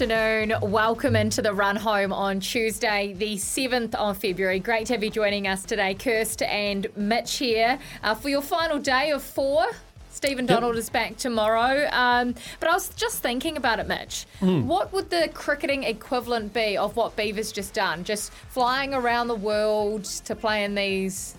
[0.00, 0.54] Afternoon.
[0.62, 4.58] Welcome into the run home on Tuesday, the 7th of February.
[4.58, 8.78] Great to have you joining us today, Kirst and Mitch here uh, for your final
[8.78, 9.66] day of four.
[10.08, 11.86] Stephen Donald is back tomorrow.
[11.92, 14.24] Um, but I was just thinking about it, Mitch.
[14.38, 14.66] Hmm.
[14.66, 18.02] What would the cricketing equivalent be of what Beaver's just done?
[18.02, 21.36] Just flying around the world to play in these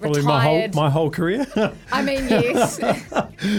[0.00, 1.46] Probably my whole my whole career.
[1.92, 2.78] I mean, yes,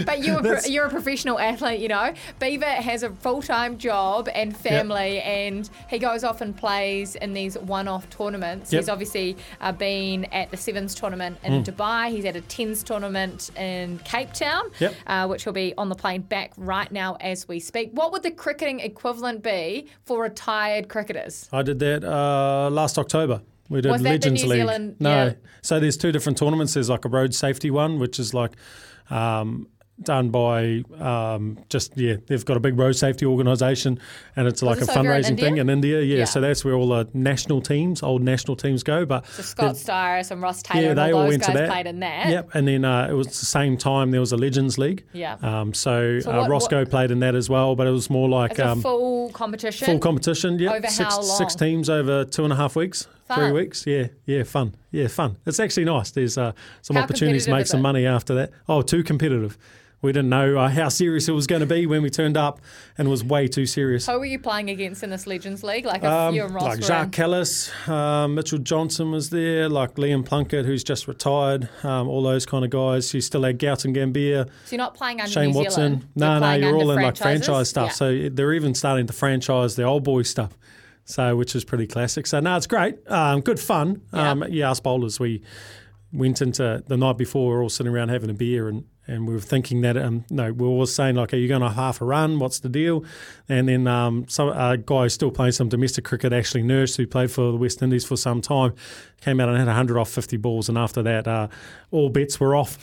[0.06, 2.14] but you're a, pro- you're a professional athlete, you know.
[2.38, 7.32] Beaver has a full time job and family, and he goes off and plays in
[7.32, 8.72] these one off tournaments.
[8.72, 8.80] Yep.
[8.80, 12.10] He's obviously uh, been at the Sevens tournament in Dubai.
[12.10, 14.94] He's at a Tens tournament in Cape Town, Yep.
[15.06, 17.90] uh, which will be on the plane back right now as we speak.
[17.92, 21.48] What would the cricketing equivalent be for retired cricketers?
[21.52, 23.42] I did that uh, last October.
[23.70, 24.58] We did Was that the Legends New League.
[24.60, 25.32] Zealand- no, yeah.
[25.62, 26.74] so there's two different tournaments.
[26.74, 28.52] There's like a road safety one, which is like
[29.10, 29.68] um,
[30.02, 33.98] done by um, just yeah, they've got a big road safety organisation,
[34.34, 36.00] and it's like a over in fundraising thing in India.
[36.00, 36.24] Yeah, Yeah.
[36.24, 39.04] so that's where all the national teams, old national teams, go.
[39.04, 41.68] But So Scott and Ross Taylor yeah, they all all went to that.
[41.68, 42.28] played in that.
[42.30, 45.04] Yep, and then uh, it was the same time there was a Legends League.
[45.12, 45.36] Yeah.
[45.42, 48.08] Um, so So uh, what- Roscoe what- played in that as well, but it was
[48.08, 49.86] more like um, full competition.
[49.86, 50.72] Full competition, yeah.
[50.72, 51.36] Over six, how long?
[51.36, 53.86] six teams over two and a half weeks, three weeks.
[53.86, 54.74] Yeah, yeah, fun.
[54.90, 55.36] Yeah, fun.
[55.46, 56.10] It's actually nice.
[56.10, 56.52] There's uh,
[56.82, 58.50] some How opportunities to make some money after that.
[58.68, 59.56] Oh, too competitive.
[60.02, 62.58] We didn't know uh, how serious it was going to be when we turned up,
[62.96, 64.06] and it was way too serious.
[64.06, 65.84] Who were you playing against in this Legends League?
[65.84, 70.24] Like Um, you and Ross like Jacques Kallis, uh, Mitchell Johnson was there, like Liam
[70.24, 73.12] Plunkett, who's just retired, um, all those kind of guys.
[73.12, 75.74] You still had Gautam Gambhir, So you're not playing under Shane New Watson.
[75.74, 76.08] Zealand.
[76.16, 77.88] No, no, you're all in like franchise stuff.
[77.88, 77.92] Yeah.
[77.92, 80.56] So they're even starting to franchise the old boy stuff.
[81.10, 82.26] So which is pretty classic.
[82.26, 82.98] So no, it's great.
[83.10, 84.02] Um, good fun.
[84.12, 84.30] Yeah.
[84.30, 85.42] Um, yeah, us bowlers we
[86.12, 87.50] went into the night before.
[87.50, 88.84] We were all sitting around having a beer and.
[89.06, 91.62] And we were thinking that, um, no, we were all saying, like, are you going
[91.62, 92.38] to half a run?
[92.38, 93.04] What's the deal?
[93.48, 97.08] And then um, some a guy who's still playing some domestic cricket, Ashley Nurse, who
[97.08, 98.72] played for the West Indies for some time,
[99.20, 100.68] came out and had 100 off 50 balls.
[100.68, 101.48] And after that, uh,
[101.90, 102.78] all bets were off.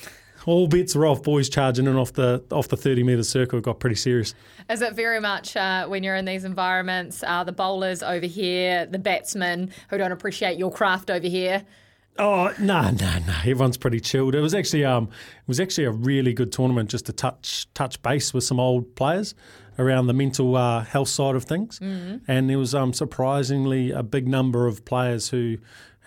[0.47, 1.23] All bets were off.
[1.23, 3.59] Boys charging in off the off the 30 metre circle.
[3.59, 4.33] It got pretty serious.
[4.69, 8.85] Is it very much uh, when you're in these environments, uh, the bowlers over here,
[8.85, 11.65] the batsmen who don't appreciate your craft over here?
[12.17, 13.33] Oh no, no, no!
[13.41, 14.35] Everyone's pretty chilled.
[14.35, 18.01] It was actually um, it was actually a really good tournament just to touch touch
[18.01, 19.35] base with some old players
[19.77, 21.77] around the mental uh, health side of things,
[22.27, 25.57] and there was um, surprisingly a big number of players who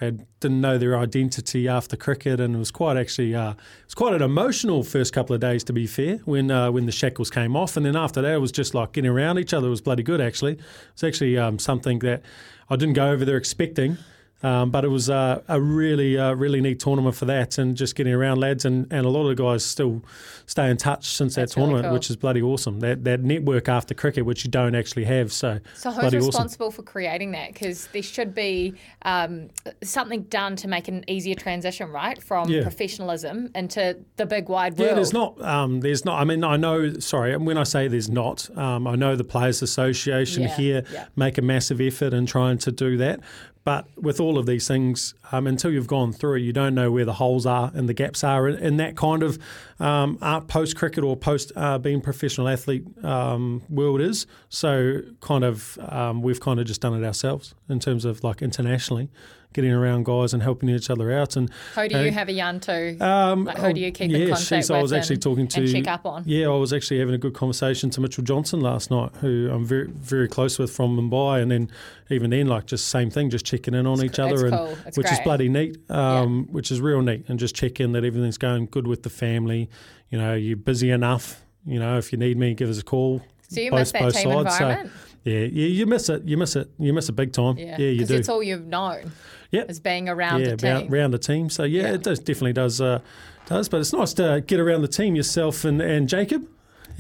[0.01, 3.95] had didn't know their identity after cricket, and it was quite actually uh, it was
[3.95, 7.31] quite an emotional first couple of days to be fair when uh, when the shackles
[7.31, 9.71] came off, and then after that it was just like getting around each other it
[9.71, 10.59] was bloody good actually.
[10.93, 12.23] It's actually um, something that
[12.71, 13.99] I didn't go over there expecting.
[14.43, 17.95] Um, but it was uh, a really, uh, really neat tournament for that, and just
[17.95, 20.03] getting around lads, and, and a lot of the guys still
[20.47, 21.95] stay in touch since That's that really tournament, cool.
[21.95, 22.81] which is bloody awesome.
[22.81, 26.27] That that network after cricket, which you don't actually have, so, So who's bloody awesome.
[26.29, 27.53] responsible for creating that?
[27.53, 29.49] Because there should be um,
[29.83, 32.63] something done to make an easier transition, right, from Yeah.
[32.63, 34.89] professionalism into the big wide world.
[34.89, 35.41] Yeah, there's not.
[35.43, 36.19] Um, there's not.
[36.21, 36.95] I mean, I know.
[36.95, 41.07] Sorry, when I say there's not, um, I know the Players Association Yeah, here yeah.
[41.15, 43.21] make a massive effort in trying to do that.
[43.63, 47.05] But with all of these things, um, until you've gone through you don't know where
[47.05, 49.39] the holes are and the gaps are in, in that kind of
[49.79, 50.17] um,
[50.49, 54.27] post cricket or post uh, being professional athlete um, world is.
[54.49, 58.43] So kind of um, we've kind of just done it ourselves in terms of like
[58.43, 59.11] internationally,
[59.53, 61.35] getting around guys and helping each other out.
[61.37, 62.97] And Who do you have a yarn to?
[62.99, 64.79] um, like, who do you keep in yeah, contact she's- with?
[64.79, 66.23] I was actually and, talking to check up on.
[66.27, 69.65] Yeah, I was actually having a good conversation to Mitchell Johnson last night, who I'm
[69.65, 71.71] very very close with from Mumbai, and then
[72.11, 74.53] even then, like just same thing, just checking in on each cool- other, it's and
[74.53, 74.77] cool.
[74.87, 78.05] It's which is bloody neat, um, which is real neat, and just check in that
[78.05, 79.69] everything's going good with the family.
[80.11, 81.45] You know, you're busy enough.
[81.67, 83.21] You know, if you need me, give us a call.
[83.53, 84.59] Do you both- miss that both team sides.
[84.59, 84.93] So, environment?
[85.25, 86.23] yeah, yeah, you miss it.
[86.25, 86.71] You miss it.
[86.79, 87.59] You miss it big time.
[87.59, 88.15] Yeah, you 'cause do.
[88.15, 89.11] it's all you've known
[89.53, 89.71] Yep.
[89.71, 90.71] is being around yeah, a team.
[90.71, 91.51] around, around the team.
[91.51, 91.95] So yeah, Yeah.
[91.95, 93.01] it does definitely does uh,
[93.47, 93.69] does.
[93.69, 96.47] But it's nice to get around the team yourself and, and Jacob.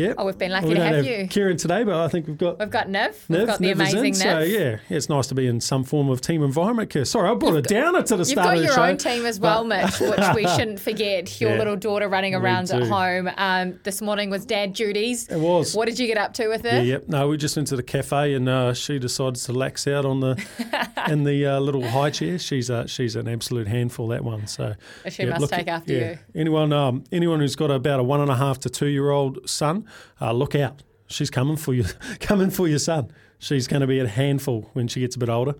[0.00, 0.14] Yeah.
[0.16, 1.26] Oh, we've been lucky we to have have you.
[1.28, 2.58] Kieran today, but I think we've got.
[2.58, 3.14] We've got Niv.
[3.28, 5.46] We've Niv, got the Niv is in, amazing So yeah, yeah, it's nice to be
[5.46, 6.90] in some form of team environment.
[6.90, 7.04] Keir.
[7.04, 8.56] Sorry, I brought it down to the start.
[8.56, 11.40] You've got your own team as well, Mitch, which we shouldn't forget.
[11.40, 13.30] Your Yeah, little daughter running around at home.
[13.36, 15.28] Um, this morning was dad duties.
[15.28, 15.74] It was.
[15.74, 16.76] What did you get up to with her?
[16.76, 17.08] Yeah, yep.
[17.08, 20.20] No, we just went to the cafe and uh, she decided to lax out on
[20.20, 22.38] the in the uh, little high chair.
[22.38, 24.46] She's uh, she's an absolute handful that one.
[24.46, 24.74] So
[25.08, 26.18] She must take after you.
[26.34, 29.48] Anyone um, anyone who's got about a one and a half to two year old
[29.48, 29.86] son,
[30.20, 30.82] uh, look out.
[31.06, 31.84] She's coming for you.
[32.20, 33.10] coming for your son.
[33.38, 35.54] She's going to be a handful when she gets a bit older.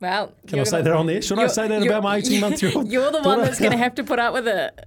[0.00, 1.20] Well, Can I say that on there?
[1.22, 2.88] Should I say that about my 18 month old?
[2.92, 4.86] You're the one that's going to have to put up with it,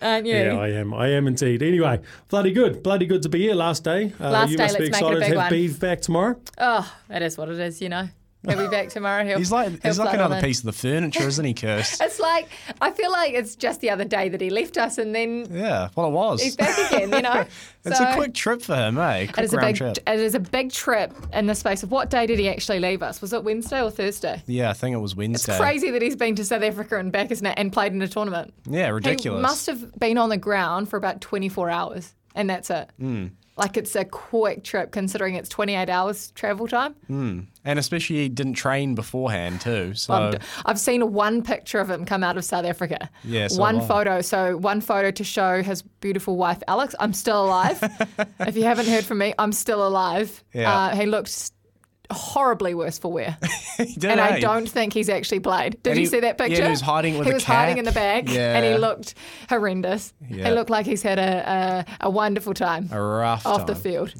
[0.00, 0.34] aren't you?
[0.34, 0.94] Yeah, I am.
[0.94, 1.62] I am indeed.
[1.62, 2.82] Anyway, bloody good.
[2.82, 3.54] Bloody good to be here.
[3.54, 4.12] Last day.
[4.18, 5.50] Uh, Last you day, must be let's make it a big to have one.
[5.50, 6.40] Beeve back tomorrow.
[6.56, 8.08] Oh, that is what it is, you know.
[8.48, 9.24] He'll be back tomorrow.
[9.24, 12.00] He'll, He's like he's like another piece of the furniture, isn't he, Kirst?
[12.04, 12.48] It's like
[12.80, 15.90] I feel like it's just the other day that he left us, and then yeah,
[15.94, 16.42] well, it was.
[16.42, 17.12] he's back again.
[17.12, 17.44] You know,
[17.84, 19.16] it's So- a quick trip for him, eh?
[19.18, 19.76] It Quick is a big.
[19.76, 19.98] trip.
[20.06, 23.02] It is a big trip in the space of what day did he actually leave
[23.02, 23.20] us?
[23.20, 24.42] Was it Wednesday or Thursday?
[24.46, 25.52] Yeah, I think it was Wednesday.
[25.52, 28.00] It's crazy that he's been to South Africa and back isn't it, and played in
[28.00, 28.54] a tournament.
[28.66, 29.38] Yeah, ridiculous.
[29.38, 32.88] He must have been on the ground for about 24 hours, and that's it.
[32.98, 33.26] Hmm.
[33.56, 37.48] Like it's a quick trip considering it's 28 hours travel time.
[37.64, 39.94] And especially he didn't train beforehand too.
[39.94, 40.32] So
[40.64, 43.10] I've seen one picture of him come out of South Africa.
[43.24, 44.20] Yeah, so one photo.
[44.20, 46.94] So one photo to show his beautiful wife Alex.
[47.00, 47.82] I'm still alive.
[48.40, 50.42] if you haven't heard from me, I'm still alive.
[50.52, 50.72] Yeah.
[50.72, 51.52] Uh, he looked
[52.10, 53.36] horribly worse for wear,
[53.76, 55.82] he did, and I don't think he's actually played.
[55.82, 56.52] Did And you see that picture?
[56.52, 56.64] yeah, picture?
[56.66, 59.14] he was hiding with He a was hiding in the back, and he looked
[59.48, 60.12] horrendous.
[60.28, 60.48] Yeah.
[60.48, 62.88] He looked like he's had a a, a wonderful time.
[62.92, 63.82] a rough off the time.
[63.82, 64.14] field,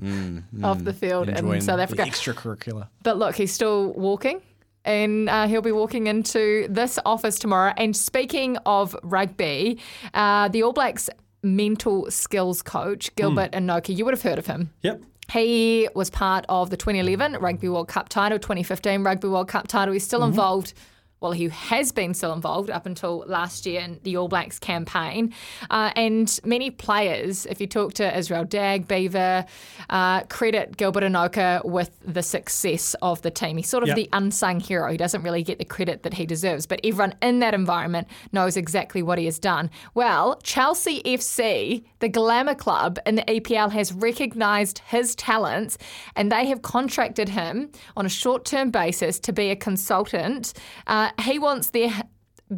[0.64, 2.02] off the field in Enjoying South the Africa.
[2.04, 2.88] extracurricular.
[3.02, 4.40] But look, he's still walking.
[4.82, 7.75] And uh, he'll be walking into this office tomorrow.
[7.76, 9.78] And speaking of rugby,
[10.14, 11.10] uh, the All Blacks
[11.43, 14.70] mental skills coach, Gilbert Enoka, you would have heard of him.
[14.81, 15.02] Yep.
[15.32, 19.94] He was part of the 2011 Rugby World Cup title, 2015 Rugby World Cup title.
[19.94, 20.31] He's still mm-hmm.
[20.31, 20.75] involved.
[21.20, 25.34] Well, he has been still involved up until last year in the All Blacks campaign.
[25.69, 29.44] Uh, and many players, if you talk to Israel Dagg, Beaver,
[29.90, 33.58] uh, credit Gilbert Enoka with the success of the team.
[33.58, 33.96] He's sort of Yep.
[33.96, 34.90] the unsung hero.
[34.90, 38.56] He doesn't really get the credit that he deserves, but everyone in that environment knows
[38.56, 39.69] exactly what he has done.
[39.94, 45.76] Well, Chelsea FC, the glamour club in the EPL, has recognised his talents
[46.17, 50.55] and they have contracted him on a short term basis to be a consultant.
[50.87, 51.90] Uh, he wants their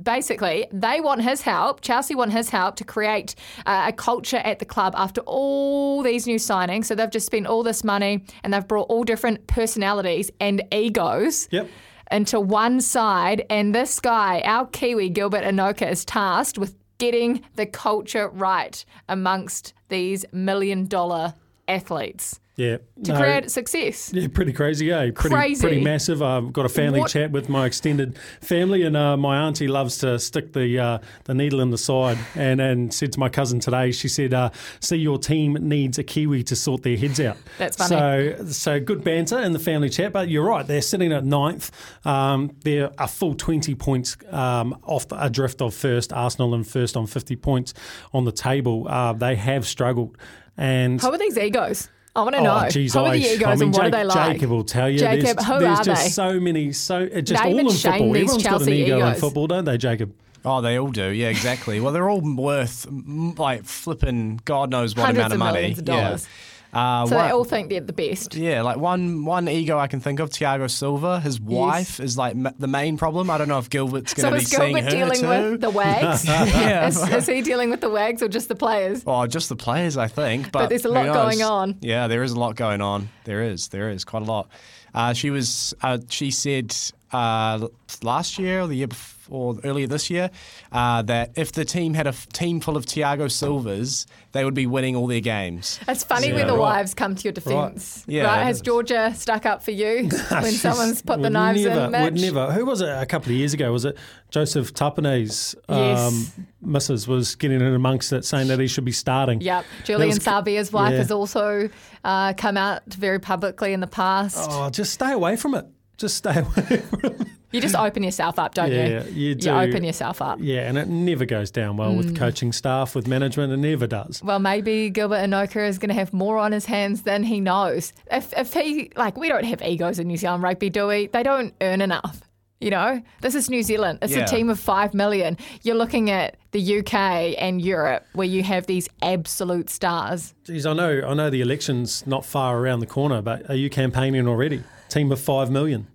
[0.03, 3.35] basically they want his help chelsea want his help to create
[3.67, 6.87] uh, a culture at the club after all these new signings.
[6.87, 11.47] So they've just spent all this money and they've brought all different personalities and egos
[11.51, 11.69] Yep.
[12.11, 13.45] into one side.
[13.51, 19.75] And this guy our kiwi gilbert enoka is tasked with getting the culture right amongst
[19.91, 21.35] these million dollar
[21.69, 22.77] athletes Yeah.
[23.05, 25.11] to No, create success Yeah, pretty crazy, eh?
[25.13, 25.61] Pretty, Crazy.
[25.63, 26.23] pretty massive.
[26.23, 29.97] I've got a family What- chat with my extended family, and uh, my auntie loves
[29.99, 32.19] to stick the uh, the needle in the side.
[32.35, 36.03] And and said to my cousin today, she said, uh, "See, your team needs a
[36.05, 38.35] Kiwi to sort their heads out." That's funny.
[38.37, 40.13] So so good banter in the family chat.
[40.13, 41.71] But you're right, they're sitting at ninth.
[42.05, 46.13] Um, they're a full twenty points um, off the, adrift of first.
[46.13, 47.73] Arsenal in first on fifty points
[48.13, 48.87] on the table.
[48.89, 50.19] Uh, they have struggled,
[50.59, 52.63] and who are these egos I want to oh, know.
[52.67, 54.33] Oh, geez, who are the egos I mean, and what Jake- are they like?
[54.35, 54.99] Jacob will tell you.
[54.99, 56.11] Jacob, there's, who there's are just they?
[56.11, 58.13] so many, so just Name all and in shame football.
[58.13, 60.15] these Everyone's got an Chelsea ego in football, don't they, Jacob?
[60.45, 61.09] Oh, they all do.
[61.09, 61.81] Yeah, exactly.
[61.81, 65.59] Well, they're all worth like flipping God knows what Hundreds amount of of money.
[65.61, 66.25] millions of dollars.
[66.25, 66.52] Yeah.
[66.73, 68.35] Uh, So one- they all think they're the best.
[68.35, 71.21] yeah, like one one ego I can think of, Thiago Silva.
[71.21, 73.29] His wife is like m- the main problem.
[73.29, 75.29] I don't know if Gilbert's going to be is Gilbert dealing too.
[75.29, 76.25] with the wags?
[76.29, 76.87] Yeah.
[76.89, 79.03] is, is he dealing with the wags or just the players?
[79.07, 80.51] Oh, just the players, I think.
[80.51, 81.77] But, there's a lot going on.
[81.83, 83.11] Yeah, there is a lot going on.
[83.25, 83.69] There is.
[83.69, 84.49] There is quite a lot.
[84.95, 85.75] Uh, she was.
[85.83, 86.75] Uh, she said
[87.13, 87.69] uh,
[88.03, 89.22] last year or the year before,
[89.65, 90.31] earlier this year,
[90.73, 94.55] uh, that if the team had a f- team full of Thiago Silvas, they would
[94.55, 95.79] be winning all their games.
[95.89, 96.61] It's funny Yeah, when the right.
[96.61, 98.05] wives come to your defence.
[98.07, 98.45] Yeah, right?
[98.45, 98.63] Has is.
[98.63, 101.91] Georgia stuck up for you when someone's put the would knives never, in?
[101.91, 102.03] Mitch?
[102.13, 102.53] Would never.
[102.53, 103.73] Who was it a couple of years ago?
[103.73, 103.97] Was it
[104.31, 106.33] Joseph Tapane's um, Yes.
[106.61, 109.41] missus was getting in amongst it, saying that he should be starting.
[109.41, 109.65] Yep.
[109.85, 110.99] Julian was- Savea's wife yeah.
[110.99, 111.69] has also
[112.05, 114.37] uh, come out very publicly in the past.
[114.51, 115.67] Oh, just stay away from it.
[115.99, 117.21] Just stay away from it.
[117.53, 118.77] You just open yourself up, don't you?
[118.79, 119.11] Yeah, you?
[119.29, 119.51] you do.
[119.51, 120.39] open yourself up.
[120.41, 121.97] Yeah, and it never goes down well Mm.
[121.99, 123.53] with coaching staff, with management.
[123.53, 124.23] It never does.
[124.23, 127.93] Well, maybe Gilbert Enoka is going to have more on his hands than he knows.
[128.11, 131.07] If, if he, like, we don't have egos in New Zealand rugby, do we?
[131.09, 132.21] They don't earn enough.
[132.61, 133.99] You know, this is New Zealand.
[134.03, 134.23] It's Yeah.
[134.23, 135.37] a team of five million.
[135.65, 140.33] You're looking at the UK and Europe where you have these absolute stars.
[140.45, 143.69] Geez, I know, I know the election's not far around the corner, but are you
[143.69, 144.63] campaigning already?
[144.89, 145.89] Team of five million.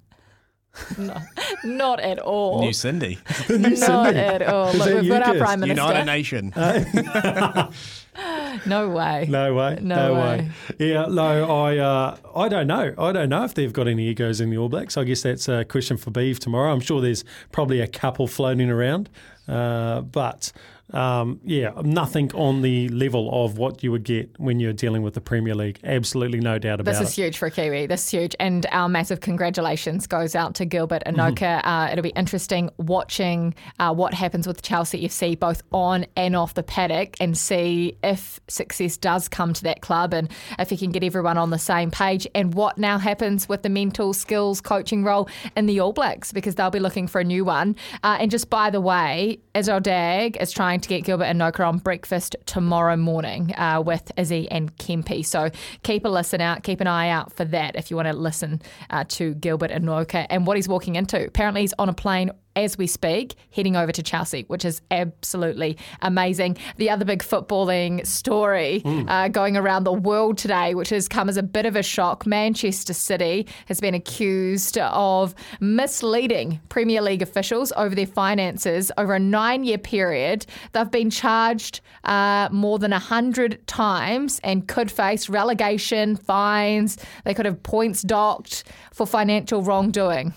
[1.64, 2.62] Not at all.
[2.62, 3.20] New Cindy,
[3.50, 4.74] Not at all.
[4.74, 5.82] Look, we've got our Prime Minister.
[5.82, 6.54] United Nation.
[8.66, 9.28] No way.
[9.30, 9.78] No way.
[9.82, 10.50] No way.
[10.80, 12.94] Yeah, no, I uh, I don't know.
[12.98, 14.98] I don't know if they've got any egos in the All Blacks.
[14.98, 16.72] I guess that's a question for Beeve tomorrow.
[16.72, 19.10] I'm sure there's probably a couple floating around.
[19.48, 20.52] Uh, but
[20.94, 25.16] um, yeah, nothing on the level of what you would get when you're dealing with
[25.16, 25.80] the Premier League.
[25.84, 27.00] Absolutely no doubt about it.
[27.00, 27.22] This is it.
[27.22, 27.88] huge for Kiwi.
[27.88, 28.36] This is huge.
[28.40, 31.62] And our massive congratulations goes out to Gilbert Enoka.
[31.64, 36.54] Uh, it'll be interesting watching uh, what happens with Chelsea FC both on and off
[36.54, 40.92] the paddock and see if success does come to that club and if he can
[40.92, 45.04] get everyone on the same page and what now happens with the mental skills coaching
[45.04, 47.76] role in the All Blacks because they'll be looking for a new one.
[48.04, 51.80] Uh, and just by the way, Israel Dagg is trying to get Gilbert Enoka on
[51.80, 55.26] breakfast tomorrow morning uh, with Izzy and Kempe.
[55.26, 55.50] So
[55.84, 58.62] keep a listen out, keep an eye out for that if you want to listen
[58.90, 61.26] uh, to Gilbert Enoka and what he's walking into.
[61.26, 65.78] Apparently, he's on a plane as we speak, heading over to Chelsea, which is absolutely
[66.02, 66.58] amazing.
[66.78, 71.38] The other big footballing story uh, going around the world today, which has come as
[71.38, 77.72] a bit of a shock Manchester City has been accused of misleading Premier League officials
[77.78, 80.48] over their finances over a nine year period.
[80.72, 86.98] They've been charged uh, more than 100 times and could face relegation, fines.
[87.24, 90.34] They could have points docked for financial wrongdoing.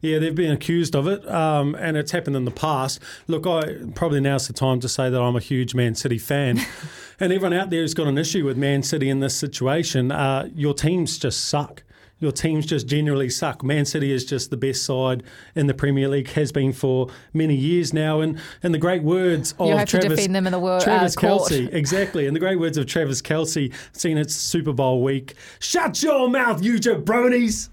[0.00, 3.00] Yeah, they've been accused of it, um, and it's happened in the past.
[3.26, 6.58] Look, I probably now's the time to say that I'm a huge Man City fan,
[7.20, 10.48] and everyone out there who's got an issue with Man City in this situation, uh,
[10.54, 11.82] your teams just suck.
[12.18, 13.62] Your teams just generally suck.
[13.62, 15.22] Man City is just the best side
[15.54, 18.20] in the Premier League, has been for many years now.
[18.20, 20.80] And in the great words of have to Travis, defend them in the wor- uh,
[20.80, 21.52] Travis court.
[21.52, 22.24] Kelce, exactly.
[22.24, 25.34] In the great words of Travis Kelce, seen its Super Bowl week.
[25.58, 27.68] Shut your mouth, you jabronis.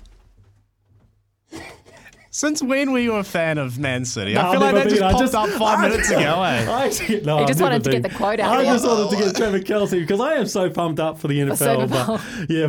[2.36, 4.34] Since when were you a fan of Man City?
[4.34, 5.04] No, I feel like that just been.
[5.04, 6.42] I popped just- up five I- minutes ago.
[6.42, 6.66] Eh?
[6.68, 8.74] I, no, He just never wanted to get the quote out I there.
[8.74, 11.58] just wanted to get Trevor Kelce because I am so pumped up for the NFL.
[11.58, 12.66] Super but yeah,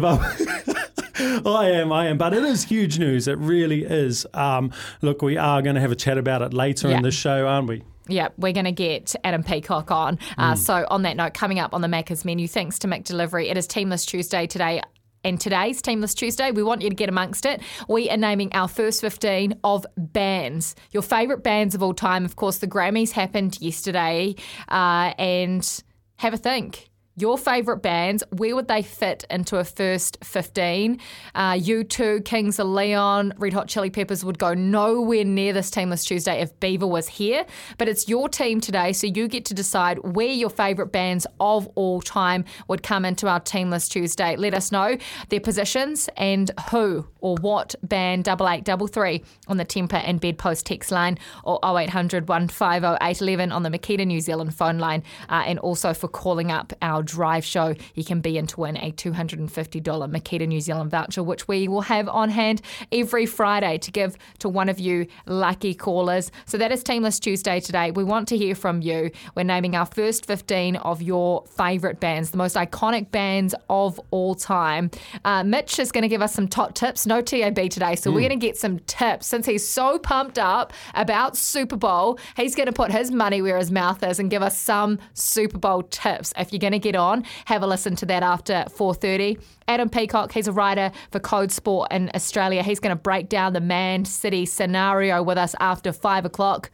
[1.40, 2.18] but I am, I am.
[2.18, 3.26] But it is huge news.
[3.26, 4.26] It really is.
[4.34, 6.98] Um, look, we are going to have a chat about it later Yeah.
[6.98, 7.82] in the show, aren't we?
[8.06, 10.18] Yeah, we're going to get Adam Peacock on.
[10.36, 13.56] Uh, So, on that note, coming up on the Macca's menu, thanks to McDelivery, it
[13.56, 14.82] is Teamless Tuesday today.
[15.24, 17.62] And today's Teamless Tuesday, we want you to get amongst it.
[17.88, 20.76] We are naming our first 15 of bands.
[20.92, 22.26] Your favourite bands of all time.
[22.26, 24.34] Of course, the Grammys happened yesterday.
[24.68, 25.82] Uh, and
[26.16, 26.90] have a think.
[27.16, 30.98] Your favourite bands, where would they fit into a first 15?
[31.36, 36.04] Uh, U2, Kings of Leon, Red Hot Chili Peppers would go nowhere near this Teamless
[36.04, 37.46] Tuesday if Beaver was here.
[37.78, 41.68] But it's your team today, so you get to decide where your favourite bands of
[41.76, 44.34] all time would come into our Teamless Tuesday.
[44.34, 50.20] Let us know their positions and who or what band 8833 on the Tempur and
[50.20, 52.64] Bedpost text line or 0800 150
[53.00, 55.04] 811 on the Makita New Zealand phone line.
[55.28, 58.76] Uh, and also for calling up our drive show, you can be in to win
[58.78, 63.90] a $250 Makita New Zealand voucher, which we will have on hand every Friday to
[63.90, 66.30] give to one of you lucky callers.
[66.46, 67.90] So that is Teamless Tuesday today.
[67.90, 69.10] We want to hear from you.
[69.34, 74.34] We're naming our first 15 of your favourite bands, the most iconic bands of all
[74.34, 74.90] time.
[75.24, 77.06] Uh, Mitch is going to give us some top tips.
[77.06, 79.26] No TAB today, so we're going to get some tips.
[79.26, 83.58] Since he's so pumped up about Super Bowl, he's going to put his money where
[83.58, 86.32] his mouth is and give us some Super Bowl tips.
[86.36, 89.38] If you're going to get on, have a listen to that after 4:30.
[89.66, 92.62] Adam Peacock, he's a writer for Code Sport in Australia.
[92.62, 96.70] He's going to break down the Man City scenario with us after five o'clock.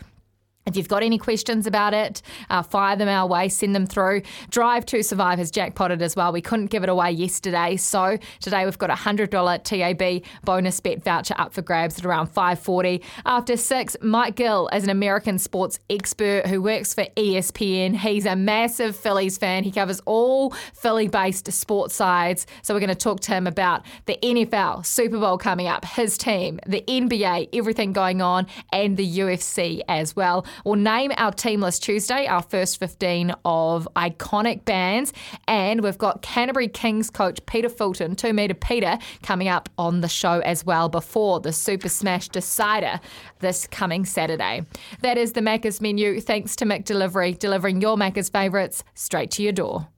[0.67, 4.23] If you've got any questions about it, uh, fire them our way, send them through.
[4.51, 6.33] Drive to Survive has jackpotted as well.
[6.33, 10.79] We couldn't give it away yesterday, so today we've got a hundred dollar TAB bonus
[10.79, 13.03] bet voucher up for grabs at around five forty.
[13.25, 17.97] After six, Mike Gill is an American sports expert who works for ESPN.
[17.97, 19.65] He's a massive Phillies fan.
[19.65, 22.47] He covers all Philly-based sports sides.
[22.63, 26.19] So we're going to talk to him about the NFL, Super Bowl coming up, his
[26.19, 30.45] team, the NBA, everything going on, and the UFC as well.
[30.65, 35.13] We'll name our team list Tuesday, our first 15 of iconic bands.
[35.47, 40.09] And we've got Canterbury Kings coach Peter Fulton, 2 metre Peter, coming up on the
[40.09, 43.01] show as well before the Super Smash Decider
[43.41, 44.65] this coming Saturday.
[45.03, 46.21] That is the Macca's menu.
[46.21, 49.89] Thanks to McDelivery, delivering your Macca's favourites straight to your door.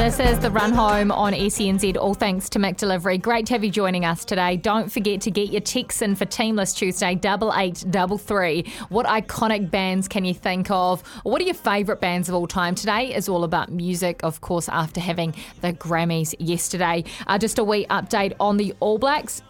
[0.00, 3.20] This is the run home on E SENZ, all thanks to McDelivery.
[3.20, 4.56] Great to have you joining us today.
[4.56, 8.64] Don't forget to get your texts in for Teamless Tuesday, double eight double three.
[8.88, 11.02] What iconic bands can you think of?
[11.22, 12.74] What are your favourite bands of all time?
[12.74, 17.04] Today is all about music, of course, after having the Grammys yesterday.
[17.26, 19.42] Uh, just a wee update on the All Blacks.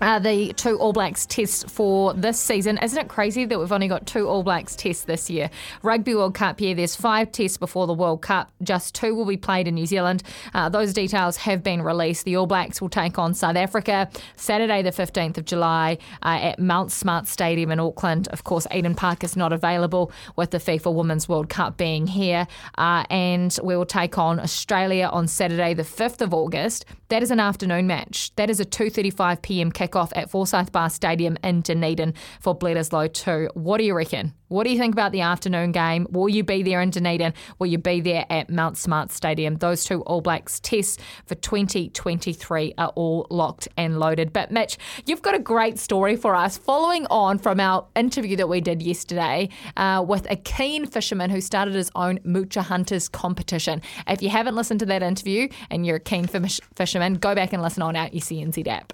[0.00, 2.78] Uh, the two All Blacks tests for this season.
[2.82, 5.50] Isn't it crazy that we've only got two All Blacks tests this year?
[5.82, 8.50] Rugby World Cup, yeah, there's five tests before the World Cup.
[8.60, 10.24] Just two will be played in New Zealand.
[10.52, 12.24] Uh, those details have been released.
[12.24, 16.58] The All Blacks will take on South Africa Saturday, the 15th of July, uh, at
[16.58, 18.26] Mount Smart Stadium in Auckland.
[18.28, 22.48] Of course, Eden Park is not available with the FIFA Women's World Cup being here.
[22.76, 26.84] Uh, and we will take on Australia on Saturday, the 5th of August.
[27.08, 28.34] That is an afternoon match.
[28.34, 29.70] That is a 2:35 p.m.
[29.86, 33.50] kickoff at Forsyth Barr Stadium in Dunedin for Bledisloe 2.
[33.54, 34.34] What do you reckon?
[34.48, 36.06] What do you think about the afternoon game?
[36.10, 37.34] Will you be there in Dunedin?
[37.58, 39.56] Will you be there at Mount Smart Stadium?
[39.56, 44.32] Those two All Blacks tests for 2023 are all locked and loaded.
[44.32, 48.48] But Mitch, you've got a great story for us following on from our interview that
[48.48, 53.82] we did yesterday uh, with a keen fisherman who started his own Moocher Hunters competition.
[54.06, 57.52] If you haven't listened to that interview and you're a keen fish- fisherman, go back
[57.52, 58.92] and listen on our ECNZ app.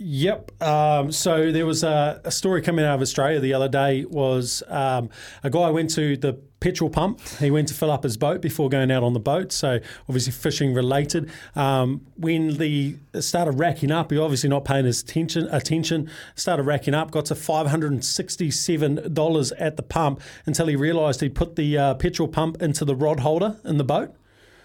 [0.00, 0.62] Yep.
[0.62, 4.04] Um, so there was a, a story coming out of Australia the other day.
[4.04, 5.10] Was um,
[5.42, 7.20] a guy went to the petrol pump.
[7.40, 9.50] He went to fill up his boat before going out on the boat.
[9.50, 11.30] So obviously fishing related.
[11.56, 15.48] Um, when the started racking up, he obviously not paying his attention.
[15.50, 17.10] Attention started racking up.
[17.10, 21.56] Got to five hundred and sixty-seven dollars at the pump until he realised he put
[21.56, 24.14] the uh, petrol pump into the rod holder in the boat.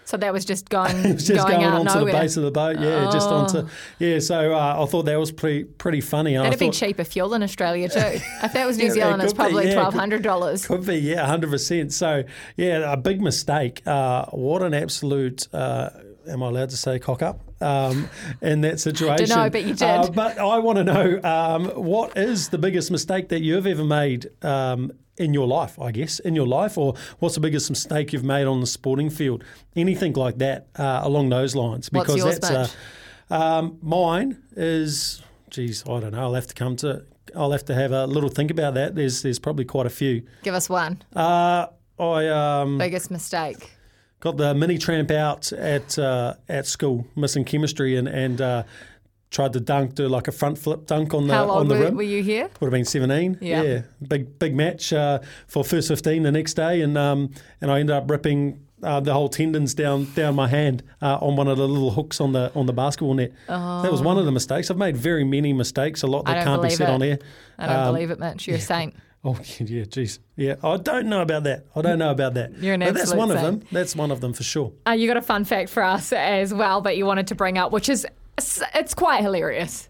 [0.06, 2.12] So that was just going, It was just going, going, out onto nowhere.
[2.12, 3.66] the base of the boat, yeah, just onto,
[3.98, 4.18] yeah.
[4.18, 6.34] So uh, I thought that was pretty pretty funny.
[6.34, 7.98] And I That'd be thought, cheaper fuel in Australia too.
[8.42, 10.66] if that was New Yeah, it Zealand, it's could be, probably yeah, twelve hundred dollars.
[10.66, 11.92] Could be, yeah, hundred percent.
[11.92, 12.24] So
[12.56, 13.82] yeah, a big mistake.
[13.86, 15.48] Uh, what an absolute.
[15.54, 15.90] Uh,
[16.26, 18.08] Am I allowed to say cock up um,
[18.40, 19.28] in that situation?
[19.28, 19.82] Dunno, but you did.
[19.82, 23.84] Uh, but I want to know um, what is the biggest mistake that you've ever
[23.84, 28.12] made um, in your life, I guess, in your life, or what's the biggest mistake
[28.12, 29.44] you've made on the sporting field?
[29.76, 31.90] Anything like that uh, along those lines?
[31.92, 32.76] What's Because yours, that's
[33.30, 35.22] uh, um, mine is.
[35.50, 36.20] Geez, I don't know.
[36.20, 37.04] I'll have to come to.
[37.36, 38.94] I'll have to have a little think about that.
[38.94, 40.22] There's there's probably quite a few.
[40.42, 41.02] Give us one.
[41.14, 41.66] Uh,
[41.98, 43.70] I um, Biggest mistake.
[44.20, 48.62] got the mini tramp out at uh, at school, missing chemistry, and and uh,
[49.34, 51.74] tried to dunk, do like a front flip dunk on the How on old the
[51.74, 51.96] were, rim.
[51.96, 52.44] were you here?
[52.60, 53.36] Would have been seventeen.
[53.40, 53.82] Yeah.
[54.06, 55.18] big big match uh,
[55.48, 58.60] for first fifteen the next day, and um, and I ended up ripping.
[58.82, 62.20] Uh, the whole tendons down down my hand uh, on one of the little hooks
[62.20, 63.32] on the on the basketball net.
[63.48, 64.70] That was one of the mistakes.
[64.70, 66.92] I've made very many mistakes, a lot that can't be said it.
[66.92, 67.18] on air.
[67.58, 68.46] I don't Um, believe it, Mitch.
[68.46, 68.94] You're a saint.
[69.26, 70.56] Oh yeah, geez, yeah.
[70.62, 71.64] I don't know about that.
[71.74, 72.52] I don't know about that.
[72.60, 73.62] You're an but that's one of them.
[73.72, 74.70] That's one of them for sure.
[74.86, 77.56] Uh, you got a fun fact for us as well that you wanted to bring
[77.56, 78.06] up, which is
[78.38, 79.88] it's quite hilarious.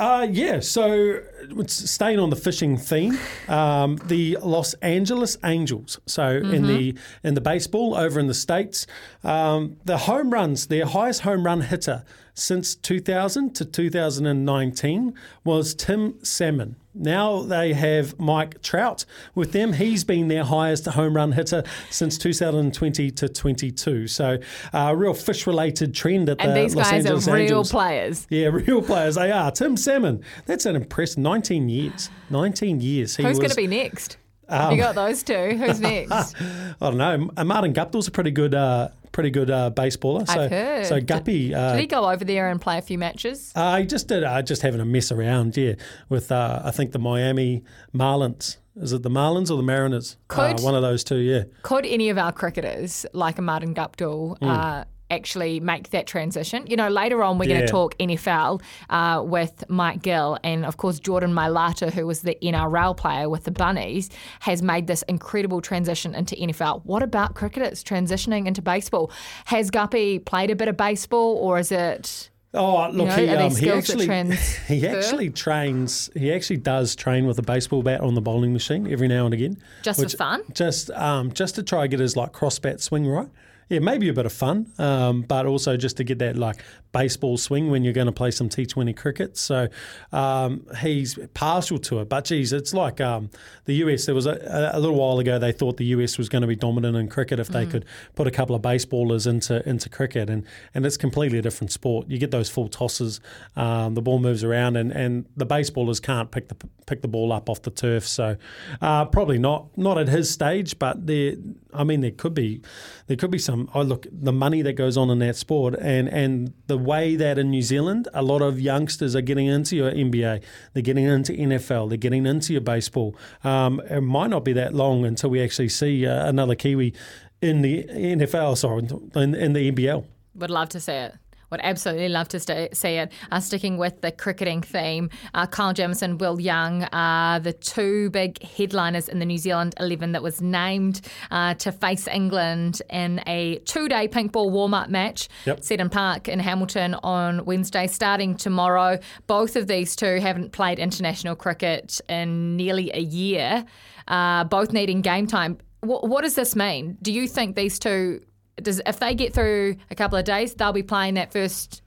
[0.00, 1.20] Uh, yeah, so
[1.66, 5.98] staying on the fishing theme, um, the Los Angeles Angels.
[6.06, 8.86] So in the in the baseball over in the states,
[9.24, 16.14] um, the home runs, their highest home run hitter since 2000 to 2019 was Tim
[16.22, 16.76] Salmon.
[16.98, 19.72] Now they have Mike Trout with them.
[19.72, 24.06] He's been their highest home run hitter since 2020 to 22.
[24.08, 24.38] So
[24.72, 27.42] uh, a real fish related trend at And the these Los guys Angeles are real
[27.42, 27.70] Angels.
[27.70, 28.26] players.
[28.30, 29.50] Yeah, real players they are.
[29.50, 32.10] Tim Salmon, that's an impressive 19 years.
[32.30, 33.16] 19 years.
[33.16, 34.16] He Who's going to be next?
[34.50, 35.56] Um, you got those two.
[35.58, 36.34] Who's next?
[36.40, 37.30] I don't know.
[37.36, 40.26] Uh, Martin Guptill's a pretty good, uh, pretty good uh, baseballer.
[40.26, 40.86] So, I've heard.
[40.86, 43.52] So Guppy, uh, Did he go over there and play a few matches?
[43.56, 45.56] uh, he just did, uh, just having a mess around.
[45.56, 45.74] Yeah,
[46.08, 48.56] with uh, I think the Miami Marlins.
[48.80, 50.16] Is it the Marlins or the Mariners?
[50.28, 51.16] Could- one of those two.
[51.16, 51.44] Yeah.
[51.62, 54.88] Could any of our cricketers, like a Martin Guptill, Hmm.
[55.10, 56.66] Actually make that transition.
[56.66, 60.76] You know, later on we're going to talk NFL uh, with Mike Gill, and of
[60.76, 65.60] course Jordan Mailata, who was the NRL player with the Bunnies, has made this incredible
[65.60, 66.84] transition into NFL.
[66.84, 69.10] What about cricketers transitioning into baseball?
[69.46, 72.30] Has Guppy played a bit of baseball, or is it?
[72.54, 74.06] Oh, look, know, he, um, he actually
[74.68, 76.08] he actually trains.
[76.14, 79.34] He actually does train with a baseball bat on the bowling machine every now and
[79.34, 80.42] again, Just for fun?
[80.54, 83.28] Just um, just to try and get his like cross bat swing right.
[83.68, 87.36] Yeah, maybe a bit of fun, um, but also just to get that like baseball
[87.36, 89.36] swing when you're going to play some T20 cricket.
[89.36, 89.68] So
[90.10, 92.08] um, he's partial to it.
[92.08, 93.28] But geez, it's like um,
[93.66, 94.06] the US.
[94.06, 96.56] There was a, a little while ago they thought the US was going to be
[96.56, 97.70] dominant in cricket if they Mm.
[97.70, 101.70] could put a couple of baseballers into into cricket, and and it's completely a different
[101.72, 102.08] sport.
[102.08, 103.20] You get those full tosses,
[103.56, 107.32] um, the ball moves around, and, and the baseballers can't pick the pick the ball
[107.32, 108.06] up off the turf.
[108.06, 108.36] So
[108.80, 111.34] uh, probably not not at his stage, but there.
[111.74, 112.62] I mean, there could be
[113.08, 113.68] there could be some.
[113.74, 117.38] I look the money that goes on in that sport, and and the way that
[117.38, 120.42] in New Zealand a lot of youngsters are getting into your NBA,
[120.74, 123.16] they're getting into NFL, they're getting into your baseball.
[123.42, 126.94] Um, it might not be that long until we actually see uh, another Kiwi
[127.40, 128.88] in the NFL, sorry,
[129.22, 130.04] in, in the NBL.
[130.34, 131.14] Would love to see it.
[131.50, 133.12] Would absolutely love to see it.
[133.30, 138.42] Uh, sticking with the cricketing theme, uh, Kyle Jamieson, Will Young are the two big
[138.42, 143.58] headliners in the New Zealand 11 that was named uh, to face England in a
[143.60, 145.28] two day pink ball warm up match.
[145.46, 145.64] Yep.
[145.64, 148.98] Seddon Park in Hamilton on Wednesday, starting tomorrow.
[149.26, 153.64] Both of these two haven't played international cricket in nearly a year,
[154.06, 155.58] uh, both needing game time.
[155.80, 156.98] Wh- what does this mean?
[157.00, 158.20] Do you think these two,
[158.62, 161.82] does if they get through a couple of days, they'll be playing that first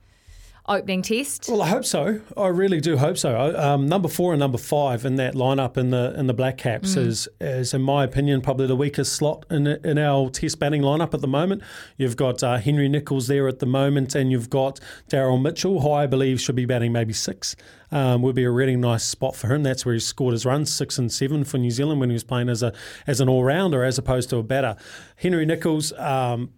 [0.66, 1.48] opening test?
[1.48, 2.20] Well, I hope so.
[2.36, 3.54] I really do hope so.
[3.58, 6.96] Um, number four and number five in that lineup in the in the Black Caps
[6.96, 11.14] is, is, in my opinion, probably the weakest slot in in our Test batting lineup
[11.14, 11.62] at the moment.
[11.96, 15.90] You've got uh, Henry Nicholls there at the moment, and you've got Daryl Mitchell, who
[15.90, 17.56] I believe should be batting maybe six.
[17.90, 19.62] Um, would be a really nice spot for him.
[19.62, 22.24] That's where he scored his runs, six and seven for New Zealand when he was
[22.24, 22.72] playing as a
[23.06, 24.76] as an all rounder as opposed to a batter.
[25.16, 25.92] Henry Nicholls.
[25.94, 26.50] Um,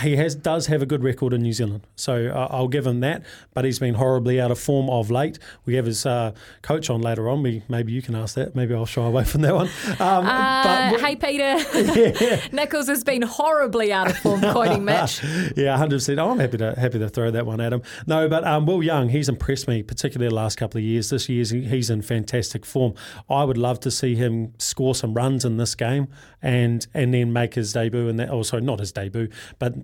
[0.00, 3.00] he has does have a good record in New Zealand, so uh, I'll give him
[3.00, 3.22] that.
[3.52, 5.38] But he's been horribly out of form of late.
[5.64, 7.42] We have his uh, coach on later on.
[7.42, 8.54] We, maybe you can ask that.
[8.54, 9.68] Maybe I'll shy away from that one.
[10.00, 12.48] Um, Uh, but hey, Peter.
[12.52, 15.22] Nicholls has been horribly out of form, quoting Mitch.
[15.56, 16.18] yeah, hundred percent.
[16.20, 17.82] I'm happy to happy to throw that one at him.
[18.06, 21.10] No, but um, Will Young, he's impressed me, particularly the last couple of years.
[21.10, 22.94] This year, he's in fantastic form.
[23.28, 26.08] I would love to see him score some runs in this game
[26.42, 28.30] and and then make his debut And that.
[28.30, 29.28] Oh, sorry, not his debut,
[29.58, 29.74] but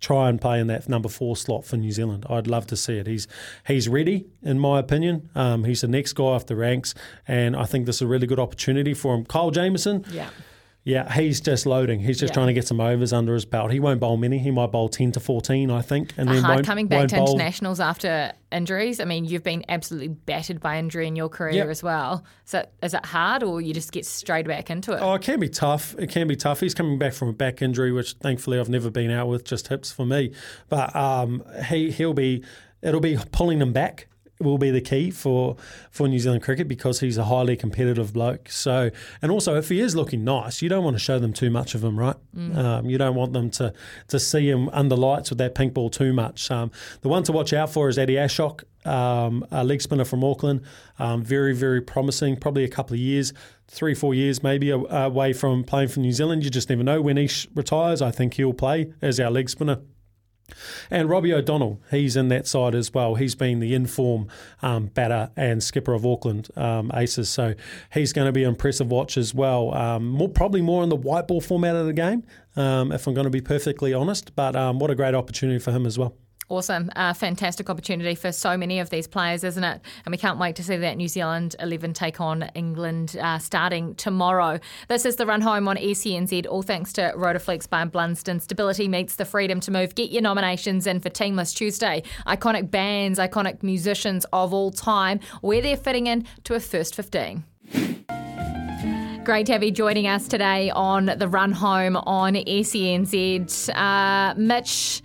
[0.00, 2.26] try and play in that number four slot for New Zealand.
[2.28, 3.06] I'd love to see it.
[3.06, 3.28] He's
[3.66, 5.30] he's ready, in my opinion.
[5.34, 6.94] Um, he's the next guy off the ranks,
[7.28, 9.24] and I think this is a really good opportunity for him.
[9.24, 10.04] Kyle Jamieson.
[10.10, 10.30] Yeah.
[10.90, 12.00] Yeah, he's just loading.
[12.00, 12.34] He's just Yeah.
[12.34, 13.70] trying to get some overs under his belt.
[13.72, 14.38] He won't bowl many.
[14.38, 16.12] He might bowl 10 to 14, I think.
[16.16, 17.28] And then Hard won't, coming back won't to bowl.
[17.34, 18.98] internationals after injuries.
[19.00, 21.68] I mean, you've been absolutely battered by injury in your career Yep.
[21.68, 22.24] as well.
[22.44, 24.98] So is it hard, or you just get straight back into it?
[25.00, 25.94] Oh, it can be tough.
[25.98, 26.60] It can be tough.
[26.60, 29.68] He's coming back from a back injury, which thankfully I've never been out with, just
[29.68, 30.32] hips for me.
[30.68, 32.42] But um, he he'll be.
[32.82, 34.06] It'll be pulling him back.
[34.40, 35.56] Will be the key for
[35.90, 38.48] for New Zealand cricket because he's a highly competitive bloke.
[38.48, 41.50] So, and also if he is looking nice, you don't want to show them too
[41.50, 42.16] much of him, right?
[42.56, 43.72] Um, you don't want them to
[44.08, 46.50] to see him under lights with that pink ball too much.
[46.50, 46.70] Um,
[47.02, 50.62] the one to watch out for is Eddie Ashok, um, a leg spinner from Auckland.
[50.98, 52.36] Um, very very promising.
[52.36, 53.34] Probably a couple of years
[53.68, 56.44] three, four years maybe away from playing for New Zealand.
[56.44, 58.02] You just never know when he sh- retires.
[58.02, 59.80] I think he'll play as our leg spinner.
[60.90, 63.14] And Robbie O'Donnell, he's in that side as well.
[63.14, 64.28] He's been the inform
[64.62, 67.54] um, batter and skipper of Auckland um, Aces, so
[67.92, 69.74] he's going to be an impressive watch as well.
[69.74, 72.24] Um, more, probably more in the white ball format of the game,
[72.56, 74.34] um, if I'm going to be perfectly honest.
[74.34, 76.14] But um, what a great opportunity for him as well.
[76.50, 76.90] Awesome.
[76.96, 79.80] Uh, fantastic opportunity for so many of these players, isn't it?
[80.04, 83.94] And we can't wait to see that New Zealand 11 take on England uh, starting
[83.94, 84.58] tomorrow.
[84.88, 88.40] This is the run home on E SENZ, all thanks to Rotaflex by Blundstone.
[88.40, 89.94] Stability meets the freedom to move.
[89.94, 92.02] Get your nominations in for Teamless Tuesday.
[92.26, 97.44] Iconic bands, iconic musicians of all time, where they're fitting in to a first 15.
[99.22, 103.68] Great to have you joining us today on the run home on SENZ.
[103.72, 105.00] Uh, Mitch,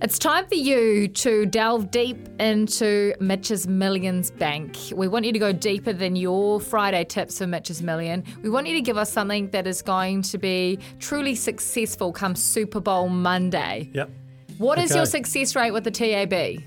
[0.00, 4.76] it's time for you to delve deep into Mitch's Millions Bank.
[4.94, 8.24] We want you to go deeper than your Friday tips for Mitch's Million.
[8.42, 12.34] We want you to give us something that is going to be truly successful come
[12.34, 13.90] Super Bowl Monday.
[13.92, 14.10] Yep.
[14.58, 16.62] What is your success rate with the TAB?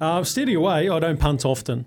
[0.00, 0.88] Uh, steady away.
[0.88, 1.86] I don't punt often.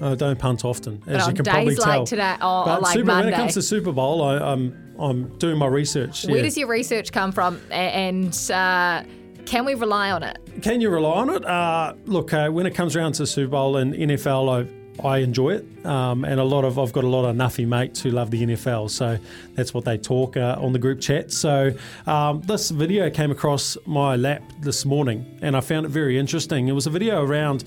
[0.00, 2.06] I don't punt often, as you can probably like tell.
[2.06, 5.58] today- or but like Super, when it comes to Super Bowl, I, I'm I'm doing
[5.58, 6.26] my research.
[6.26, 6.42] Where yeah.
[6.42, 7.60] does your research come from?
[7.70, 9.04] And uh,
[9.46, 10.38] Can we rely on it?
[10.60, 11.44] Can you rely on it?
[11.44, 14.66] Uh, look, uh, when it comes around to Super Bowl and NFL,
[15.00, 17.66] I, I enjoy it, um, and a lot of I've got a lot of nuffy
[17.66, 19.18] mates who love the NFL, so
[19.54, 21.30] that's what they talk uh, on the group chat.
[21.30, 21.72] So
[22.06, 26.66] um, this video came across my lap this morning, and I found it very interesting.
[26.66, 27.64] It was a video around.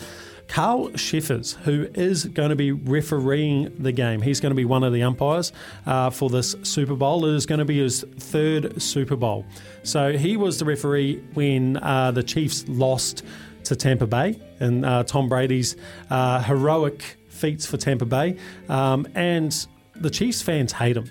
[0.50, 4.22] Carl Cheffers, who is going to be refereeing the game.
[4.22, 5.54] He's going to be one of the umpires
[5.86, 7.26] uh, for this Super Bowl.
[7.26, 9.46] It is going to be his third Super Bowl.
[9.84, 13.24] So he was the referee when uh, the Chiefs lost
[13.66, 15.76] to Tampa Bay and uh, Tom Brady's
[16.10, 18.36] uh, heroic feats for Tampa Bay.
[18.68, 21.10] Um, and the Chiefs fans hate him.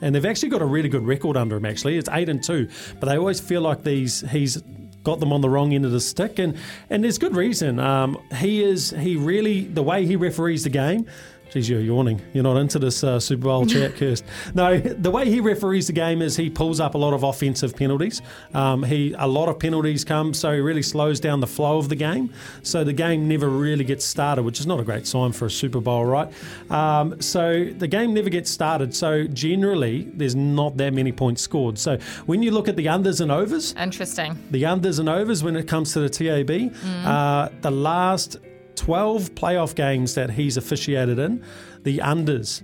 [0.00, 1.66] And they've actually got a really good record under him.
[1.66, 2.68] Actually, it's eight and two,
[3.00, 4.62] but they always feel like these he's
[5.06, 6.56] got them on the wrong end of the stick, and
[6.90, 7.78] and there's good reason.
[7.78, 11.06] Um, he is he really the way he referees the game.
[11.50, 12.20] Geez, you're yawning.
[12.32, 14.24] You're not into this uh, Super Bowl chat, Kirst.
[14.54, 17.76] No, the way he referees the game is he pulls up a lot of offensive
[17.76, 18.20] penalties.
[18.52, 21.88] Um, he a lot of penalties come, so he really slows down the flow of
[21.88, 22.32] the game.
[22.62, 25.50] So the game never really gets started, which is not a great sign for a
[25.50, 26.28] Super Bowl, right?
[26.70, 28.94] Um, so the game never gets started.
[28.94, 31.78] So generally, there's not that many points scored.
[31.78, 34.36] So when you look at the unders and overs, Interesting.
[34.50, 36.74] the unders and overs when it comes to the TAB.
[37.06, 38.38] Uh, the last
[38.76, 41.44] 12 playoff games that he's officiated in,
[41.82, 42.62] the unders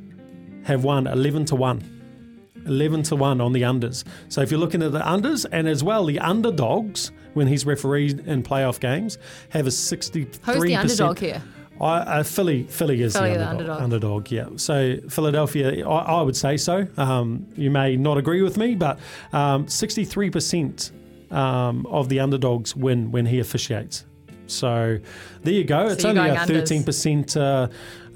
[0.64, 2.64] have won 11 to 1.
[2.66, 4.04] 11 to 1 on the unders.
[4.28, 8.20] So if you're looking at the unders and as well the underdogs when he's refereed
[8.26, 9.18] in playoff games
[9.50, 10.38] have a 63%.
[10.44, 11.42] Who's the underdog here?
[11.80, 14.30] I, uh, Philly, Philly is Philly the the underdog, underdog.
[14.30, 14.48] Yeah.
[14.56, 16.86] So Philadelphia, I, I would say so.
[16.96, 19.00] Um, you may not agree with me, but
[19.32, 20.92] um, 63%
[21.32, 24.04] um, of the underdogs win when he officiates.
[24.52, 24.98] So
[25.42, 25.88] there you go.
[25.88, 26.84] it's only a unders.
[26.84, 27.36] 13%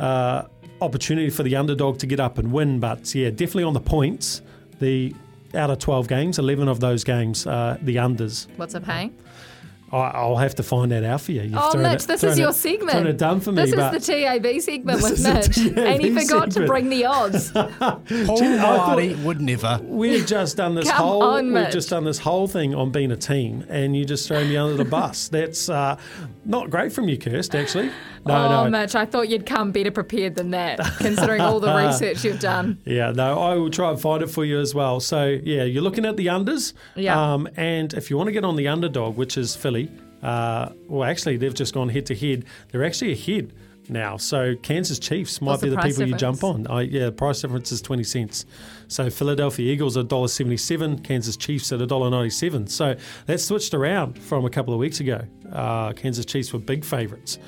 [0.00, 0.46] uh, uh,
[0.80, 4.42] opportunity for the underdog to get up and win, but yeah, definitely on the points.
[4.78, 5.14] The
[5.54, 8.46] out of 12 games, 11 of those games, uh, the unders.
[8.56, 9.16] What's it paying?
[9.92, 11.42] I, I'll have to find that out for you.
[11.42, 12.90] You've Oh, Mitch, it- this is your it- segment.
[12.90, 16.10] Thrown it done for me, This is the TAB segment with is Mitch, and he
[16.12, 17.50] TAB forgot to bring the odds.
[17.52, 19.78] Paul thought- Marty would never.
[19.84, 23.12] We've just done this Come whole on, we've just done this whole thing on being
[23.12, 25.28] a team, and you just throw me under the bus.
[25.36, 25.96] That's uh,
[26.44, 27.54] not great from you, Kirst.
[27.58, 27.90] Actually,
[28.24, 31.72] no, oh, no, Mitch, I thought you'd come better prepared than that, considering all the
[31.86, 32.80] research you've done.
[32.84, 33.38] yeah, no.
[33.40, 34.98] I will try and find it for you as well.
[34.98, 37.34] So yeah, you're looking at the unders, Yeah.
[37.34, 39.75] Um, and if you want to get on the underdog, which is Philly,
[40.22, 42.44] uh, well, actually they've just gone head to head.
[42.70, 43.52] They're actually ahead.
[43.88, 46.66] Now, so Kansas Chiefs might What's be the the people you jump on.
[46.66, 48.44] I, yeah, the price difference is twenty cents.
[48.88, 52.68] So Philadelphia Eagles are $1.77, Kansas Chiefs at $1.97.
[52.68, 52.94] So
[53.26, 55.22] that switched around from a couple of weeks ago.
[55.52, 57.38] Uh, Kansas Chiefs were big favourites.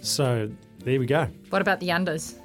[0.00, 0.50] So
[0.84, 1.28] there we go.
[1.50, 2.39] What about the unders?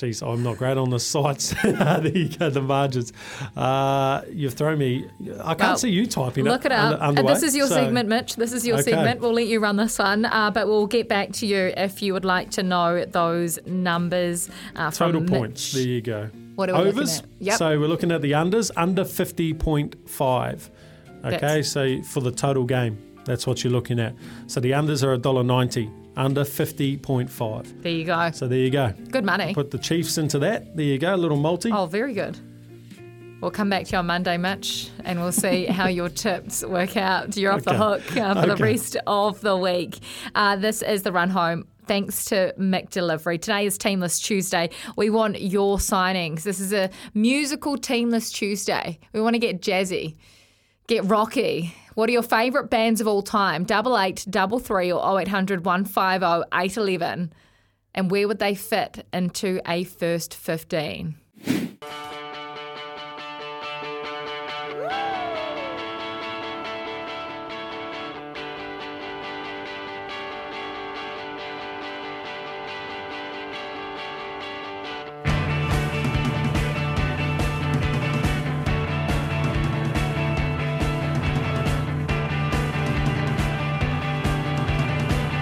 [0.00, 1.54] Jeez, I'm not great on the sites.
[1.62, 3.12] there you go, the margins.
[3.54, 5.04] Uh, you've thrown me.
[5.42, 7.02] I can't Well, see you typing Look it under- up.
[7.02, 8.36] underway, this is your so- segment, Mitch.
[8.36, 8.92] This is your Okay.
[8.92, 9.20] segment.
[9.20, 12.14] We'll let you run this one, uh, but we'll get back to you if you
[12.14, 15.30] would like to know those numbers uh, Total Mitch.
[15.30, 15.72] points.
[15.72, 16.30] There you go.
[16.54, 17.18] What are we looking Overs.
[17.18, 17.24] at?
[17.40, 17.58] Yep.
[17.58, 20.70] So we're looking at the unders under 50.5.
[21.24, 24.14] Okay, That's- so for the total game, that's what you're looking at.
[24.46, 27.82] So the unders are $1.90, under 50.5.
[27.82, 28.30] There you go.
[28.30, 28.92] So there you go.
[29.10, 29.54] Good money.
[29.54, 30.76] Put the Chiefs into that.
[30.76, 31.72] There you go, a little multi.
[31.72, 32.38] Oh, very good.
[33.40, 36.98] We'll come back to you on Monday, Mitch, and we'll see how your tips work
[36.98, 37.38] out.
[37.38, 39.98] You're off the hook uh, for the rest of the week.
[40.34, 41.66] Uh, this is the run home.
[41.86, 43.40] Thanks to McDelivery.
[43.40, 44.68] Today is Teamless Tuesday.
[44.96, 46.42] We want your signings.
[46.42, 48.98] This is a musical Teamless Tuesday.
[49.14, 50.16] We want to get jazzy,
[50.86, 51.74] get rocky.
[52.00, 53.64] What are your favourite bands of all time?
[53.64, 57.30] Double eight, double three, or 0800 150 811.
[57.94, 61.14] And where would they fit into a first 15?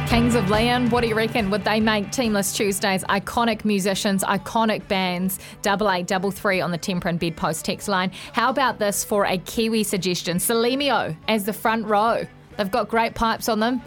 [0.09, 1.51] Kings of Leon, what do you reckon?
[1.51, 5.39] Would they make Teamless Tuesdays iconic musicians, iconic bands?
[5.61, 8.11] Double eight, double three on the Tempur and Bedpost text line.
[8.33, 10.39] How about this for a Kiwi suggestion?
[10.39, 12.27] Sol3 Mio as the front row.
[12.57, 13.83] They've got great pipes on them.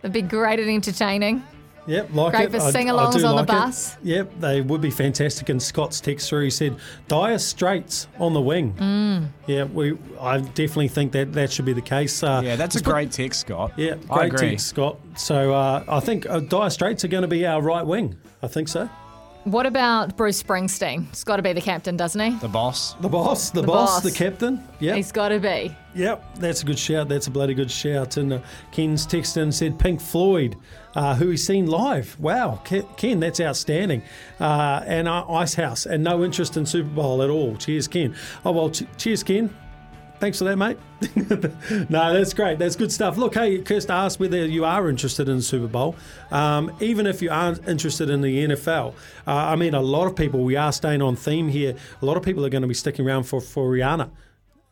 [0.00, 1.44] They'd be great at entertaining.
[1.90, 2.50] Yep, like Great it.
[2.52, 3.46] for I- I sing-alongs do on the like it.
[3.48, 3.96] bus.
[4.02, 5.48] Yep, they would be fantastic.
[5.48, 6.76] And Scott's text through, he said,
[7.08, 8.74] Dire Straits on the wing.
[8.78, 9.26] Mm.
[9.46, 9.98] Yeah, we.
[10.20, 12.22] I definitely think that that should be the case.
[12.22, 13.72] Uh, Yeah, that's a put- great text, Scott.
[13.76, 14.50] Yeah, I great agree.
[14.50, 14.98] text, Scott.
[15.16, 18.16] So uh, I think uh, Dire Straits are going to be our right wing.
[18.42, 18.88] I think so.
[19.44, 21.08] What about Bruce Springsteen?
[21.08, 22.38] He's got to be the captain, doesn't he?
[22.40, 22.92] The boss.
[23.00, 24.02] The boss, the, The boss, boss.
[24.02, 24.62] the captain.
[24.80, 25.74] Yeah, He's got to be.
[25.94, 27.08] Yep, that's a good shout.
[27.08, 28.18] That's a bloody good shout.
[28.18, 30.56] And uh, Ken's texted and said Pink Floyd,
[30.94, 32.18] uh, who he's seen live.
[32.20, 34.02] Wow, Ken, Ken that's outstanding.
[34.38, 37.56] Uh, and uh, Icehouse, and no interest in Super Bowl at all.
[37.56, 38.14] Cheers, Ken.
[38.44, 39.54] Oh, well, ch- cheers, Ken.
[40.20, 40.76] Thanks for that, mate.
[41.88, 42.58] no, that's great.
[42.58, 43.16] That's good stuff.
[43.16, 45.96] Look, hey, Kirst asked whether you are interested in the Super Bowl.
[46.30, 48.92] Um, even if you aren't interested in the NFL,
[49.26, 51.74] uh, I mean, a lot of people, we are staying on theme here.
[52.02, 54.10] A lot of people are going to be sticking around for, for Rihanna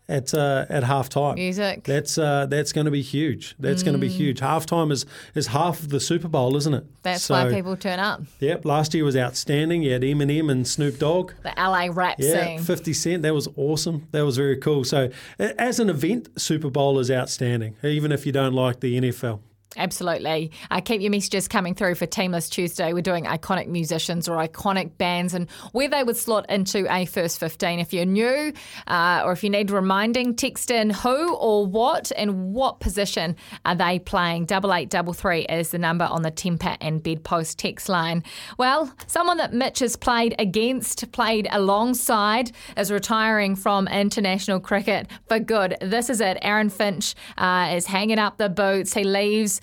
[0.09, 1.35] at uh, at halftime.
[1.35, 1.85] Music.
[1.85, 3.55] That's uh, that's going to be huge.
[3.59, 4.41] That's going to be huge.
[4.41, 6.85] Halftime is is half of the Super Bowl, isn't it?
[7.03, 8.23] That's So, why people turn up.
[8.41, 8.65] Yep.
[8.65, 9.83] Last year was outstanding.
[9.83, 11.33] You had Eminem and Snoop Dogg.
[11.43, 12.61] The LA rap Yeah, scene.
[12.63, 13.23] 50 Cent.
[13.23, 14.09] That was awesome.
[14.13, 14.85] That was very cool.
[14.85, 19.41] So, as an event, Super Bowl is outstanding, even if you don't like the NFL.
[19.77, 20.51] Absolutely.
[20.71, 22.95] Uh, keep your messages coming through for Team List Tuesday.
[22.95, 27.39] We're doing iconic musicians or iconic bands and where they would slot into a first
[27.39, 27.79] 15.
[27.79, 28.53] If you're new
[28.87, 33.75] uh, or if you need reminding, text in who or what and what position are
[33.75, 34.45] they playing.
[34.45, 38.25] 8833 is the number on the Tempur and Bedpost text line.
[38.57, 45.39] Well, someone that Mitch has played against, played alongside, is retiring from international cricket for
[45.39, 45.77] good.
[45.83, 46.39] This is it.
[46.41, 48.95] Aaron Finch uh, is hanging up the boots.
[48.95, 49.58] He leaves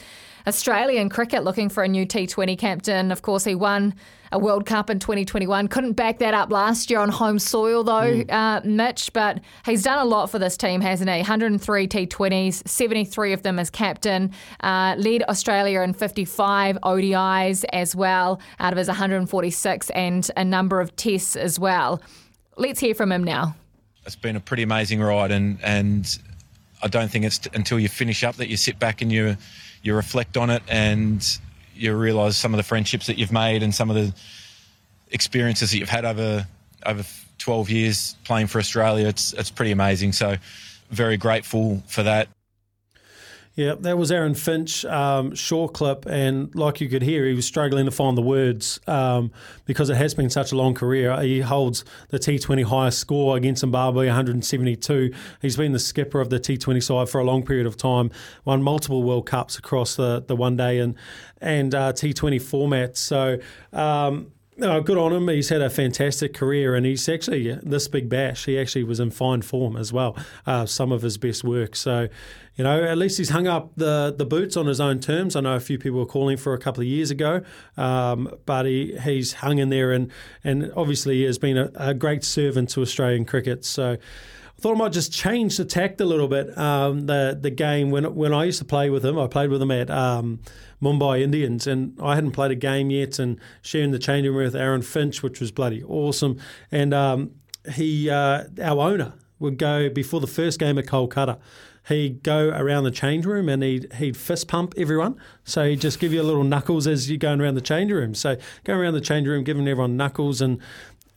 [0.48, 3.12] Australian cricket looking for a new T20 captain.
[3.12, 3.96] Of course, he won
[4.32, 5.68] a World Cup in 2021.
[5.70, 9.12] Couldn't back that up last year on home soil, though, uh, Mitch.
[9.14, 11.18] But he's done a lot for this team, hasn't he?
[11.18, 14.32] 103 T20s, 73 of them as captain.
[14.60, 20.80] Uh, led Australia in 55 ODIs as well, out of his 146, and a number
[20.80, 22.02] of tests as well.
[22.58, 23.56] Let's hear from him now.
[24.06, 26.20] it's been a pretty amazing ride, and and
[26.84, 29.38] I don't think it's t- until you finish up that you sit back and you
[29.86, 31.40] you reflect on it and
[31.76, 34.12] you realise some of the friendships that you've made and some of the
[35.12, 36.48] experiences that you've had over
[36.86, 37.04] over
[37.38, 39.08] 12 years playing for Australia.
[39.08, 40.14] It's it's pretty amazing.
[40.14, 40.38] So
[40.90, 42.30] very grateful for that.
[43.56, 47.46] Yeah, that was Aaron Finch, um, short clip, and like you could hear, he was
[47.46, 49.32] struggling to find the words um,
[49.64, 51.18] because it has been such a long career.
[51.22, 55.14] He holds the T20 highest score against Zimbabwe, 172.
[55.42, 58.12] He's been the skipper of the T20 side for a long period of time,
[58.44, 60.96] won multiple World Cups across the, the one day and
[61.40, 62.98] and uh, T20 formats.
[62.98, 63.40] So.
[63.72, 65.28] Um, no, good on him.
[65.28, 68.46] He's had a fantastic career, and he's actually this big bash.
[68.46, 70.18] He actually was in fine form as well.
[70.46, 71.76] Uh, some of his best work.
[71.76, 72.08] So,
[72.56, 75.36] you know, at least he's hung up the the boots on his own terms.
[75.36, 77.42] I know a few people were calling for a couple of years ago,
[77.78, 80.12] um, but he he's hung in there, and
[80.44, 83.66] and obviously has been a, a great servant to Australian cricket.
[83.66, 83.98] So.
[84.58, 86.58] I thought I might just change the tact a little bit.
[86.58, 89.62] Um, the the game when when I used to play with him, I played with
[89.62, 90.40] him at um,
[90.82, 94.56] Mumbai Indians, and I hadn't played a game yet, and sharing the changing room with
[94.56, 96.40] Aaron Finch, which was bloody awesome.
[96.72, 97.32] And um,
[97.74, 101.38] he, uh, our owner, would go before the first game at Kolkata.
[101.88, 105.20] He'd go around the change room and he'd, he'd fist pump everyone.
[105.44, 108.16] So he'd just give you a little knuckles as you're going around the change room.
[108.16, 110.60] So going around the change room, giving everyone knuckles, and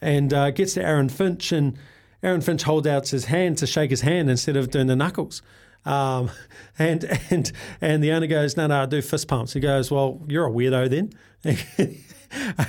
[0.00, 1.76] and uh, gets to Aaron Finch and
[2.22, 5.42] Aaron Finch holds out his hand to shake his hand instead of doing the knuckles.
[5.84, 6.30] Um,
[6.78, 7.50] and and
[7.80, 9.52] and the owner goes, no, no, I do fist pumps.
[9.52, 11.12] He goes, well, you're a weirdo then.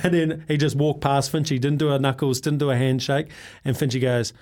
[0.02, 3.28] and then he just walked past Finchy, didn't do a knuckles, didn't do a handshake.
[3.64, 4.32] And Finchy goes,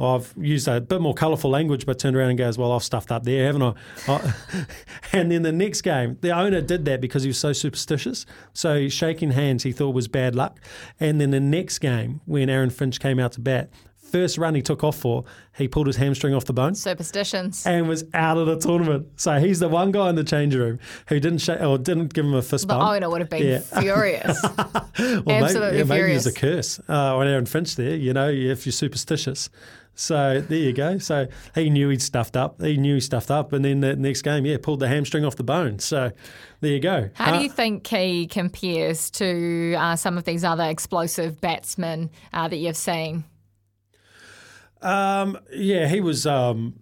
[0.00, 3.10] I've used a bit more colourful language, but turned around and goes, Well, I've stuffed
[3.10, 3.72] up there, haven't I?
[4.06, 4.34] I-
[5.12, 8.24] and then the next game, the owner did that because he was so superstitious.
[8.52, 10.60] So shaking hands he thought was bad luck.
[11.00, 14.62] And then the next game, when Aaron Finch came out to bat, first run he
[14.62, 15.24] took off for,
[15.56, 17.66] he pulled his hamstring off the bone Superstitions.
[17.66, 19.08] and was out of the tournament.
[19.16, 22.24] So he's the one guy in the changing room who didn't shake or didn't give
[22.24, 22.82] him a fist The bump.
[22.82, 23.58] The owner would have been Yeah.
[23.80, 24.40] furious.
[24.42, 26.24] Well, Absolutely maybe, yeah, maybe furious.
[26.24, 29.50] there's a curse uh, on Aaron Finch there, you know, if you're superstitious.
[30.00, 30.98] So there you go.
[30.98, 32.62] So he knew he'd stuffed up.
[32.62, 33.52] He knew he stuffed up.
[33.52, 35.80] And then the next game, yeah, pulled the hamstring off the bone.
[35.80, 36.12] So
[36.60, 37.10] there you go.
[37.14, 42.10] How Uh, do you think he compares to uh, some of these other explosive batsmen
[42.32, 43.24] uh, that you've seen?
[44.82, 46.26] Um, yeah, he was.
[46.28, 46.74] Um,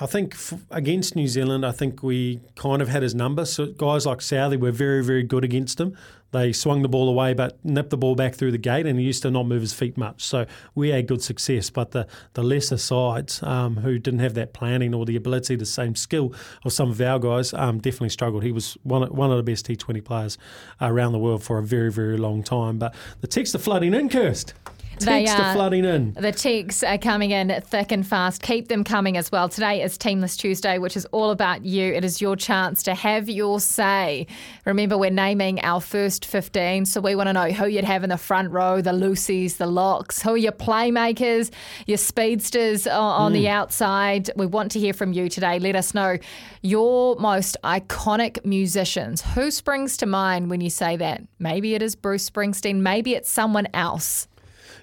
[0.00, 3.44] I think f- against New Zealand, I think we kind of had his number.
[3.44, 5.96] So guys like Southey were very, very good against him.
[6.34, 9.04] They swung the ball away, but nipped the ball back through the gate, and he
[9.04, 10.24] used to not move his feet much.
[10.24, 11.70] So we had good success.
[11.70, 15.64] But the the lesser sides um, who didn't have that planning or the ability, the
[15.64, 18.42] same skill of some of our guys, um, definitely struggled.
[18.42, 20.36] He was one of, one of the best T20 players
[20.80, 22.78] around the world for a very, very long time.
[22.78, 24.54] But the texts are flooding in, Kirst.
[25.00, 26.12] They are flooding in.
[26.14, 28.42] The texts are coming in thick and fast.
[28.42, 29.48] Keep them coming as well.
[29.48, 31.92] Today is Team List Tuesday, which is all about you.
[31.92, 34.26] It is your chance to have your say.
[34.64, 38.10] Remember, we're naming our first 15, so we want to know who you'd have in
[38.10, 41.50] the front row, the loosies, the Locks, who are your playmakers,
[41.86, 43.50] your speedsters on the mm.
[43.50, 44.30] outside.
[44.36, 45.58] We want to hear from you today.
[45.58, 46.18] Let us know
[46.62, 49.22] your most iconic musicians.
[49.22, 51.22] Who springs to mind when you say that?
[51.38, 54.28] Maybe it is Bruce Springsteen, maybe it's someone else.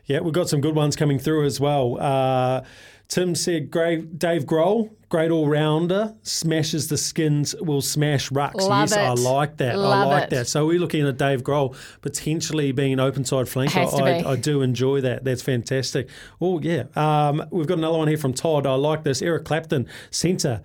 [0.05, 1.97] Yeah, we've got some good ones coming through as well.
[1.99, 2.63] Uh,
[3.07, 8.55] Tim said great, Dave Grohl, great all rounder, smashes the skins, will smash rucks.
[8.55, 9.77] Love yes, I like that.
[9.77, 10.29] Love I like it.
[10.29, 10.47] that.
[10.47, 13.71] So we're looking at Dave Grohl potentially being an open side flanker.
[13.71, 14.25] Has to I, be.
[14.25, 15.25] I do enjoy that.
[15.25, 16.07] That's fantastic.
[16.39, 16.83] Oh, yeah.
[16.95, 18.65] Um, we've got another one here from Todd.
[18.65, 19.21] I like this.
[19.21, 20.61] Eric Clapton, centre.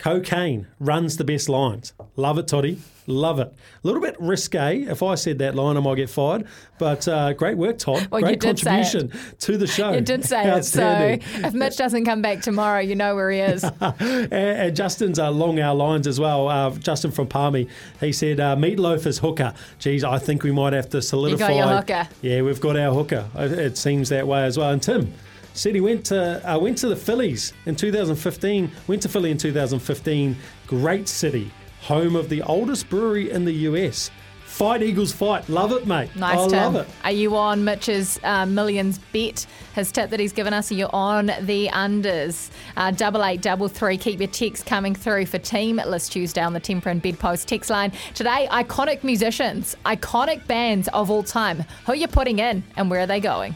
[0.00, 1.92] Cocaine runs the best lines.
[2.16, 2.78] Love it, Toddy.
[3.06, 3.48] Love it.
[3.48, 4.82] A little bit risque.
[4.82, 6.46] If I said that line, I might get fired.
[6.78, 8.08] But uh, great work, Todd.
[8.10, 9.92] Well, you great contribution to the show.
[9.92, 10.64] You did say it.
[10.64, 13.62] So if Mitch doesn't come back tomorrow, you know where he is.
[13.80, 16.48] and, and Justin's uh, along our lines as well.
[16.48, 17.68] Uh, Justin from Palmy,
[18.00, 21.48] he said, uh, "Meatloaf is hooker." Geez, I think we might have to solidify.
[21.48, 22.08] Got your hooker.
[22.22, 23.28] Yeah, we've got our hooker.
[23.34, 24.70] It seems that way as well.
[24.70, 25.12] And Tim
[25.54, 28.70] said he went to uh, went to the Phillies in 2015.
[28.86, 30.36] Went to Philly in 2015.
[30.66, 31.50] Great city,
[31.82, 34.10] home of the oldest brewery in the US.
[34.50, 35.48] Fight Eagles, fight!
[35.48, 36.14] Love it, mate.
[36.16, 36.74] Nice, I Tim.
[36.74, 36.88] love it.
[37.04, 39.46] Are you on Mitch's uh, millions bet?
[39.74, 40.70] His tip that he's given us.
[40.70, 42.50] Are you on the unders?
[42.76, 43.96] Uh, double eight, double three.
[43.96, 47.70] Keep your texts coming through for Team List Tuesday on the Tempur and Bedpost text
[47.70, 47.92] line.
[48.12, 51.64] Today, iconic musicians, iconic bands of all time.
[51.86, 53.54] Who are you putting in and where are they going?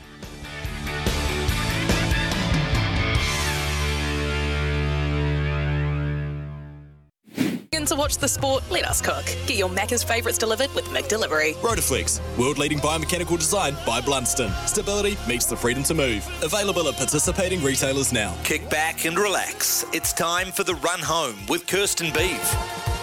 [7.95, 9.25] To watch the sport, let us cook.
[9.47, 11.55] Get your Macca's favourites delivered with McDelivery.
[11.59, 14.53] Rotoflex, world leading biomechanical design by Blundstone.
[14.67, 16.29] Stability meets the freedom to move.
[16.43, 18.37] Available at participating retailers now.
[18.43, 19.85] Kick back and relax.
[19.93, 22.94] It's time for the run home with Kirsten Beeve.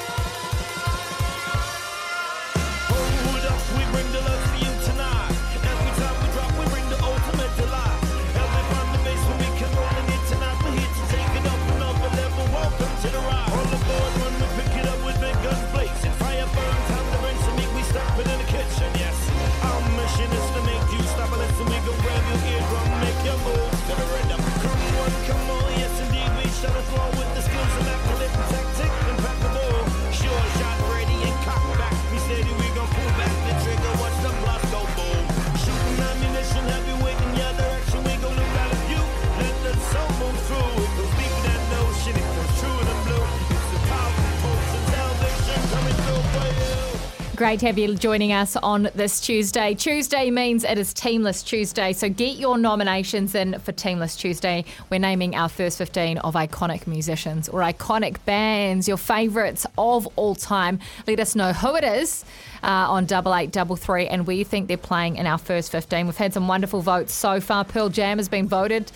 [47.41, 49.73] Great to have you joining us on this Tuesday.
[49.73, 54.19] Tuesday means it is Team List Tuesday, so get your nominations in for Team List
[54.19, 54.63] Tuesday.
[54.91, 60.35] We're naming our first 15 of iconic musicians or iconic bands, your favourites of all
[60.35, 60.77] time.
[61.07, 62.25] Let us know who it is
[62.61, 65.71] uh, on double eight double three and where you think they're playing in our first
[65.71, 66.05] 15.
[66.05, 67.65] We've had some wonderful votes so far.
[67.65, 68.91] Pearl Jam has been voted.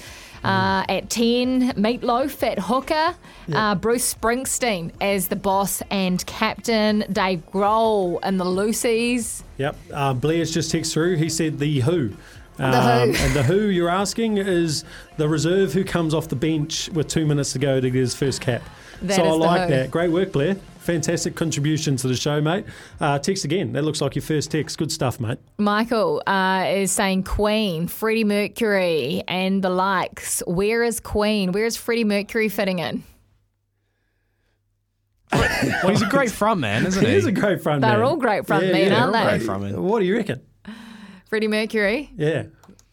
[0.45, 3.15] Uh, at 10, Meatloaf at hooker,
[3.53, 9.43] uh, Bruce Springsteen as the boss and captain, Dave Grohl and the loosies.
[9.57, 9.75] Yep.
[9.93, 11.15] Uh, Blair's just text through.
[11.15, 12.11] He said the Who.
[12.57, 12.73] Um,
[13.15, 14.85] and the Who you're asking is
[15.17, 18.15] the reserve who comes off the bench with two minutes to go to get his
[18.15, 18.61] first cap.
[19.01, 19.75] That so I like Who.
[19.75, 19.91] that.
[19.91, 20.55] Great work, Blair.
[20.85, 22.63] Fantastic contribution to the show, mate.
[22.99, 23.73] Uh, text again.
[23.73, 24.77] That looks like your first text.
[24.77, 25.39] Good stuff, mate.
[25.57, 30.43] Michael uh, is saying Queen, Freddie Mercury, and the likes.
[30.45, 31.51] Where is Queen?
[31.53, 33.03] Where is Freddie Mercury fitting in?
[35.33, 37.09] Well, he's a great front man, isn't he?
[37.11, 37.91] He is a great front man.
[37.91, 39.01] They're all great front Yeah, men, yeah.
[39.01, 39.23] aren't they?
[39.23, 39.81] Great front man.
[39.83, 40.41] What do you reckon?
[41.27, 42.11] Freddie Mercury.
[42.15, 42.43] Yeah.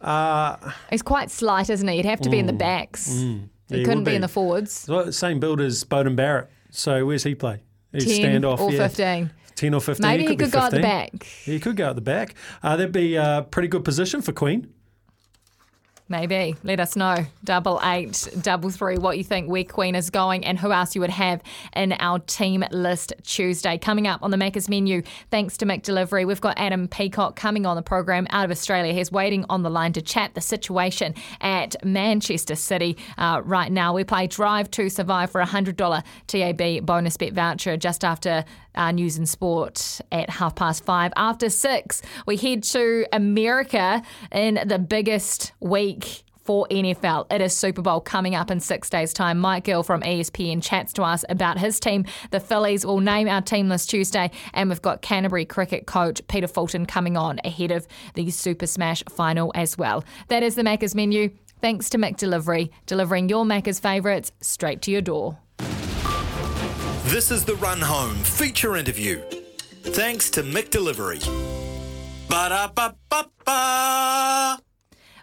[0.00, 0.56] Uh,
[0.90, 1.96] He's quite slight, isn't he?
[1.96, 3.08] He'd have to be in the backs.
[3.12, 3.34] Yeah,
[3.68, 4.12] he he couldn't be.
[4.12, 4.14] be.
[4.16, 4.72] in the forwards.
[4.72, 6.48] so same build as Beauden Barrett.
[6.70, 7.60] So where's he play?
[7.92, 8.60] He's 10 standoff.
[8.60, 8.88] or yeah.
[8.88, 9.30] 15.
[9.54, 10.06] 10 or 15.
[10.06, 11.22] Maybe he be could go at the back.
[11.22, 12.34] He could go at the back.
[12.62, 14.72] Uh, that'd be a pretty good position for Queen.
[16.08, 16.56] Maybe.
[16.62, 17.24] Let us know.
[17.42, 21.00] Double eight, double three, what you think where Queen is going and who else you
[21.00, 21.42] would have
[21.74, 23.78] in our team list Tuesday.
[23.78, 27.76] Coming up on the Macca's menu, thanks to McDelivery, we've got Adam Peacock coming on
[27.76, 28.92] the program out of Australia.
[28.92, 33.94] He's waiting on the line to chat the situation at Manchester City uh, right now.
[33.94, 38.44] We play Drive to Survive for a $100 TAB bonus bet voucher just after
[38.74, 41.12] uh, news and sport at half past five.
[41.16, 45.91] After six, we head to America in the biggest week
[46.44, 47.32] for NFL.
[47.32, 49.38] It is Super Bowl coming up in six days' time.
[49.38, 52.04] Mike Gill from ESPN chats to us about his team.
[52.30, 56.48] The Phillies will name our team this Tuesday, and we've got Canterbury cricket coach Peter
[56.48, 60.04] Fulton coming on ahead of the Super Smash final as well.
[60.28, 61.30] That is the Macca's menu.
[61.60, 65.38] Thanks to McDelivery, delivering your Macca's favourites straight to your door.
[67.04, 69.20] This is the Run Home feature interview.
[69.84, 71.24] Thanks to McDelivery.
[72.28, 73.52] Ba-da-ba-ba-ba.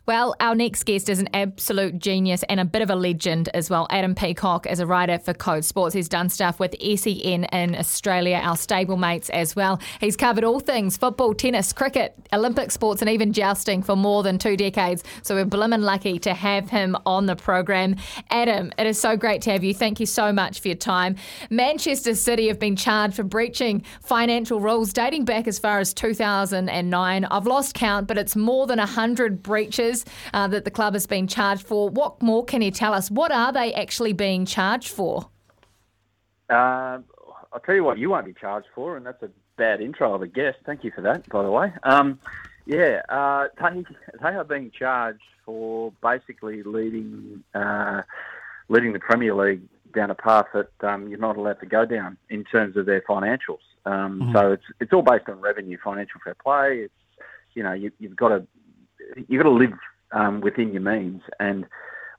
[0.10, 3.70] Well, our next guest is an absolute genius and a bit of a legend as
[3.70, 3.86] well.
[3.92, 5.94] Adam Peacock is a writer for Code Sports.
[5.94, 9.80] He's done stuff with SEN in Australia, our stablemates as well.
[10.00, 14.40] He's covered all things football, tennis, cricket, Olympic sports, and even jousting for more than
[14.40, 15.04] two decades.
[15.22, 17.96] So we're blimmin' lucky to have him on the program.
[18.32, 19.76] Adam, it is so great to have you.
[19.76, 21.18] Thank you so much for your time.
[21.52, 27.26] Manchester City have been charged for breaching financial rules dating back as far as 2009.
[27.26, 29.99] I've lost count, but it's more than 100 breaches
[30.34, 31.90] uh, that the club has been charged for.
[31.90, 33.10] What more can you tell us?
[33.10, 35.30] What are they actually being charged for?
[36.50, 37.00] Uh,
[37.52, 40.22] I'll tell you what you won't be charged for, and that's a bad intro of
[40.22, 40.58] a guest.
[40.66, 41.74] Thank you for that, by the way.
[41.84, 42.20] Um,
[42.66, 43.84] yeah, uh, they,
[44.22, 48.02] they are being charged for basically leading uh,
[48.70, 49.62] leading the Premier League
[49.94, 53.02] down a path that um, you're not allowed to go down in terms of their
[53.02, 53.66] financials.
[53.86, 56.82] Um, So it's it's all based on revenue, financial fair play.
[56.86, 56.94] It's
[57.54, 58.46] you know you, you've got to
[59.28, 59.74] you've got to live
[60.12, 61.66] um, within your means and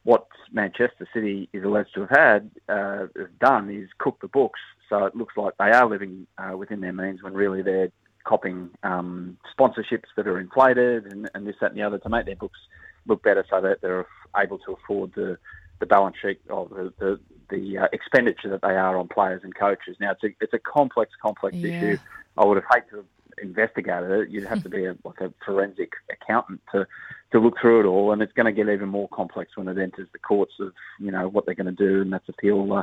[0.05, 3.07] what Manchester City is alleged to have had uh,
[3.41, 4.61] done is cook the books.
[4.89, 7.93] So it looks like they are living uh, within their means when really they're
[8.25, 12.27] copying um, sponsorships that are inflated and, and this, that, and the other to make
[12.27, 12.59] their books
[13.07, 15.39] look better, so that they're able to afford the,
[15.81, 19.55] the balance sheet of the the, the uh, expenditure that they are on players and
[19.55, 19.97] coaches.
[20.01, 21.71] Now it's a it's a complex, complex Yeah.
[21.71, 21.99] issue.
[22.37, 23.07] I would have hated to have
[23.43, 24.31] investigated it.
[24.31, 26.87] You'd have to be a, like a forensic accountant to
[27.33, 29.79] to look through it all, and it's going to get even more complex when it
[29.79, 32.83] enters the courts of you know what they're going to do, and that's appeal uh,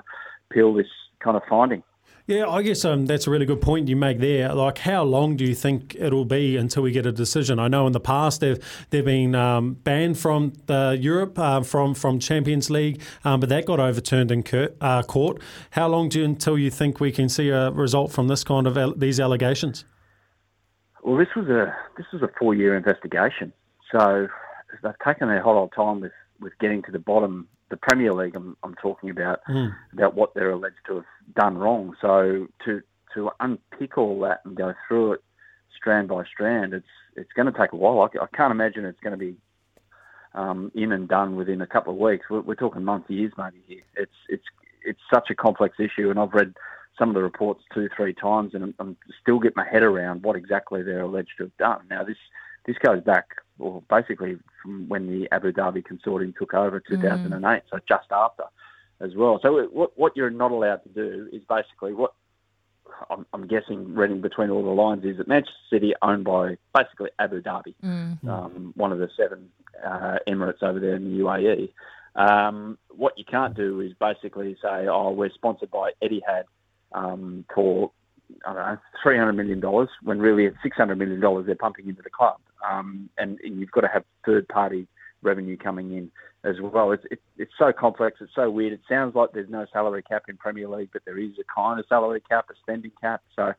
[0.50, 0.88] appeal this
[1.20, 1.84] kind of finding.
[2.28, 4.54] Yeah, I guess um, that's a really good point you make there.
[4.54, 7.58] Like, how long do you think it'll be until we get a decision?
[7.58, 11.94] I know in the past they've they've been um, banned from the Europe uh, from
[11.94, 15.42] from Champions League, um, but that got overturned in cur- uh, court.
[15.72, 18.68] How long do you, until you think we can see a result from this kind
[18.68, 19.86] of al- these allegations?
[21.08, 23.54] Well, this was a this was a four year investigation,
[23.94, 24.28] so
[24.84, 27.48] they've taken their whole old time with, with getting to the bottom.
[27.70, 29.40] The Premier League, I'm, I'm talking about
[29.94, 31.96] about what they're alleged to have done wrong.
[32.02, 32.82] So to
[33.14, 35.22] to unpick all that and go through it
[35.78, 36.86] strand by strand, it's
[37.16, 38.02] it's going to take a while.
[38.02, 39.38] I, I can't imagine it's going to be
[40.34, 42.26] um, in and done within a couple of weeks.
[42.30, 43.64] We're, we're talking months, years, maybe.
[43.66, 44.44] Here, it's it's
[44.84, 46.54] it's such a complex issue, and I've read
[46.98, 50.24] some of the reports two, three times, and I'm, I'm still get my head around
[50.24, 51.82] what exactly they're alleged to have done.
[51.90, 52.18] Now, this
[52.66, 53.28] this goes back,
[53.58, 58.44] well, basically from when the Abu Dhabi consortium took over, 2008, so just after,
[59.00, 59.40] as well.
[59.42, 62.14] So what what you're not allowed to do is basically what
[63.10, 67.12] I'm, I'm guessing, reading between all the lines, is that Manchester City owned by basically
[67.20, 67.76] Abu Dhabi,
[68.30, 69.50] um, one of the seven
[69.86, 71.72] uh, Emirates over there in the UAE.
[72.16, 76.46] Um, what you can't do is basically say, "Oh, we're sponsored by Etihad
[76.94, 77.92] um, for
[78.46, 81.56] I don't know three hundred million dollars," when really it's six hundred million dollars they're
[81.56, 82.38] pumping into the club,
[82.70, 84.88] um, and, and you've got to have third-party
[85.22, 86.12] revenue coming in
[86.44, 86.92] as well.
[86.92, 88.74] It's it, it's so complex, it's so weird.
[88.74, 91.80] It sounds like there's no salary cap in Premier League, but there is a kind
[91.80, 93.22] of salary cap, a spending cap.
[93.36, 93.54] So.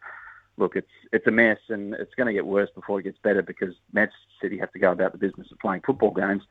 [0.60, 3.42] Look, it's it's a mess, and it's going to get worse before it gets better
[3.42, 6.42] because Manchester City have to go about the business of playing football games,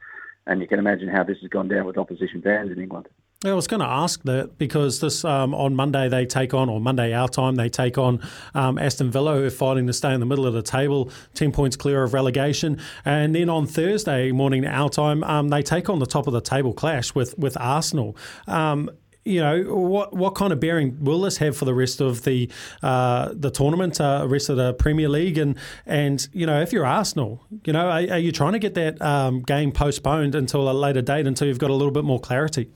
[0.45, 3.09] and you can imagine how this has gone down with opposition fans in England.
[3.45, 6.81] I was going to ask that because this um, on Monday they take on, or
[6.81, 8.19] Monday our time, they take on
[8.55, 11.51] um, Aston Villa, who are fighting to stay in the middle of the table, 10
[11.51, 12.79] points clear of relegation.
[13.05, 16.41] And then on Thursday morning our time, um, they take on the top of the
[16.41, 18.17] table clash with, with Arsenal.
[18.47, 18.89] Um,
[19.23, 20.13] you know what?
[20.13, 22.49] What kind of bearing will this have for the rest of the
[22.81, 26.85] uh, the tournament, uh, rest of the Premier League, and and you know if you're
[26.85, 30.71] Arsenal, you know are, are you trying to get that um, game postponed until a
[30.71, 32.71] later date until you've got a little bit more clarity?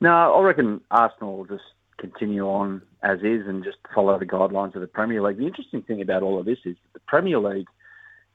[0.00, 1.64] No, I reckon Arsenal will just
[1.98, 5.38] continue on as is and just follow the guidelines of the Premier League.
[5.38, 7.66] The interesting thing about all of this is the Premier League,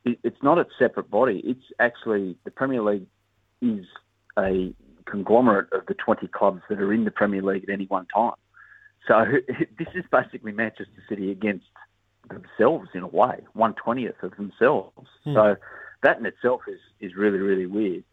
[0.05, 1.41] it's not a separate body.
[1.45, 3.07] It's actually, the Premier League
[3.61, 3.85] is
[4.37, 4.73] a
[5.05, 8.33] conglomerate of the 20 clubs that are in the Premier League at any one time.
[9.07, 9.25] So
[9.77, 11.65] this is basically Manchester City against
[12.29, 15.07] themselves in a way, one twentieth of themselves.
[15.23, 15.33] Hmm.
[15.33, 15.55] So
[16.03, 18.03] that in itself is, is really, really weird.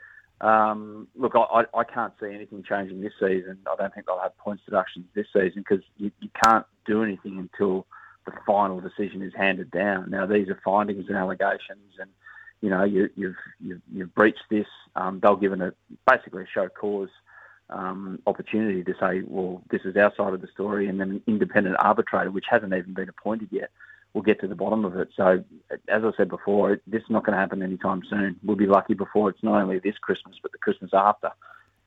[0.40, 3.58] Um, look, I, I can't see anything changing this season.
[3.70, 7.38] I don't think they'll have points deductions this season because you, you can't do anything
[7.38, 7.86] until
[8.24, 10.10] the final decision is handed down.
[10.10, 12.10] Now, these are findings and allegations, and
[12.62, 14.66] you know, you, you've, you've you've breached this.
[14.96, 15.74] Um, they'll give it a
[16.06, 17.08] basically a show cause
[17.70, 21.22] um, opportunity to say, well, this is our side of the story, and then an
[21.26, 23.70] independent arbitrator, which hasn't even been appointed yet,
[24.12, 25.08] will get to the bottom of it.
[25.16, 25.44] So,
[25.88, 28.36] as I said before, this is not going to happen anytime soon.
[28.42, 31.30] We'll be lucky before it's not only this Christmas, but the Christmas after,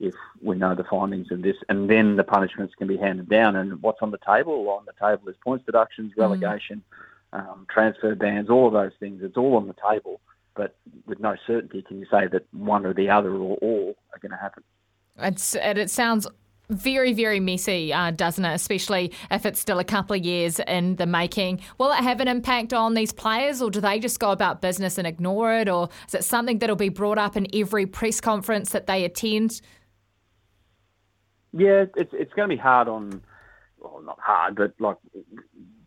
[0.00, 1.56] if we know the findings of this.
[1.68, 3.56] And then the punishments can be handed down.
[3.56, 4.64] And what's on the table?
[4.64, 6.82] Well, on the table is points deductions, relegation,
[7.32, 9.22] um, transfer bans, all of those things.
[9.22, 10.20] It's all on the table.
[10.54, 14.18] But with no certainty, can you say that one or the other or all are
[14.20, 14.62] going to happen?
[15.18, 16.26] It's, and it sounds
[16.70, 18.54] very, very messy, uh, doesn't it?
[18.54, 21.60] Especially if it's still a couple of years in the making.
[21.78, 24.98] Will it have an impact on these players, or do they just go about business
[24.98, 28.70] and ignore it, or is it something that'll be brought up in every press conference
[28.70, 29.60] that they attend?
[31.52, 33.22] Yeah, it's it's going to be hard on,
[33.78, 34.96] well, not hard, but like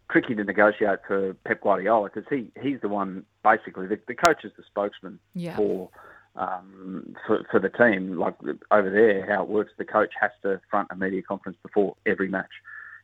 [0.10, 4.46] tricky to negotiate for Pep Guardiola because he he's the one basically the, the coach
[4.46, 5.58] is the spokesman Yeah.
[5.58, 5.90] for
[6.38, 8.18] um for for the team.
[8.18, 8.36] Like
[8.72, 12.30] over there, how it works, the coach has to front a media conference before every
[12.30, 12.52] match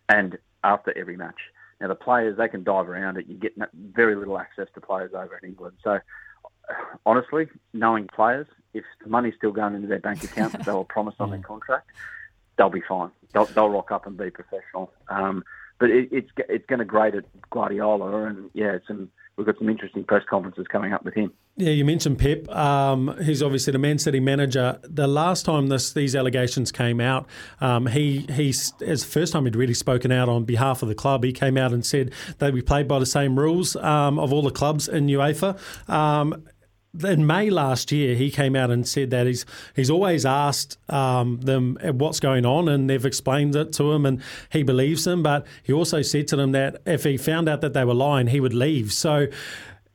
[0.10, 1.40] and after every match.
[1.82, 3.28] Now the players they can dive around it.
[3.28, 6.00] You get very little access to players over in England, so
[7.06, 10.84] honestly, knowing players, if the money's still going into their bank account that they were
[10.84, 11.90] promised on their contract,
[12.58, 13.12] they'll be fine.
[13.34, 14.92] They'll, they'll rock up and be professional.
[15.10, 15.44] Um,
[15.80, 19.70] but it, it's it's going to grate at Guardiola, and yeah, some we've got some
[19.70, 21.32] interesting press conferences coming up with him.
[21.56, 22.50] Yeah, you mentioned Pep.
[22.50, 24.80] Um, he's obviously the Man City manager.
[24.84, 27.28] The last time this these allegations came out,
[27.62, 30.96] um, he he's as the first time he'd really spoken out on behalf of the
[30.96, 31.24] club.
[31.24, 34.42] He came out and said they be played by the same rules um, of all
[34.42, 35.60] the clubs in UEFA.
[37.02, 41.42] In May last year, he came out and said that he's he's always asked um,
[41.42, 44.22] them what's going on, and they've explained it to him, and
[44.52, 45.24] he believes them.
[45.24, 48.28] But he also said to them that if he found out that they were lying,
[48.28, 48.94] he would leave.
[48.94, 49.26] So,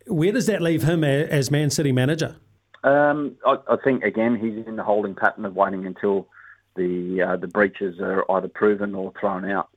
[0.09, 2.35] where does that leave him as Man City manager?
[2.83, 6.27] Um, I, I think again he's in the holding pattern of waiting until
[6.75, 9.69] the uh, the breaches are either proven or thrown out.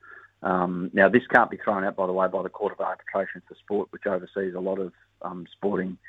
[0.41, 3.43] Um, now this can't be thrown out, by the way, by the Court of Arbitration
[3.47, 4.91] for Sport, which oversees a lot of
[5.21, 5.99] um, sporting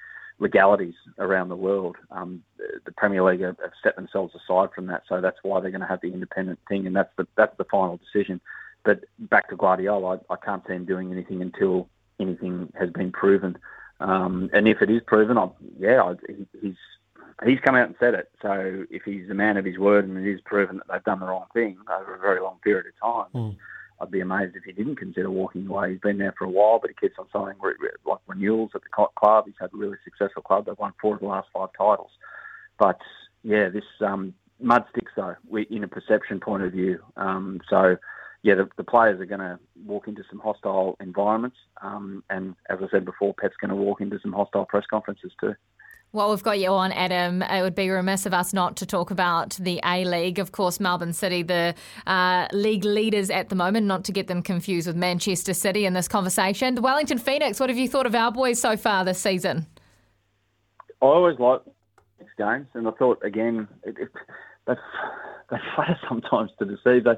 [0.43, 1.97] legalities around the world.
[2.11, 2.43] Um,
[2.85, 5.87] the, Premier League have, set themselves aside from that, so that's why they're going to
[5.87, 8.41] have the independent thing, and that's the that's the final decision.
[8.85, 11.89] But back to Guardiola, I, I can't see him doing anything until
[12.21, 13.57] anything has been proven.
[14.01, 16.77] Um, and if it is proven, I, yeah, I, he, he's
[17.45, 18.29] he's come out and said it.
[18.43, 21.21] So if he's a man of his word and it is proven that they've done
[21.21, 23.57] the wrong thing over a very long period of time,
[24.03, 25.93] I'd be amazed if he didn't consider walking away.
[25.93, 28.73] He's been there for a while, but he keeps on signing re- re- like renewals
[28.75, 29.45] at the club.
[29.47, 30.67] He's had a really successful club.
[30.67, 32.11] They've won four of the last five titles.
[32.79, 32.99] But
[33.45, 36.99] yeah, this um, mud sticks though, we, in a perception point of view.
[37.17, 37.97] Um, so
[38.43, 42.79] yeah, the, the players are going to walk into some hostile environments, um, and as
[42.83, 45.55] I said before, Pep's going to walk into some hostile press conferences too.
[46.15, 47.41] Well, we've got you on, Adam.
[47.41, 50.39] It would be remiss of us not to talk about the A League.
[50.39, 51.75] Of course, Melbourne City, the
[52.07, 55.95] uh, league leaders at the moment, not to get them confused with Manchester City in
[55.95, 56.75] this conversation.
[56.75, 59.67] The Wellington Phoenix, what have you thought of our boys so far this season?
[61.01, 61.63] I always like
[62.37, 64.09] games, and I thought again, it, it,
[64.67, 64.75] they
[65.51, 67.05] they flatter sometimes to deceive.
[67.05, 67.17] They,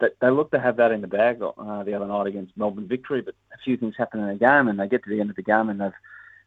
[0.00, 2.88] they they look to have that in the bag uh, the other night against Melbourne
[2.88, 5.30] Victory, but a few things happen in a game, and they get to the end
[5.30, 5.92] of the game and they've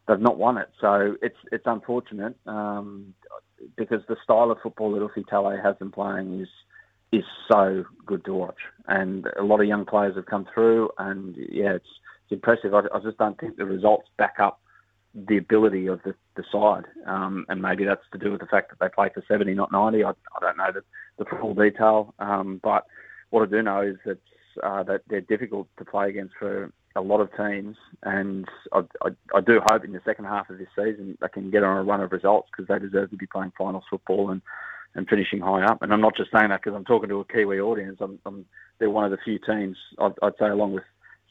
[0.07, 0.69] they've not won it.
[0.79, 3.13] So it's it's unfortunate um,
[3.75, 6.49] because the style of football that Ufuk Talay has been playing is
[7.11, 11.35] is so good to watch, and a lot of young players have come through, and
[11.37, 11.89] yeah, it's
[12.23, 12.73] it's impressive.
[12.73, 14.59] I, I just don't think the results back up
[15.27, 18.69] the ability of the, the side, um, and maybe that's to do with the fact
[18.69, 20.03] that they play for 70, not 90.
[20.03, 20.83] I, I don't know the,
[21.17, 22.85] the full detail, um, but
[23.29, 24.17] what I do know is that
[24.63, 29.09] uh, that they're difficult to play against for a lot of teams, and I, I,
[29.35, 31.83] I do hope in the second half of this season they can get on a
[31.83, 34.41] run of results because they deserve to be playing finals football and,
[34.95, 35.81] and finishing high up.
[35.81, 37.97] And I'm not just saying that because I'm talking to a Kiwi audience.
[37.99, 38.45] I'm, I'm,
[38.79, 40.83] they're one of the few teams I'd, I'd say, along with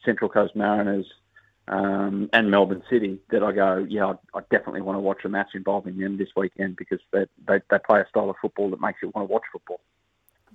[0.04, 1.06] Central Coast Mariners,
[1.68, 5.28] um, and Melbourne City that I go, yeah, I, I definitely want to watch a
[5.28, 8.80] match involving them this weekend because they, they, they play a style of football that
[8.80, 9.80] makes you want to watch football.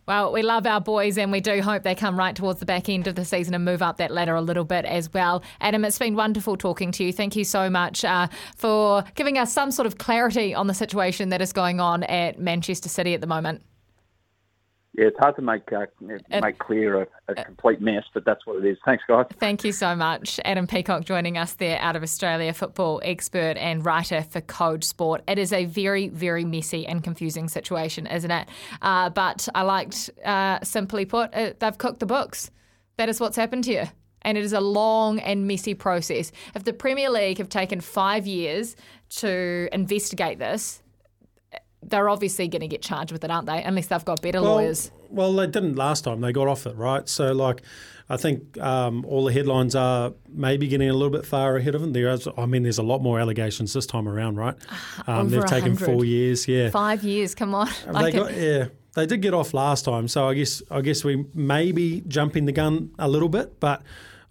[0.10, 2.90] Well, we love our boys and we do hope they come right towards the back
[2.90, 5.44] end of the season and move up that ladder a little bit as well.
[5.62, 7.14] Adam, it's been wonderful talking to you.
[7.14, 11.30] Thank you so much uh, for giving us some sort of clarity on the situation
[11.30, 13.62] that is going on at Manchester City at the moment.
[15.00, 15.86] Yeah, it's hard to make uh,
[16.42, 18.78] make clear a, a complete mess, but that's what it is.
[18.84, 19.28] Thanks, guys.
[19.40, 20.42] Thank you so much.
[20.44, 25.24] Adam Peacock joining us there out of Australia, football expert and writer for Code Sport.
[25.26, 28.50] It is a very, very messy and confusing situation, isn't it?
[28.82, 32.52] Uh, but I liked, uh, simply put, uh, they've cooked the books.
[32.98, 33.90] That is what's happened here.
[34.24, 36.34] And it is a long and messy process.
[36.56, 38.76] If the Premier League have taken five years
[39.12, 40.84] to investigate this,
[41.84, 43.64] they're obviously going to get charged with it, aren't they?
[43.64, 44.92] Unless they've got better Well, lawyers.
[45.10, 46.22] Well, they didn't last time.
[46.22, 47.08] They got off it, right?
[47.08, 47.62] So, like,
[48.10, 51.82] I think um, all the headlines are maybe getting a little bit far ahead of
[51.82, 51.94] them.
[51.94, 54.56] There is, I mean, there's a lot more allegations this time around, right?
[55.08, 55.86] Um, over they've taken 100.
[55.86, 56.70] four years, yeah.
[56.70, 57.70] Five years, come on.
[57.86, 58.66] they Like got, yeah,
[58.96, 62.46] they did get off last time, so I guess I guess we may be jumping
[62.46, 63.84] the gun a little bit, but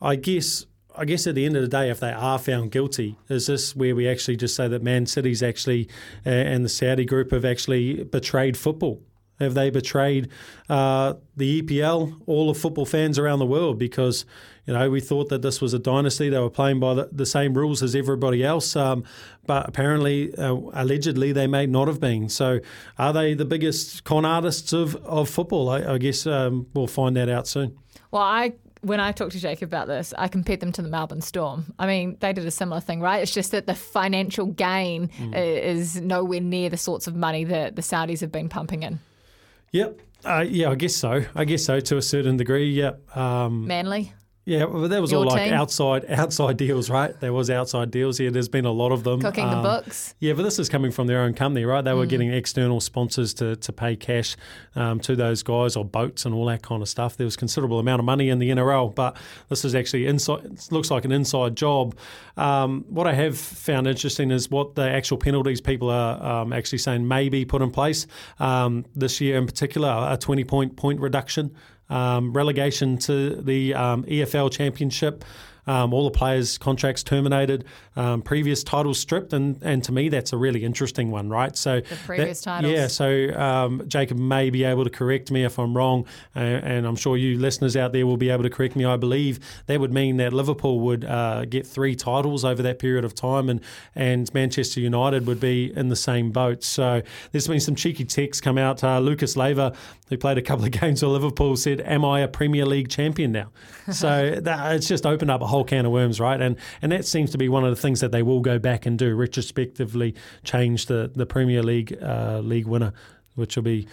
[0.03, 0.67] I guess
[0.99, 3.77] I guess at the end of the day, if they are found guilty, is this
[3.77, 5.89] where we actually just say that Man City's actually
[6.27, 9.01] uh, and the Saudi group have actually betrayed football?
[9.39, 10.29] Have they betrayed
[10.69, 13.79] uh, the EPL, all of football fans around the world?
[13.79, 14.25] Because
[14.67, 17.25] you know we thought that this was a dynasty; they were playing by the, the
[17.27, 18.75] same rules as everybody else.
[18.75, 19.05] Um,
[19.47, 22.29] but apparently, uh, allegedly, they may not have been.
[22.29, 22.59] So,
[22.99, 25.69] are they the biggest con artists of, of football?
[25.69, 27.79] I, I guess um, we'll find that out soon.
[28.11, 31.21] Well, I when I talked to Jacob about this, I compared them to the Melbourne
[31.21, 31.73] Storm.
[31.79, 33.23] I mean, they did a similar thing, right?
[33.23, 35.35] It's just that the financial gain Mm.
[35.37, 39.01] is nowhere near the sorts of money that the Saudis have been pumping in.
[39.73, 40.01] Yep.
[40.25, 41.25] Uh, yeah, I guess so.
[41.35, 42.71] I guess so to a certain degree.
[42.73, 43.17] Yep.
[43.17, 44.13] Um, Manly.
[44.49, 45.53] Yeah, well, that was Your all like team?
[45.53, 47.13] outside outside deals, right?
[47.21, 48.19] There was outside deals.
[48.19, 49.21] Yeah, there's been a lot of them.
[49.21, 50.15] Cooking the Um, books.
[50.21, 51.83] Yeah, but this is coming from their own company, right?
[51.85, 52.09] They were Mm.
[52.09, 54.37] getting external sponsors to, to pay cash
[54.75, 57.19] um, to those guys or boats and all that kind of stuff.
[57.19, 59.19] There was considerable amount of money in the NRL, but
[59.51, 60.41] this is actually inside.
[60.71, 61.95] Looks like an inside job.
[62.39, 66.79] Um, what I have found interesting is what the actual penalties people are um, actually
[66.79, 68.07] saying may be put in place
[68.41, 70.07] um, this year in particular.
[70.11, 71.51] A twenty point point reduction
[71.91, 75.25] um, relegation to the um, EFL Championship.
[75.69, 77.65] Um, all the players' contracts terminated,
[77.95, 81.57] um, previous titles stripped, and, and to me that's a really interesting one, right?
[81.57, 82.73] So the previous titles.
[82.73, 82.87] yeah.
[82.87, 86.97] So um, Jacob may be able to correct me if I'm wrong, uh, and I'm
[86.97, 88.85] sure you listeners out there will be able to correct me.
[88.85, 93.05] I believe that would mean that Liverpool would uh, get three titles over that period
[93.05, 93.61] of time, and
[93.95, 96.65] and Manchester United would be in the same boat.
[96.65, 97.03] So
[97.33, 98.83] there's been some cheeky texts come out.
[98.83, 99.75] Uh, Lucas Leiva,
[100.09, 103.33] who played a couple of games for Liverpool, said, "Am I a Premier League champion
[103.33, 103.51] now?"
[103.93, 106.41] so that, it's just opened up a whole can of worms, right?
[106.41, 108.87] And and that seems to be one of the things that they will go back
[108.87, 112.93] and do retrospectively, change the the Premier League uh, league winner,
[113.35, 113.87] which will be.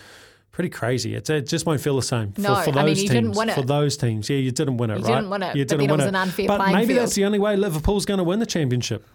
[0.52, 1.14] Pretty crazy.
[1.16, 3.04] It's, it just won't feel the same for, No, for those I mean, teams.
[3.04, 3.56] you didn't win it.
[3.56, 5.16] For those teams, yeah, you didn't win it, You right?
[5.16, 7.00] didn't win it, You but then it was an unfair But maybe field.
[7.02, 9.06] that's the only way Liverpool's going to win the championship.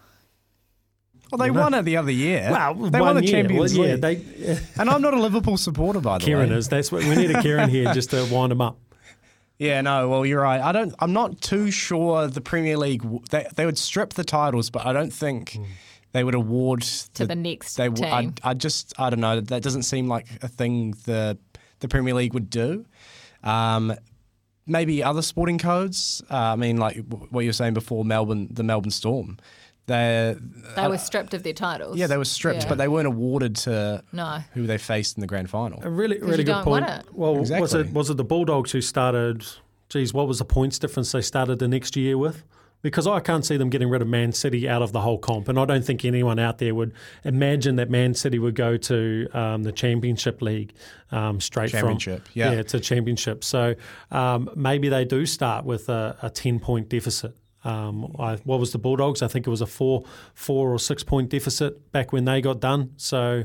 [1.32, 2.46] Well, they won it the other year.
[2.51, 3.32] Well, they won the year.
[3.42, 4.26] Champions Well, yeah, League.
[4.36, 6.57] they- and I'm not a Liverpool supporter, by the Kieran way.
[6.57, 6.68] is.
[6.68, 8.78] That's what we need a Kieran here just to wind him up.
[9.61, 10.09] Yeah, no.
[10.09, 10.59] Well, you're right.
[10.61, 10.95] I don't.
[11.01, 13.05] I'm not too sure the Premier League.
[13.29, 15.59] They, they would strip the titles, but I don't think
[16.13, 16.81] they would award
[17.15, 17.89] To the next They.
[17.89, 18.35] w- I, team.
[18.43, 18.95] I just.
[18.99, 19.39] I don't know.
[19.39, 21.37] That doesn't seem like a thing the
[21.81, 22.87] the Premier League would do.
[23.45, 23.95] Um,
[24.67, 26.23] maybe other sporting codes.
[26.31, 29.37] Uh, I mean, like w- what you were saying before, Melbourne, the Melbourne Storm.
[29.91, 30.36] They.
[30.76, 31.97] They were stripped of their titles.
[31.99, 32.68] Yeah, they were stripped, Yeah.
[32.68, 34.38] but they weren't awarded to No.
[34.55, 35.80] who they faced in the grand final.
[35.82, 36.86] A really, 'Cause really you good don't point.
[36.86, 37.07] want it.
[37.14, 39.45] Well, was it was it the Bulldogs who started?
[39.88, 42.45] Geez, what was the points difference they started the next year with?
[42.82, 45.49] Because I can't see them getting rid of Man City out of the whole comp,
[45.49, 46.93] and I don't think anyone out there would
[47.24, 50.72] imagine that Man City would go to um, the Championship League
[51.12, 52.53] um, straight Championship, from yeah.
[52.53, 53.45] yeah to Championship.
[53.45, 53.74] So
[54.11, 57.36] um, maybe they do start with a, a ten point deficit.
[57.65, 59.23] Um, I, what was the Bulldogs?
[59.23, 60.05] I think it was a four,
[60.35, 62.93] four or six point deficit back when they got done.
[62.97, 63.45] So,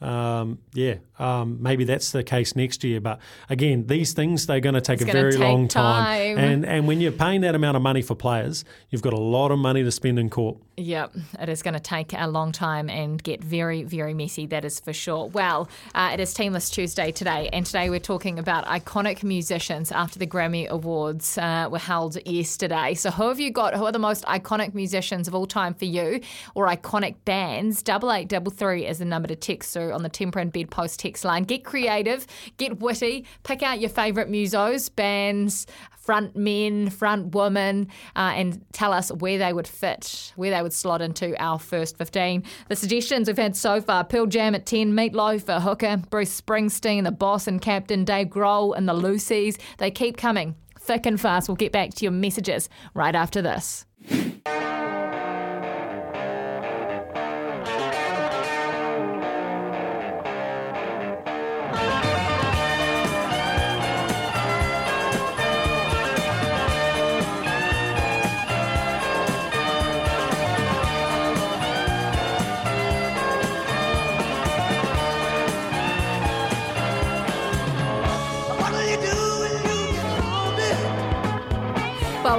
[0.00, 3.00] um, yeah, um, maybe that's the case next year.
[3.00, 3.18] But
[3.50, 6.38] again, these things they're going to take It's a very take long time.
[6.38, 9.50] and and when you're paying that amount of money for players, you've got a lot
[9.50, 10.56] of money to spend in court.
[10.80, 14.64] Yep, it is going to take a long time and get very, very messy, that
[14.64, 15.26] is for sure.
[15.26, 20.18] Well, uh, it is Teamless Tuesday today, and today we're talking about iconic musicians after
[20.18, 22.94] the Grammy Awards uh, were held yesterday.
[22.94, 23.74] So, who have you got?
[23.74, 26.20] Who are the most iconic musicians of all time for you,
[26.54, 27.82] or iconic bands?
[27.82, 30.70] Double eight double three is the number to text through on the Tempur and Bed
[30.70, 31.42] Post text line.
[31.42, 32.26] Get creative,
[32.56, 35.66] get witty, pick out your favourite musos, bands,
[36.00, 40.72] front men, front women, uh, and tell us where they would fit, where they would
[40.72, 42.42] slot into our first 15.
[42.68, 47.04] The suggestions we've had so far Pearl Jam at 10, Meatloaf, a hooker, Bruce Springsteen,
[47.04, 49.60] the boss and captain, Dave Grohl, and the loosies.
[49.78, 51.48] They keep coming thick and fast.
[51.48, 53.86] We'll get back to your messages right after this.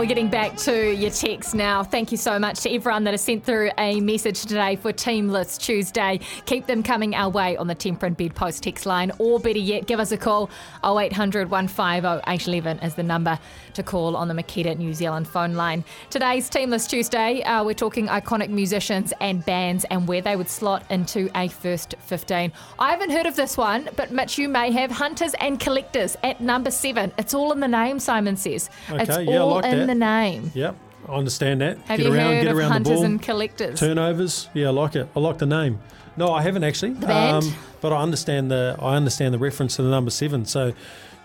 [0.01, 1.83] We're getting back to your text now.
[1.83, 5.29] Thank you so much to everyone that has sent through a message today for Team
[5.29, 6.19] List Tuesday.
[6.47, 9.85] Keep them coming our way on the Tempur and Bedpost text line, or better yet,
[9.85, 10.49] give us a call.
[10.83, 13.37] 0800 150 811 is the number
[13.73, 15.83] to call on the Makita New Zealand phone line.
[16.09, 20.49] Today's Team List Tuesday, uh, we're talking iconic musicians and bands and where they would
[20.49, 22.51] slot into a first 15.
[22.79, 26.41] I haven't heard of this one, but Mitch, you may have Hunters and Collectors at
[26.41, 27.11] number seven.
[27.17, 28.69] It's all in the name, Simon says.
[28.89, 29.87] it's Okay, yeah, I all like in that.
[29.87, 30.51] the name.
[30.53, 30.75] Yep,
[31.09, 31.77] I understand that.
[31.79, 33.05] Have get you around, heard get of around the Hunters ball.
[33.05, 33.79] and Collectors?
[33.79, 35.07] Turnovers, yeah, I like it.
[35.15, 35.79] I like the name.
[36.17, 36.91] No, I haven't actually.
[36.91, 37.55] Um, The band?
[37.79, 40.43] but I understand the I understand the reference to the number seven.
[40.45, 40.73] So,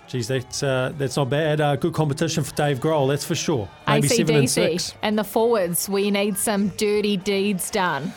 [0.09, 1.61] geez, that's uh, that's not bad.
[1.61, 3.69] Uh, good competition for Dave Grohl, that's for sure.
[3.87, 4.95] Maybe seven and six.
[5.03, 5.89] And the forwards.
[5.89, 8.13] We need some dirty deeds done.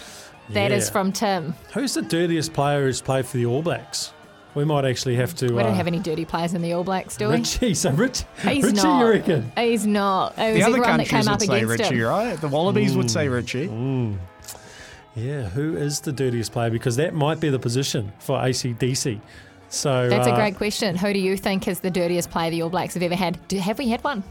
[0.49, 0.91] That is Yeah.
[0.91, 1.53] from Tim.
[1.73, 4.13] Who's the dirtiest player who's played for the All Blacks?
[4.55, 5.53] We might actually have to.
[5.53, 7.35] We uh, don't have any dirty players in the All Blacks, do we?
[7.35, 8.99] Richie, so Rich, He's Richie, not.
[9.05, 9.51] you reckon?
[9.55, 10.33] He's not.
[10.39, 12.07] It was The other everyone that countries came up would say Richie, him.
[12.07, 12.41] right?
[12.41, 13.69] The Wallabies would say Richie.
[15.15, 16.69] Yeah, who is the dirtiest player?
[16.69, 19.19] Because that might be the position for ACDC.
[19.69, 20.95] So That's a uh, great question.
[20.95, 23.39] Who do you think is the dirtiest player the All Blacks have ever had?
[23.47, 24.23] Do, have we had one?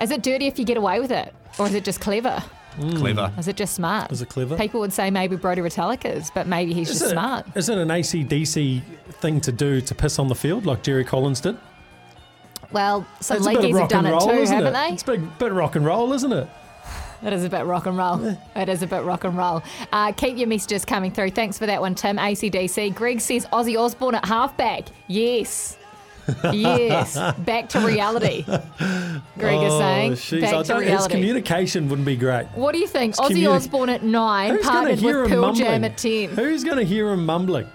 [0.00, 1.34] Is it dirty if you get away with it?
[1.58, 2.42] Or is it just clever?
[2.78, 3.32] Clever.
[3.38, 4.10] Is it just smart?
[4.10, 4.56] Is it clever?
[4.56, 7.46] People would say maybe Brody is, but maybe he's Is just it, smart.
[7.54, 8.82] is it an ACDC
[9.20, 11.58] thing to do to piss on the field like Jerry Collins did?
[12.72, 14.74] Well, some It's a bit of leagues have done and it roll, too, isn't haven't
[14.74, 14.88] it?
[14.88, 14.94] they?
[14.94, 16.48] It's a bit, bit rock and roll, isn't it?
[17.24, 18.36] It is a bit rock and roll.
[18.56, 19.62] It is a bit rock and roll.
[19.92, 21.30] Uh, keep your messages coming through.
[21.30, 22.16] Thanks for that one, Tim.
[22.16, 22.94] ACDC.
[22.94, 24.84] Greg says Ozzy Osbourne at halfback.
[25.06, 25.78] Yes.
[26.52, 27.14] yes.
[27.38, 28.42] Back to reality.
[29.38, 30.12] Greg is saying.
[30.12, 32.46] Oh, Back to don't- his communication wouldn't be great.
[32.54, 33.16] what do you think?
[33.20, 35.54] His Ozzy communi- Osbourne at nine, Who's partnered with Pearl mumbling?
[35.64, 36.30] Jam at 10.
[36.30, 37.66] Who's going to hear him mumbling?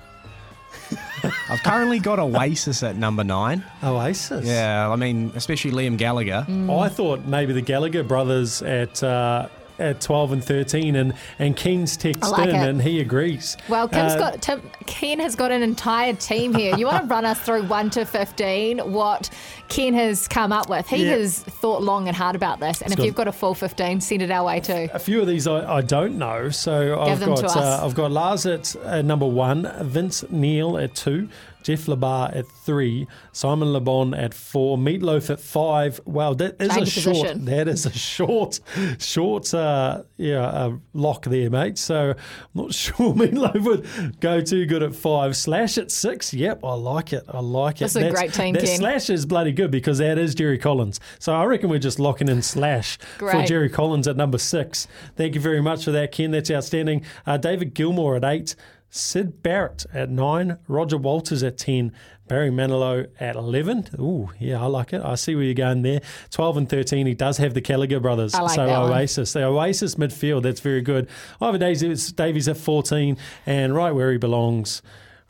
[1.50, 3.64] I've currently got Oasis at number nine.
[3.84, 4.46] Oasis.
[4.46, 6.46] Yeah, I mean, especially Liam Gallagher.
[6.48, 6.82] Mm.
[6.82, 9.48] I thought maybe the Gallagher brothers at uh,
[9.80, 12.68] at 12 and 13, and, and Keen's I texted like in it.
[12.70, 13.58] and he agrees.
[13.70, 16.76] Well, Kim's Uh, got Tim, Ken has got an entire team here.
[16.78, 18.80] You want to run us through one to fifteen?
[18.80, 19.30] What
[19.70, 20.88] Ken has come up with?
[20.88, 21.12] He Yeah.
[21.18, 24.02] has thought long and hard about this, and if got- you've got a full fifteen,
[24.02, 24.90] send it our way too.
[24.94, 27.96] A few of these I, I don't know, so I've them to got uh, I've
[27.96, 31.30] got Lars at uh, number one, Vince Neil at two,
[31.68, 36.00] Jeff Labar at three, Simon LeBon at four, Meatloaf at five.
[36.06, 37.16] Wow, that is Change a short.
[37.18, 37.44] position.
[37.44, 38.62] That is a short,
[39.00, 41.78] short, uh, yeah, uh, lock there, mate.
[41.78, 42.16] So I'm
[42.54, 45.36] not sure Meatloaf would go too good at five.
[45.36, 46.34] Slash at six.
[46.34, 47.26] Yep, I like it.
[47.28, 47.92] I like it.
[47.92, 48.78] That's a great team, that Ken.
[48.78, 51.02] Slash is bloody good because that is Jerry Collins.
[51.20, 54.88] So I reckon we're just locking in Slash for Jerry Collins at number six.
[55.18, 56.32] Thank you very much for that, Ken.
[56.32, 57.04] That's outstanding.
[57.26, 58.56] Uh, David Gilmour at eight.
[58.90, 60.58] Syd Barrett at nine.
[60.68, 61.92] Roger Walters at 10.
[62.28, 63.90] Barry Manilow at 11.
[64.00, 65.02] Ooh, yeah, I like it.
[65.02, 66.02] I see where you're going there.
[66.32, 68.34] 12 and 13, he does have the Gallagher brothers.
[68.34, 68.92] I like so that one.
[68.92, 69.34] Oasis.
[69.34, 71.08] The Oasis midfield, that's very good.
[71.40, 73.18] Ivor Davies, Davies at 14.
[73.46, 74.82] And right where he belongs,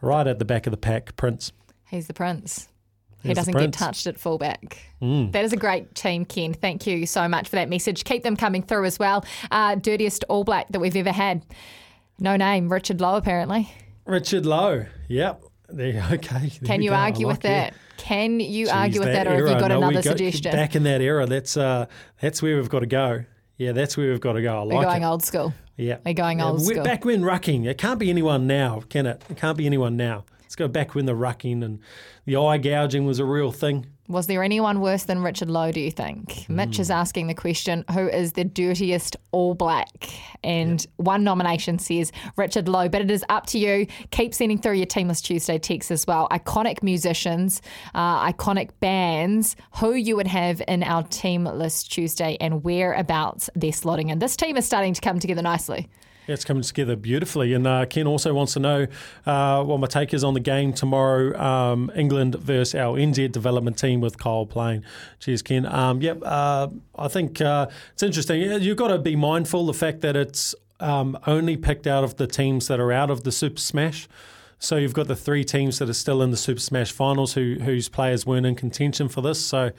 [0.01, 1.51] right at the back of the pack, Prince.
[1.89, 2.67] He's the prince.
[3.23, 3.71] He doesn't get.
[3.71, 3.73] Mm.
[3.73, 4.77] touched at fullback.
[5.01, 6.53] That is a great team, Ken.
[6.53, 8.03] Thank you so much for that message.
[8.03, 9.25] Keep them coming through as well.
[9.51, 11.45] Uh, dirtiest All Black that we've ever had.
[12.19, 13.69] No name, Richard Loe, apparently.
[14.05, 14.85] Richard Loe.
[15.07, 15.43] Yep.
[15.69, 16.39] There, okay.
[16.39, 16.95] there Can you go.
[16.95, 17.73] Argue with that?
[17.73, 17.73] it.
[17.97, 20.51] Can you Jeez, argue with that, or have you got No, another go- suggestion?
[20.51, 21.87] Back in that era, that's uh,
[22.21, 23.25] that's where we've got to go.
[23.57, 24.61] Yeah, that's where we've got to go.
[24.61, 25.05] I We're like going it.
[25.07, 25.53] old school.
[25.75, 26.83] Yeah, We're going Yeah, old we're school.
[26.83, 29.23] Back when rucking, it can't be anyone now, can it?
[29.29, 30.25] It can't be anyone now.
[30.47, 31.81] Let's go back when the rucking and
[32.23, 33.85] the eye gouging was a real thing.
[34.07, 36.47] Was there anyone worse than Richard Loe, do you think?
[36.47, 40.09] Mitch is asking the question who is the dirtiest All Black?
[40.45, 43.87] And one nomination says Richard Lowe, but it is up to you.
[44.11, 46.29] Keep sending through your Team List Tuesday texts as well.
[46.31, 47.61] Iconic musicians,
[47.93, 53.71] uh, iconic bands, who you would have in our Team List Tuesday and whereabouts they're
[53.71, 54.19] slotting in.
[54.19, 55.89] This team is starting to come together nicely.
[56.27, 57.53] Yeah, it's coming together beautifully.
[57.53, 58.87] And uh, Ken also wants to know
[59.25, 63.77] uh, what my take is on the game tomorrow um, England versus our NZ development
[63.77, 64.83] team with Kyle playing.
[65.19, 65.65] Cheers, Ken.
[65.65, 68.41] Um, yep, uh, I think uh, it's interesting.
[68.61, 72.27] You've got to be mindful the fact that it's um, only picked out of the
[72.27, 74.09] teams that are out of the Super Smash.
[74.59, 77.57] So you've got the three teams that are still in the Super Smash finals who
[77.61, 79.45] whose players weren't in contention for this.
[79.45, 79.69] So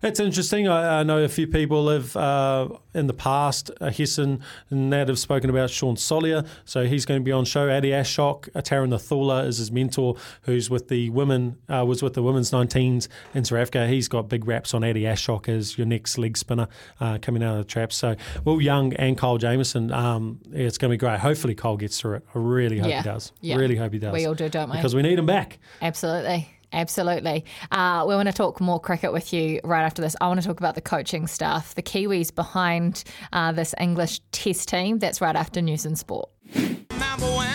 [0.00, 0.68] it's interesting.
[0.68, 5.08] I, I know a few people have uh, in the past, uh, Hesson and that
[5.08, 6.46] have spoken about Sean Solia.
[6.64, 7.68] So he's going to be on show.
[7.68, 12.14] Adi Ashok, uh, Tarun Nethula is his mentor, who's with the women uh, was with
[12.14, 13.88] the women's 19s in South Africa.
[13.88, 16.68] He's got big raps on Adi Ashok as your next leg spinner
[17.00, 17.96] uh, coming out of the traps.
[17.96, 18.14] So
[18.44, 21.18] Will Young and Kyle Jamieson, um, it's going to be great.
[21.18, 22.24] Hopefully Kyle gets through it.
[22.36, 23.02] I really hope Yeah.
[23.02, 23.32] he does.
[23.40, 23.56] Yeah.
[23.56, 24.76] Really hope he does We all do, don't we?
[24.76, 25.58] because we need him back.
[25.82, 26.48] Absolutely.
[26.72, 27.44] Absolutely.
[27.70, 30.14] Uh, we want to talk more cricket with you right after this.
[30.20, 34.68] I want to talk about the coaching stuff, the Kiwis behind uh, this English Test
[34.68, 34.98] team.
[34.98, 36.28] That's right after News and Sport.
[36.54, 37.48] Number one,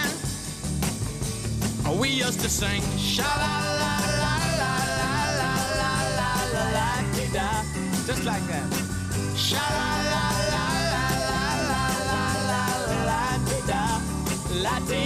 [2.00, 4.74] we used to sing sha la la la la
[5.40, 7.50] la la la la la di da,
[8.08, 8.68] just like that.
[9.38, 11.06] Sha la la la la
[11.70, 13.84] la la la la la di da,
[14.64, 15.04] la di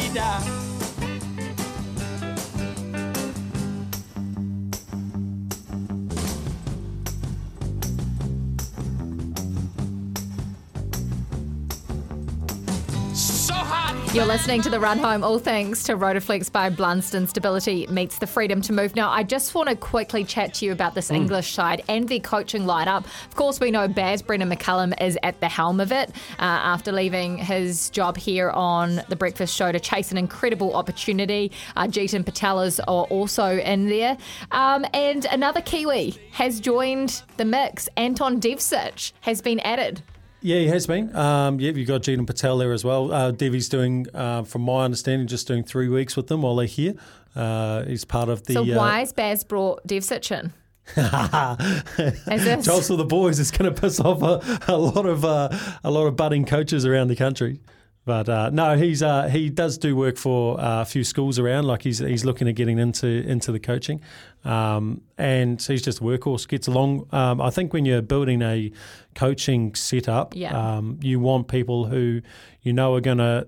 [13.47, 14.13] So hot.
[14.13, 17.29] You're listening to the Run Home, all thanks to Rotoflex by Blundstone.
[17.29, 18.93] Stability meets the freedom to move.
[18.93, 22.19] Now, I just want to quickly chat to you about this English side and their
[22.19, 23.05] coaching lineup.
[23.05, 26.91] Of course, we know Baz Brendon McCullum is at the helm of it uh, after
[26.91, 31.53] leaving his job here on the Breakfast Show to chase an incredible opportunity.
[31.77, 34.17] Uh, Jeetan Patel is are also in there,
[34.51, 37.87] um, and another Kiwi has joined the mix.
[37.95, 40.01] Anton Devcich has been added.
[40.41, 41.15] Yeah, he has been.
[41.15, 43.11] Um, yeah, you've got Jeetan Patel there as well.
[43.11, 46.67] Uh, Devi's doing, uh, from my understanding, just doing three weeks with them while they're
[46.67, 46.93] here.
[47.35, 48.53] Uh, he's part of the.
[48.53, 50.53] So uh, why has Baz brought Devcich in?
[50.95, 55.49] As if- Jostle the boys is going to piss off a, a lot of uh,
[55.83, 57.59] a lot of budding coaches around the country.
[58.07, 61.65] But uh, no, he's uh, he does do work for uh, a few schools around.
[61.65, 63.99] Like he's he's looking at getting into into the coaching,
[64.45, 66.47] um, and he's just a workhorse.
[66.47, 67.09] Gets along.
[67.11, 68.71] Um, I think when you're building a
[69.13, 70.77] coaching setup, Yeah.
[70.77, 72.21] um, you want people who
[72.61, 73.45] you know are going to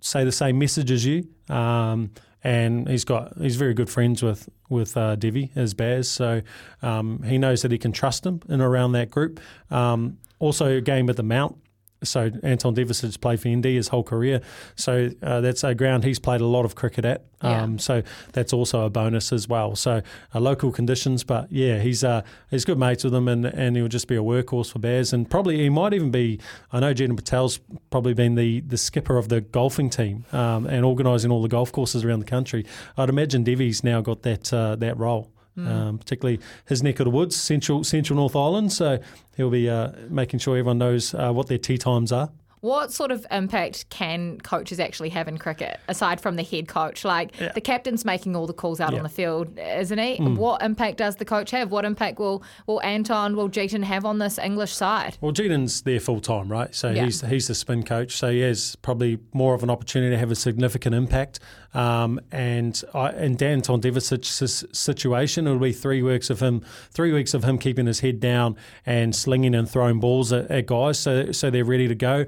[0.00, 1.28] say the same message as you.
[1.50, 2.10] Um,
[2.42, 6.40] and he's got he's very good friends with with uh, Devi as Baz, so
[6.80, 9.38] um, he knows that he can trust him in and around that group.
[9.70, 11.56] Um, also, a game at the Mount.
[12.02, 14.40] So Anton has played for Indy his whole career,
[14.76, 17.24] so uh, that's a ground he's played a lot of cricket at.
[17.42, 17.62] Yeah.
[17.62, 19.76] Um, so that's also a bonus as well.
[19.76, 20.02] So
[20.34, 23.88] uh, local conditions, but yeah, he's uh, he's good mates with him, and, and he'll
[23.88, 26.40] just be a workhorse for Bears, and probably he might even be.
[26.72, 30.84] I know Jeetan Patel's probably been the the skipper of the golfing team um, and
[30.84, 32.66] organising all the golf courses around the country.
[32.96, 35.30] I'd imagine Devi's now got that uh, that role.
[35.66, 38.72] Um, particularly his neck of the woods, central central North Island.
[38.72, 38.98] So
[39.36, 42.30] he'll be uh, making sure everyone knows uh, what their tea times are.
[42.60, 47.04] What sort of impact can coaches actually have in cricket, aside from the head coach?
[47.04, 48.96] Like the captain's making all the calls out Yeah.
[48.98, 50.16] on the field, isn't he?
[50.16, 51.70] What impact does the coach have?
[51.70, 55.18] What impact will will Anton, will Jeetan have on this English side?
[55.20, 56.74] Well, Jeetan's there full time, right?
[56.74, 57.04] So Yeah.
[57.04, 60.32] he's he's the spin coach, so he has probably more of an opportunity to have
[60.32, 61.38] a significant impact.
[61.74, 67.34] Um, and I, and Anton Devcich's situation, it'll be three weeks of him, three weeks
[67.34, 68.56] of him keeping his head down
[68.86, 72.24] and slinging and throwing balls at, at guys, so so they're ready to go.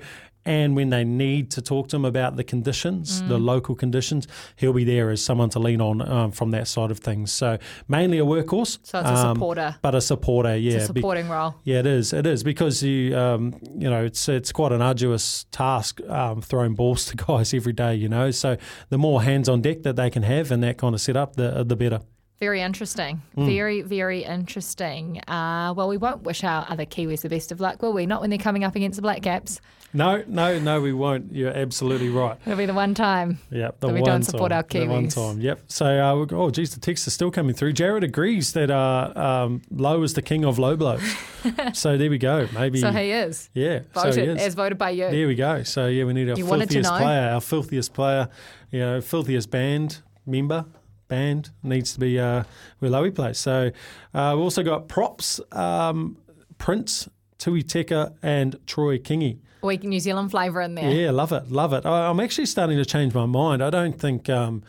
[0.51, 4.27] And when they need to talk to him about the conditions, the local conditions,
[4.57, 7.31] he'll be there as someone to lean on um, from that side of things.
[7.31, 9.77] So mainly a workhorse, So it's a um, supporter.
[9.81, 10.79] but a supporter, yeah.
[10.79, 11.55] It's a be- supporting role.
[11.63, 12.13] yeah, it is.
[12.13, 16.75] It is because you, um, you know, it's it's quite an arduous task um, throwing
[16.75, 17.95] balls to guys every day.
[17.95, 18.57] You know, so
[18.89, 21.63] the more hands on deck that they can have in that kind of setup, the
[21.63, 22.01] the better.
[22.41, 23.21] Very interesting.
[23.35, 23.45] Hmm.
[23.47, 25.21] Very, very interesting.
[25.29, 28.07] Uh, well, we won't wish our other Kiwis the best of luck, will we?
[28.07, 29.61] Not when they're coming up against the Black Caps.
[29.93, 31.35] No, no, no, we won't.
[31.35, 32.39] You're absolutely right.
[32.47, 33.39] It'll be the one time.
[33.51, 35.61] Yeah, the That we one don't support time, our The one time, yep.
[35.67, 37.73] So, uh, oh, geez, the texts are still coming through.
[37.73, 41.03] Jared agrees that uh, um, Loe is the king of low blows.
[41.73, 42.49] so there we go.
[42.55, 42.81] Maybe.
[42.81, 43.51] So he is.
[43.53, 44.39] yeah, so Voted, he is.
[44.43, 45.11] as voted by you.
[45.11, 45.65] There we go.
[45.65, 48.29] So yeah, we need our You filthiest player, our filthiest player,
[48.71, 50.67] you know, filthiest band member.
[51.09, 52.45] Band needs to be uh,
[52.79, 53.39] where Lowy plays.
[53.39, 53.73] So
[54.15, 56.17] uh, we've also got props, um,
[56.59, 59.39] Prince, Tui Teka, and Troy Kingi.
[59.63, 60.91] Weak New Zealand flavour in there.
[60.91, 61.85] Yeah, love it, love it.
[61.87, 63.63] I, I'm actually starting to change my mind.
[63.63, 64.63] I don't think um,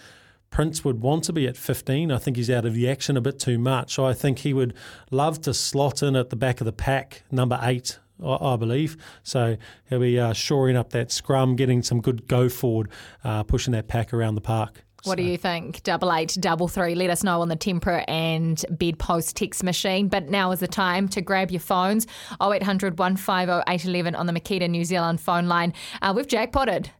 [0.49, 2.11] Prince would want to be at 15.
[2.11, 3.93] I think he's out of the action a bit too much.
[3.93, 4.73] So I think he would
[5.09, 7.99] love to slot in at the back of the pack, number eight.
[8.23, 9.57] I I believe so.
[9.89, 12.89] He'll be uh, shoring up that scrum, getting some good go forward,
[13.23, 14.83] uh, pushing that pack around the park.
[15.03, 15.83] What do you think?
[15.83, 16.95] Double eight, double three.
[16.95, 20.07] Let us know on the Tempur and bedpost text machine.
[20.07, 22.07] But now is the time to grab your phones.
[22.41, 25.73] 0800 150 811 on the Makita New Zealand phone line.
[26.01, 26.91] Uh, we've jackpotted.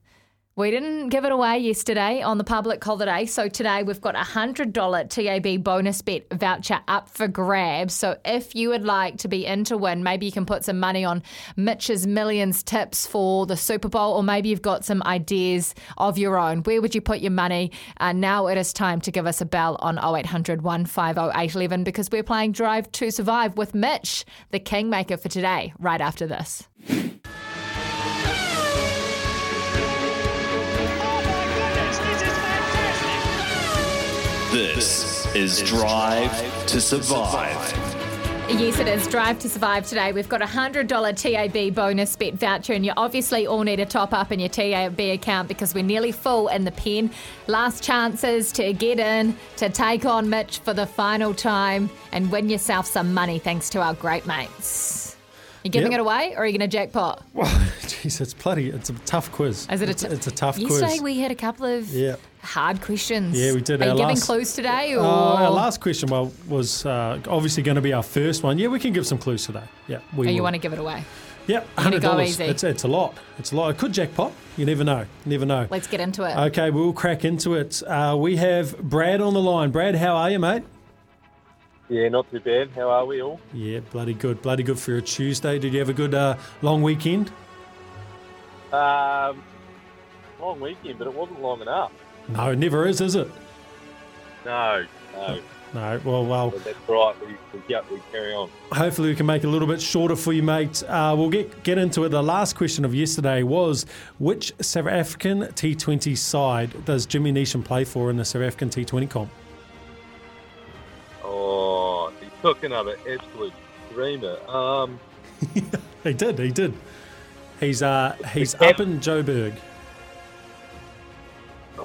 [0.57, 4.19] We didn't give it away yesterday on the public holiday, so today we've got a
[4.19, 7.93] $100 TAB bonus bet voucher up for grabs.
[7.93, 10.77] So if you would like to be in to win, maybe you can put some
[10.77, 11.23] money on
[11.55, 16.37] Mitch's Millions tips for the Super Bowl, or maybe you've got some ideas of your
[16.37, 16.63] own.
[16.63, 17.71] Where would you put your money?
[18.01, 22.11] Uh, now it is time to give us a bell on 0800 150 811 because
[22.11, 26.67] we're playing Drive to Survive with Mitch, the kingmaker for today, right after this.
[34.51, 37.55] This is Drive to Survive.
[38.49, 39.07] Yes, it is.
[39.07, 40.11] Drive to Survive today.
[40.11, 44.11] We've got a $100 TAB bonus bet voucher, and you obviously all need a top
[44.13, 47.11] up in your TAB account because we're nearly full in the pen.
[47.47, 52.49] Last chances to get in, to take on Mitch for the final time, and win
[52.49, 55.15] yourself some money thanks to our great mates.
[55.63, 55.99] You giving Yep.
[55.99, 57.23] it away, or are you going to jackpot?
[57.33, 57.47] Well,
[57.83, 58.69] Jeez, it's bloody.
[58.69, 59.67] It's a tough quiz.
[59.71, 61.01] Is it a it's, it's a tough Yesterday quiz.
[61.01, 62.15] we had a couple of Yeah.
[62.43, 63.37] Hard questions.
[63.37, 66.31] Yeah, we did Are our you giving clues today, or Uh, our last question, well,
[66.47, 68.57] was uh, obviously going to be our first one.
[68.57, 69.63] Yeah, we can give some clues today.
[69.87, 71.03] Yeah, we or you want to give it away?
[71.47, 72.39] Yep, hundred dollars.
[72.39, 73.17] It's it's a lot.
[73.39, 73.69] It's a lot.
[73.69, 74.31] It could jackpot.
[74.57, 75.05] You never know.
[75.25, 75.67] Never know.
[75.71, 76.37] Let's get into it.
[76.37, 77.81] Okay, we'll crack into it.
[77.83, 79.71] Uh, we have Brad on the line.
[79.71, 80.63] Brad, how are you, mate?
[81.89, 82.69] Yeah, not too bad.
[82.75, 83.41] How are we all?
[83.53, 84.41] Yeah, bloody good.
[84.41, 85.59] Bloody good for a Tuesday.
[85.59, 87.31] Did you have a good uh, long weekend?
[88.71, 89.43] Um,
[90.39, 91.91] long weekend, but it wasn't long enough.
[92.29, 93.29] No, it never is, is it?
[94.45, 95.39] No, no.
[95.73, 96.01] No.
[96.03, 96.49] Well, well.
[96.49, 97.15] That's right.
[97.25, 98.49] We, we, get, we carry on.
[98.73, 100.83] Hopefully, we can make it a little bit shorter for you, mate.
[100.83, 102.09] Uh, we'll get get into it.
[102.09, 103.85] The last question of yesterday was
[104.19, 109.09] which South African T20 side does Jimmy Neesham play for in the South African T20
[109.09, 109.31] comp?
[111.23, 113.53] Oh, he took another absolute
[113.93, 114.37] dreamer.
[114.49, 114.99] Um,
[116.03, 116.39] He did.
[116.39, 116.73] He did.
[117.59, 119.53] He's uh he's up in Joburg.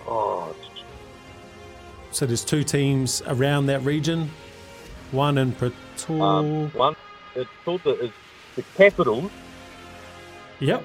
[0.07, 0.55] Oh,
[2.13, 4.31] So there's two teams around that region.
[5.13, 6.23] One in Pretoria.
[6.23, 6.97] um, one.
[7.35, 8.15] It's called the, it's
[8.57, 9.31] the Capitals.
[10.61, 10.85] Yep.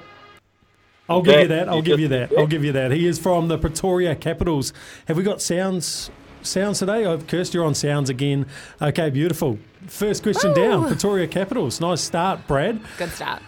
[1.08, 1.68] I'll give you That- that.
[1.68, 2.38] I'll you give you just- that.
[2.38, 2.90] I'll give you that.
[2.92, 4.72] He is from the Pretoria Capitals.
[5.08, 6.10] Have we got sounds
[6.42, 7.04] sounds today?
[7.04, 8.46] Oh, Kirst, you're on sounds again.
[8.80, 9.58] Okay, beautiful.
[9.86, 10.86] First question down.
[10.86, 11.80] Pretoria Capitals.
[11.80, 12.80] Nice start, Brad.
[12.98, 13.42] Good start.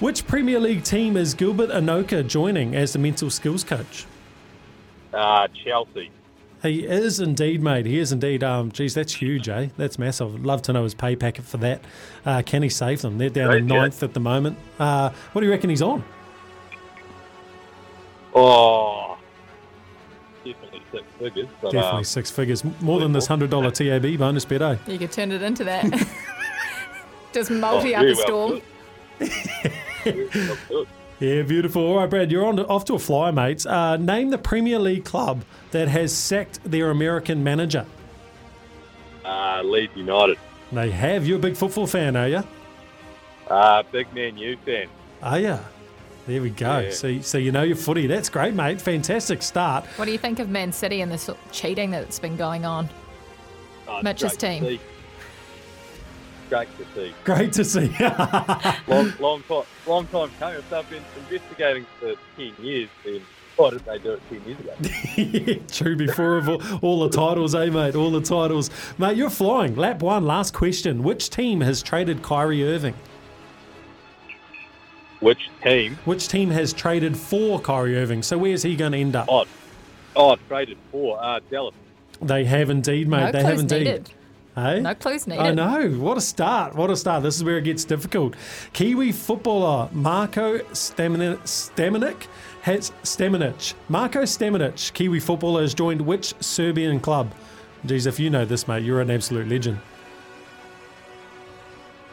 [0.00, 4.06] Which Premier League team is Gilbert Enoka joining as the mental skills coach?
[5.12, 6.10] Uh, Chelsea.
[6.62, 7.86] He is indeed, mate.
[7.86, 8.44] He is indeed.
[8.44, 9.68] Um, geez, that's huge, eh?
[9.76, 10.34] That's massive.
[10.36, 11.82] I'd love to know his pay packet for that.
[12.24, 13.18] Uh, can he save them?
[13.18, 13.80] They're down Right, in yeah.
[13.80, 14.56] ninth at the moment.
[14.78, 16.04] Uh, what do you reckon he's on?
[18.34, 19.18] Oh,
[20.44, 21.48] definitely six figures.
[21.60, 22.64] But, Definitely um, six figures.
[22.80, 24.76] More than this hundred dollar TAB bonus bet, eh?
[24.86, 25.84] You could turn it into that.
[27.32, 28.60] Just multi Oh, up very a well
[29.20, 30.86] storm.
[31.22, 31.36] Very.
[31.36, 31.86] Yeah, beautiful.
[31.86, 33.66] All right, Brad, you're on to, off to a fly, mates.
[33.66, 37.86] Uh, name the Premier League club that has sacked their American manager.
[39.24, 40.38] Uh, Leeds United.
[40.72, 41.26] They have.
[41.26, 42.42] You're a big football fan, are you?
[43.48, 44.88] Uh, big Man U fan.
[45.22, 45.58] Are you?
[46.26, 46.78] There we go.
[46.78, 46.90] Yeah.
[46.90, 48.06] So, so you know your footy.
[48.06, 48.80] That's great, mate.
[48.80, 49.84] Fantastic start.
[49.96, 52.88] What do you think of Man City and this cheating that's been going on?
[53.88, 54.80] Oh, Mitch's great to team.
[56.52, 56.52] See.
[56.52, 57.14] Great to see.
[57.24, 57.88] Great to see.
[58.92, 60.58] long, long time, long time coming.
[60.58, 63.22] If they've been investigating for ten years, then
[63.56, 65.62] why didn't they do it ten years ago?
[65.72, 67.94] True before of all, all the titles, eh, mate?
[67.94, 68.70] All the titles.
[68.98, 69.76] Mate, you're flying.
[69.76, 71.02] Lap one, last question.
[71.02, 72.94] Which team has traded Kyrie Irving?
[75.20, 75.98] Which team?
[76.04, 78.22] Which team has traded for Kyrie Irving?
[78.22, 79.28] So where's he going to end up?
[79.30, 79.44] Oh,
[80.16, 81.74] oh, traded for uh, Dallas.
[82.20, 83.26] They have indeed, mate.
[83.26, 83.78] No they have indeed.
[83.78, 84.10] needed.
[84.54, 84.80] Hey?
[84.80, 85.40] No clues needed.
[85.40, 85.88] I know.
[85.98, 86.74] What a start.
[86.74, 87.22] What a start.
[87.22, 88.34] This is where it gets difficult.
[88.74, 92.26] Kiwi footballer Marko Stamenic, Stamenic
[92.60, 93.74] has Stamenic.
[93.88, 97.32] Marko Stamenic, Kiwi footballer, has joined which Serbian club?
[97.86, 99.78] Geez, if you know this, mate, you're an absolute legend.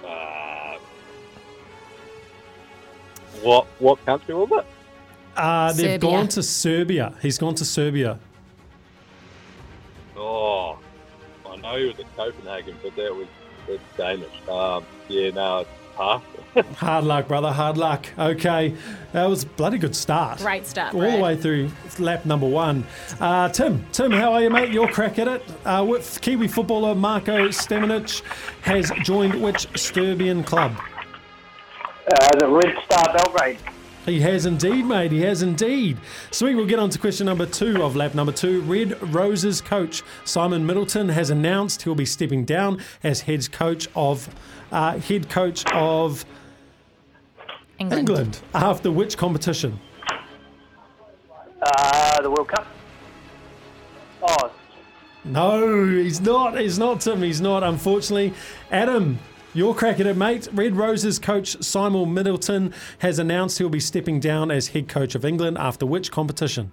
[0.05, 0.77] Uh,
[3.43, 4.65] what what country was it?
[5.35, 5.99] Uh, they've Serbia.
[5.99, 7.13] gone to Serbia.
[7.21, 8.17] He's gone to Serbia.
[10.17, 10.88] Oh, I
[11.62, 13.28] know he was at Copenhagen, but that was
[13.68, 14.47] that's Danish.
[14.49, 16.22] Um, yeah, no, it's pass.
[16.78, 17.51] Hard luck, brother.
[17.51, 18.07] Hard luck.
[18.18, 18.74] Okay.
[19.12, 20.39] That was a bloody good start.
[20.39, 21.18] Great start, All Brad.
[21.20, 22.86] the way through lap number one.
[23.20, 24.72] Uh, Tim, Tim, how are you, mate?
[24.72, 25.43] Your crack at it.
[25.66, 28.22] Uh, with Kiwi footballer Marko Stamenic
[28.62, 30.76] has joined which Serbian club?
[32.12, 33.60] Uh, the Red Star Belgrade.
[34.10, 35.12] He has indeed, mate.
[35.12, 35.97] He has indeed.
[36.32, 36.55] Sweet.
[36.55, 38.62] We'll get on to question number two of lap number two.
[38.62, 44.28] Red Roses coach Simon Middleton has announced he'll be stepping down as head coach of
[44.72, 46.26] uh, head coach of
[47.78, 47.99] England.
[48.10, 49.80] England after which competition?
[51.62, 52.68] Uh, the World Cup.
[54.24, 54.51] Oh,
[55.24, 56.60] No, he's not.
[56.60, 57.22] He's not, Tim.
[57.22, 58.34] He's not, unfortunately.
[58.72, 59.20] Adam,
[59.54, 60.47] your crack at it, mate.
[60.54, 65.26] Red Roses coach Simon Middleton has announced he'll be stepping down as head coach of
[65.26, 66.72] England after which competition?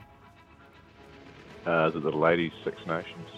[1.66, 3.29] Uh, is it the Ladies Six Nations?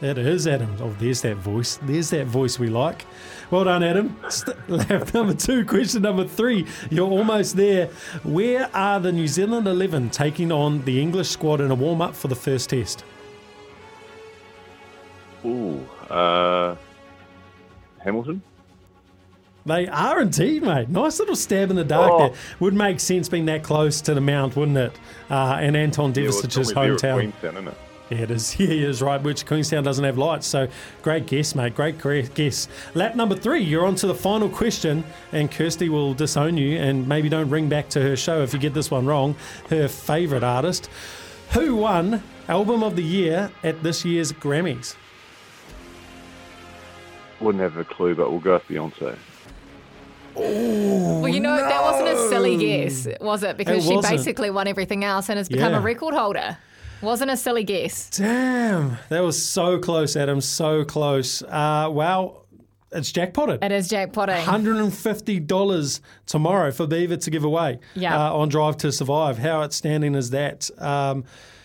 [0.00, 0.76] It is, Adam.
[0.80, 1.78] Oh, there's that voice.
[1.82, 3.06] There's that voice we like.
[3.50, 4.16] Well done, Adam.
[4.68, 6.66] Lap number two, question number three.
[6.90, 7.86] You're almost there.
[8.22, 12.14] Where are the New Zealand 11 taking on the English squad in a warm up
[12.14, 13.04] for the first test?
[15.44, 15.86] Ooh.
[16.10, 16.76] Uh,
[17.98, 18.42] Hamilton.
[19.66, 20.90] They are indeed, mate.
[20.90, 22.18] Nice little stab in the dark Oh.
[22.18, 22.30] there.
[22.60, 24.92] Would make sense being that close to the mount, wouldn't it?
[25.30, 27.14] Uh, and Anton Yeah, well, it's Devcich's normally there at hometown.
[27.40, 27.74] Queenstown, isn't it?
[28.10, 28.54] Yeah, it is.
[28.60, 29.22] Yeah, he is right.
[29.22, 30.46] Which Queenstown doesn't have lights.
[30.46, 30.68] So
[31.00, 31.74] great guess, mate.
[31.74, 31.98] Great
[32.34, 32.68] guess.
[32.92, 33.62] Lap number three.
[33.62, 37.70] You're on to the final question, and Kirsty will disown you, and maybe don't ring
[37.70, 39.34] back to her show if you get this one wrong.
[39.70, 40.90] Her favourite artist,
[41.52, 44.96] who won Album of the Year at this year's Grammys.
[47.40, 49.16] Wouldn't have a clue, but we'll go with Beyonce.
[50.34, 53.56] Well, you know, that wasn't a silly guess, was it?
[53.56, 54.16] Because It she wasn't.
[54.16, 55.78] basically won everything else and has become Yeah.
[55.78, 56.58] a record holder.
[57.02, 58.10] Wasn't a silly guess.
[58.10, 60.40] Damn, that was so close, Adam.
[60.40, 61.42] So close.
[61.42, 62.42] Uh, wow,
[62.92, 63.62] it's jackpotted.
[63.62, 64.42] It is jackpotting.
[64.44, 68.16] $150 tomorrow for Beaver to give away Yeah.
[68.30, 69.38] uh, on Drive to Survive.
[69.38, 70.70] How outstanding is that?
[70.78, 71.24] Um,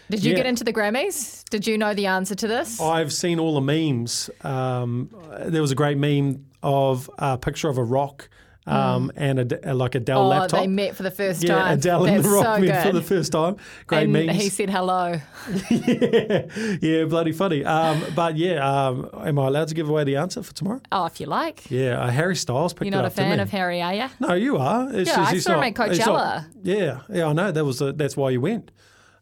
[0.10, 0.38] Did you yeah.
[0.38, 1.44] get into the Grammys?
[1.50, 2.82] Did you know the answer to this?
[2.82, 4.30] I've seen all the memes.
[4.44, 5.10] Um,
[5.46, 8.28] there was a great meme of a picture of a rock
[8.70, 10.26] um, and a, like a Dell Mm.
[10.26, 10.60] oh, laptop.
[10.60, 11.78] they met for the first yeah, time.
[11.78, 13.58] Adele and the Rock so met for the first time.
[13.88, 14.32] Great and memes.
[14.36, 15.20] he said hello.
[15.72, 17.64] yeah, yeah, bloody funny.
[17.66, 20.82] Um, but yeah, um, am I allowed to give away the answer for tomorrow?
[20.92, 21.70] Oh, if you like.
[21.72, 24.06] Yeah, uh, Harry Styles picked You're not a up, didn't fan of Harry, are you?
[24.20, 24.90] No, you are.
[24.94, 26.46] It's Yeah, just, I saw him at he's not- Coachella.
[26.64, 27.52] yeah, yeah, I know.
[27.52, 28.72] That was the, that's why you went.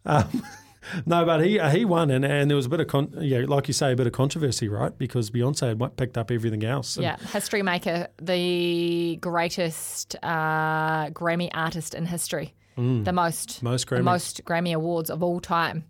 [0.05, 0.43] Um,
[1.05, 3.67] no, but he he won, and, and there was a bit of con- yeah, like
[3.67, 4.97] you say, a bit of controversy, right?
[4.97, 6.97] Because Beyonce had picked up everything else.
[6.97, 13.05] Yeah, history maker, the greatest uh, Grammy artist in history, Mm.
[13.05, 15.83] the most, Most the most Grammy awards of all time.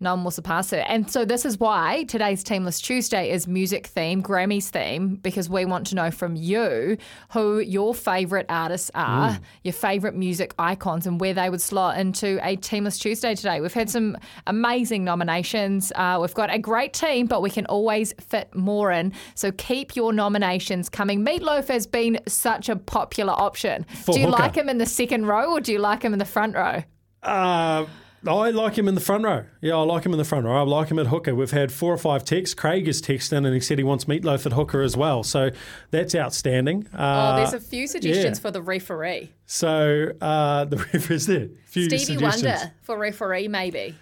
[0.00, 0.76] No one will surpass her.
[0.78, 5.50] And so this is why today's Team List Tuesday is music theme, Grammys theme, because
[5.50, 6.96] we want to know from you
[7.32, 9.40] who your favourite artists are, Mm.
[9.64, 13.60] your favourite music icons, and where they would slot into a Team List Tuesday today.
[13.60, 14.16] We've had some
[14.46, 15.90] amazing nominations.
[15.96, 19.12] Uh, we've got a great team, but we can always fit more in.
[19.34, 21.24] So keep your nominations coming.
[21.26, 23.84] Meatloaf has been such a popular option.
[24.04, 24.42] For do you hooker.
[24.42, 26.84] like him in the second row or do you like him in the front row?
[27.20, 27.86] Uh,
[28.26, 29.44] I like him in the front row.
[29.60, 30.56] Yeah, I like him in the front row.
[30.58, 31.34] I like him at hooker.
[31.34, 32.52] We've had four or five texts.
[32.54, 35.22] Craig has texted in and he said he wants meatloaf at hooker as well.
[35.22, 35.50] So
[35.90, 36.88] that's outstanding.
[36.92, 38.42] Oh, Uh, there's a few suggestions yeah.
[38.42, 39.30] for the referee.
[39.46, 41.48] So uh, the ref is there.
[41.66, 42.22] Few Stevie.
[42.22, 43.94] Wonder for referee, maybe.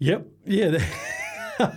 [0.00, 0.26] Yep.
[0.44, 0.78] Yeah.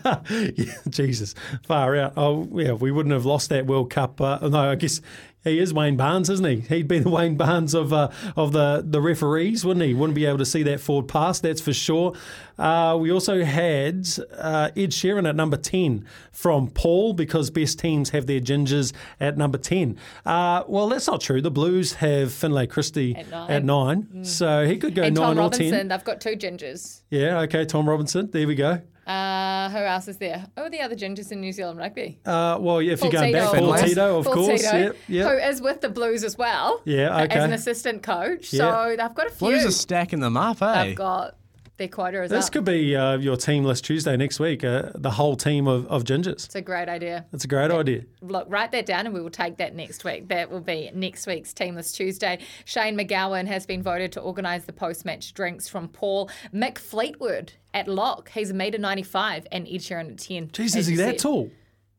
[0.55, 0.73] yeah.
[0.89, 1.33] Jesus.
[1.65, 2.13] Far out.
[2.17, 2.73] Oh, yeah.
[2.73, 4.19] We wouldn't have lost that World Cup.
[4.21, 5.01] Uh, no, I guess
[5.43, 6.59] he is Wayne Barnes, isn't he?
[6.75, 9.93] He'd be the Wayne Barnes of uh, of the, the referees, wouldn't he?
[9.93, 12.13] Wouldn't be able to see that forward pass, that's for sure.
[12.61, 14.07] Uh, we also had
[14.37, 19.37] uh, Ed Sheeran at number 10 from Paul because best teams have their gingers at
[19.37, 19.97] number 10.
[20.25, 21.41] Uh, well, that's not true.
[21.41, 23.49] The Blues have Finlay Christie At nine.
[23.51, 24.23] at nine.
[24.25, 25.87] So he could go and 9 Tom or Robinson, 10.
[25.87, 27.01] they've got two gingers.
[27.09, 27.65] Yeah, okay.
[27.65, 28.29] Tom Robinson.
[28.31, 28.79] There we go.
[29.07, 30.45] Uh, who else is there?
[30.55, 32.19] Oh, the other gingers in New Zealand rugby?
[32.23, 33.65] Uh, well, yeah, if Full you're going back, Tito.
[33.65, 34.61] Paul Tito, of Full course.
[34.61, 35.27] Tito, Yep, yep.
[35.31, 36.81] Who is with the Blues as well.
[36.85, 38.53] Yeah, As an assistant coach.
[38.53, 38.59] Yeah.
[38.59, 39.47] So they've got a few.
[39.47, 40.83] Blues are stacking them up, eh?
[40.85, 41.35] They've got
[41.81, 42.53] their quota is This up.
[42.53, 44.63] could be uh, your team list Tuesday next week.
[44.63, 46.45] Uh, the whole team of, of gingers.
[46.45, 47.25] It's a great idea.
[47.33, 48.03] It's a great idea.
[48.21, 50.27] Look, write that down and we will take that next week.
[50.27, 52.37] That will be next week's Team List Tuesday.
[52.65, 56.29] Shane MacGowan has been voted to organise the post match drinks from Paul.
[56.53, 58.29] Mick Fleetwood at lock.
[58.29, 60.49] He's a metre 95 and Ed Sheeran at 10.
[60.49, 61.49] Jeez, as is he that tall?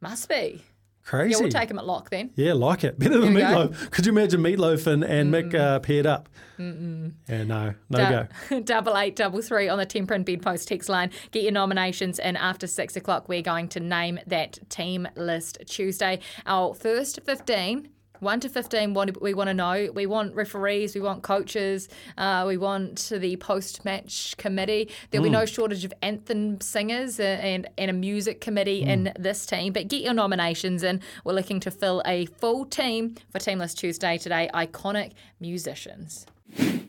[0.01, 0.63] Must be.
[1.05, 1.33] Crazy.
[1.33, 2.31] Yeah, we'll take him at lock then.
[2.37, 2.99] Yeah, like it.
[2.99, 3.41] Better than go.
[3.41, 3.91] Meatloaf.
[3.91, 6.29] Could you imagine Meatloaf and, and Mick uh, paired up?
[6.59, 8.61] Yeah, no, no go.
[8.61, 11.11] Double eight double three on the Tempur and bedpost text line.
[11.33, 13.29] Get your nominations in after six o'clock.
[13.29, 16.21] We're going to name that team list Tuesday.
[16.47, 17.89] Our first fifteen.
[18.23, 19.89] 1 to 15, what we want to know.
[19.93, 24.89] We want referees, we want coaches, uh, we want the post match committee.
[25.11, 25.41] There'll be Mm.
[25.41, 29.23] no shortage of anthem singers and, and a music committee in Mm.
[29.23, 29.73] this team.
[29.73, 31.01] But get your nominations in.
[31.25, 34.49] We're looking to fill a full team for Team List Tuesday today.
[34.55, 36.25] Iconic musicians.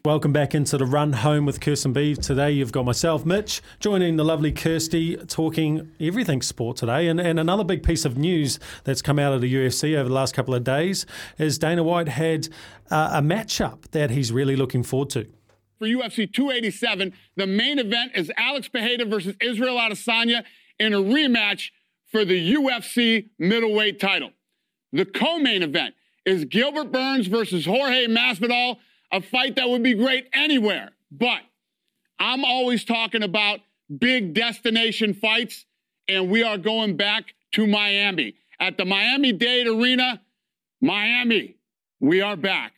[0.06, 2.20] Welcome back into the run home with Kirsten Beeve.
[2.20, 7.08] Today you've got myself, Mitch, joining the lovely Kirsty, talking everything sport today.
[7.08, 10.16] And, and another big piece of news that's come out of the UFC over the
[10.16, 11.06] last couple of days
[11.38, 12.50] is Dana White had
[12.92, 15.28] uh, a matchup that he's really looking forward to.
[15.80, 17.14] for UFC 287.
[17.38, 20.44] The main event is Alex Pereira versus Israel Adesanya
[20.80, 21.72] in a rematch
[22.12, 24.32] for the UFC middleweight title.
[24.92, 25.96] The co-main event
[26.26, 28.78] is Gilbert Burns versus Jorge Masvidal,
[29.14, 30.90] a fight that would be great anywhere.
[31.12, 31.42] But
[32.20, 33.60] I'm always talking about
[33.96, 35.66] big destination fights,
[36.10, 38.36] and we are going back to Miami.
[38.60, 40.22] At the Miami Dade Arena,
[40.82, 41.56] Miami,
[42.00, 42.74] we are back.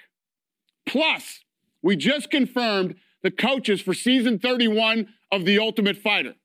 [0.85, 1.41] Plus,
[1.81, 6.35] we just confirmed the coaches for season 31 of The Ultimate Fighter.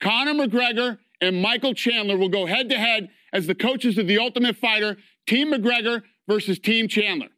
[0.00, 4.18] Conor McGregor and Michael Chandler will go head to head as the coaches of the
[4.18, 4.96] Ultimate Fighter,
[5.26, 7.28] Team McGregor versus Team Chandler.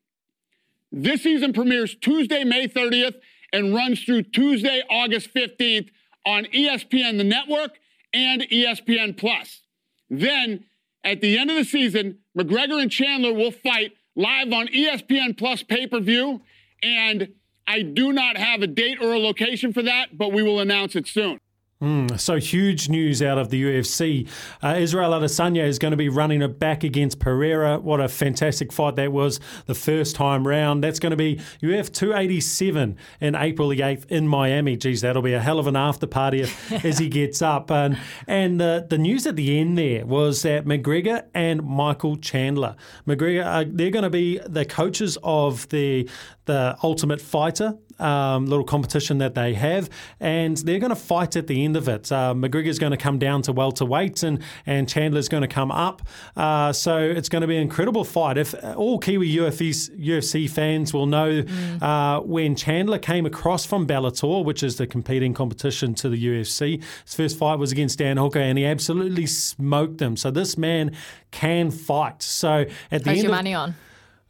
[0.92, 3.14] This season premieres Tuesday, May 30th,
[3.50, 5.88] and runs through Tuesday, August 15th
[6.26, 7.78] on ESPN, the network,
[8.12, 9.62] and ESPN Plus.
[10.10, 10.64] Then,
[11.02, 15.62] at the end of the season, McGregor and Chandler will fight live on ESPN Plus
[15.62, 16.42] pay per view.
[16.82, 17.32] And
[17.66, 20.94] I do not have a date or a location for that, but we will announce
[20.94, 21.40] it soon.
[21.82, 24.28] Mm, so huge news out of the UFC.
[24.62, 27.80] Uh, Israel Adesanya is going to be running it back against Pereira.
[27.80, 30.84] What a fantastic fight that was the first time round.
[30.84, 34.76] That's going to be UF 287 in April the 8th in Miami.
[34.76, 37.68] Geez, that'll be a hell of an after party if, as he gets up.
[37.68, 37.98] And
[38.28, 42.76] and the, the news at the end there was that McGregor and Michael Chandler,
[43.08, 46.08] McGregor, uh, they're going to be the coaches of the
[46.44, 49.88] the Ultimate Fighter um, little competition that they have,
[50.20, 52.10] and they're going to fight at the end of it.
[52.10, 56.02] Uh, McGregor's going to come down to welterweight, and and Chandler's going to come up.
[56.36, 58.36] Uh, so it's going to be an incredible fight.
[58.38, 61.44] If all Kiwi UFC, UFC fans will know,
[61.80, 66.82] uh, when Chandler came across from Bellator, which is the competing competition to the UFC,
[67.04, 70.16] his first fight was against Dan Hooker, and he absolutely smoked him.
[70.16, 70.96] So this man
[71.30, 72.22] can fight.
[72.22, 73.74] So at the Who's end your of, money on?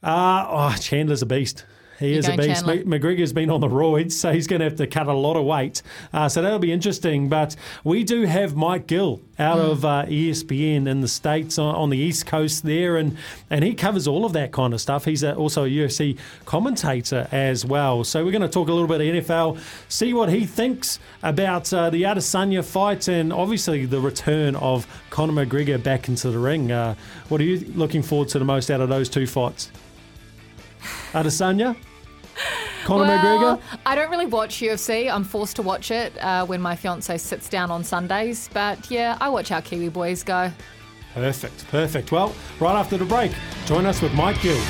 [0.03, 1.65] uh, oh, Chandler's a beast.
[2.03, 2.65] He You're is a beast.
[2.67, 2.85] Chandler?
[2.85, 5.45] McGregor's been on the roids, so he's going to have to cut a lot of
[5.45, 5.83] weight.
[6.13, 7.29] Uh, so that'll be interesting.
[7.29, 9.71] But we do have Mike Gill out Hmm.
[9.71, 13.17] of uh, ESPN in the States on, on the East Coast there, and,
[13.51, 15.05] and he covers all of that kind of stuff.
[15.05, 18.05] He's a, also a UFC commentator as well.
[18.05, 19.59] So we're going to talk a little bit of NFL,
[19.89, 25.45] see what he thinks about uh, the Adesanya fight, and obviously the return of Conor
[25.47, 26.71] McGregor back into the ring.
[26.71, 26.95] Uh,
[27.29, 29.71] what are you looking forward to the most out of those two fights?
[31.13, 31.77] Adesanya?
[32.85, 33.79] Conor well, McGregor?
[33.87, 35.13] I don't really watch UFC.
[35.13, 38.49] I'm forced to watch it uh, when my fiance sits down on Sundays.
[38.53, 40.51] But yeah, I watch our Kiwi boys go.
[41.15, 42.11] Perfect, perfect.
[42.11, 43.33] Well, right after the break,
[43.67, 44.61] join us with Mike Gill.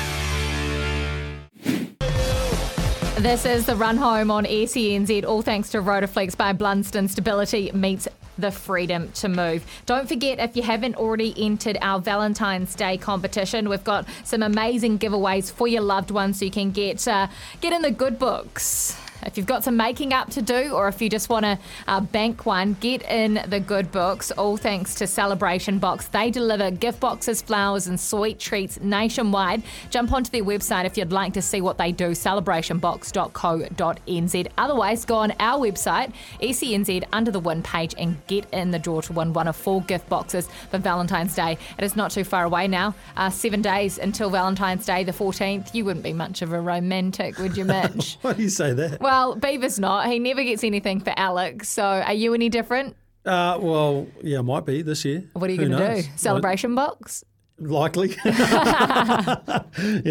[3.23, 7.09] This is the run home on SENZ, all thanks to Rotoflex by Blundstone.
[7.09, 8.05] Stability meets
[8.37, 9.65] the freedom to move.
[9.85, 14.99] Don't forget, if you haven't already entered our Valentine's Day competition, we've got some amazing
[14.99, 17.27] giveaways for your loved ones so you can get uh,
[17.61, 18.97] get in the good books.
[19.25, 22.01] If you've got some making up to do, or if you just want to uh,
[22.01, 24.31] bank one, get in the good books.
[24.31, 26.07] All thanks to Celebration Box.
[26.07, 29.63] They deliver gift boxes, flowers, and sweet treats nationwide.
[29.89, 34.47] Jump onto their website if you'd like to see what they do, celebrationbox.co.nz.
[34.57, 39.01] Otherwise, go on our website, ECNZ, under the win page, and get in the draw
[39.01, 41.57] to win one of four gift boxes for Valentine's Day.
[41.77, 42.95] It is not too far away now.
[43.15, 45.73] Uh, seven days until Valentine's Day, the 14th.
[45.73, 48.17] You wouldn't be much of a romantic, would you, Mitch?
[48.21, 48.99] Why do you say that?
[48.99, 50.07] Well, Beaver's not.
[50.07, 51.69] He never gets anything for Alex.
[51.69, 52.95] So are you any different?
[53.25, 55.23] Uh, well, yeah, might be this year.
[55.33, 56.07] What are you going to do?
[56.17, 57.23] Celebration box?
[57.59, 58.09] Likely.
[58.25, 58.35] yeah,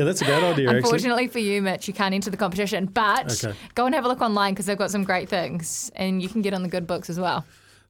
[0.05, 0.77] that's a bad idea, actually.
[0.79, 2.87] Unfortunately for you, Mitch, you can't enter the competition.
[2.87, 3.57] But Okay.
[3.75, 5.91] go and have a look online because they've got some great things.
[5.97, 7.45] And you can get on the good books as well.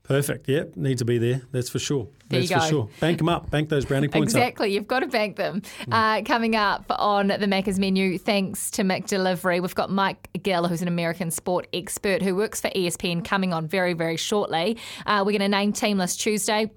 [0.05, 0.49] Perfect.
[0.49, 1.43] Yep, need to be there.
[1.53, 2.09] That's for sure.
[2.29, 2.69] There That's you for go.
[2.69, 2.89] sure.
[3.01, 3.51] Bank them up.
[3.51, 4.41] Bank those brownie points up.
[4.41, 4.73] Exactly.
[4.73, 5.63] You've got to bank them.
[5.91, 10.83] Uh, coming up on the Macca's menu, thanks to McDelivery, we've got Mike Gill, who's
[10.83, 14.77] an American sport expert who works for ESPN, coming on very, very shortly.
[15.07, 16.71] Uh, we're going to name Team List Tuesday.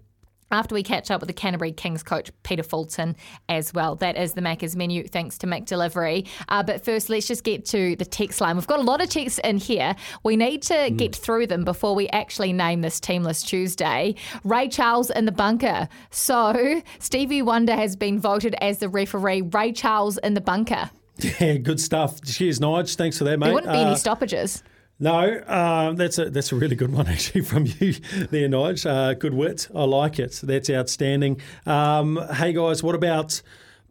[0.56, 3.18] After we catch up with the Canterbury Kings coach Peter Fulton
[3.50, 3.96] as well.
[3.96, 6.26] That is the Macca's menu, thanks to McDelivery.
[6.48, 8.56] Uh, but first, let's just get to the text line.
[8.56, 9.96] We've got a lot of texts in here.
[10.24, 14.16] We need to get through them before we actually name this Team List Tuesday.
[14.46, 15.90] Ray Charles in the bunker.
[16.10, 19.42] So, Stevie Wonder has been voted as the referee.
[19.42, 20.90] Ray Charles in the bunker.
[21.40, 22.22] Yeah, good stuff.
[22.24, 22.96] Cheers, Nige.
[22.96, 23.46] Thanks for that, mate.
[23.48, 24.64] There wouldn't be Uh, any stoppages.
[24.98, 27.94] No, um, that's a that's a really good one actually from you
[28.30, 28.86] there, Nige.
[28.90, 30.40] Uh, good wit, I like it.
[30.42, 31.42] That's outstanding.
[31.66, 33.42] Um, hey guys, what about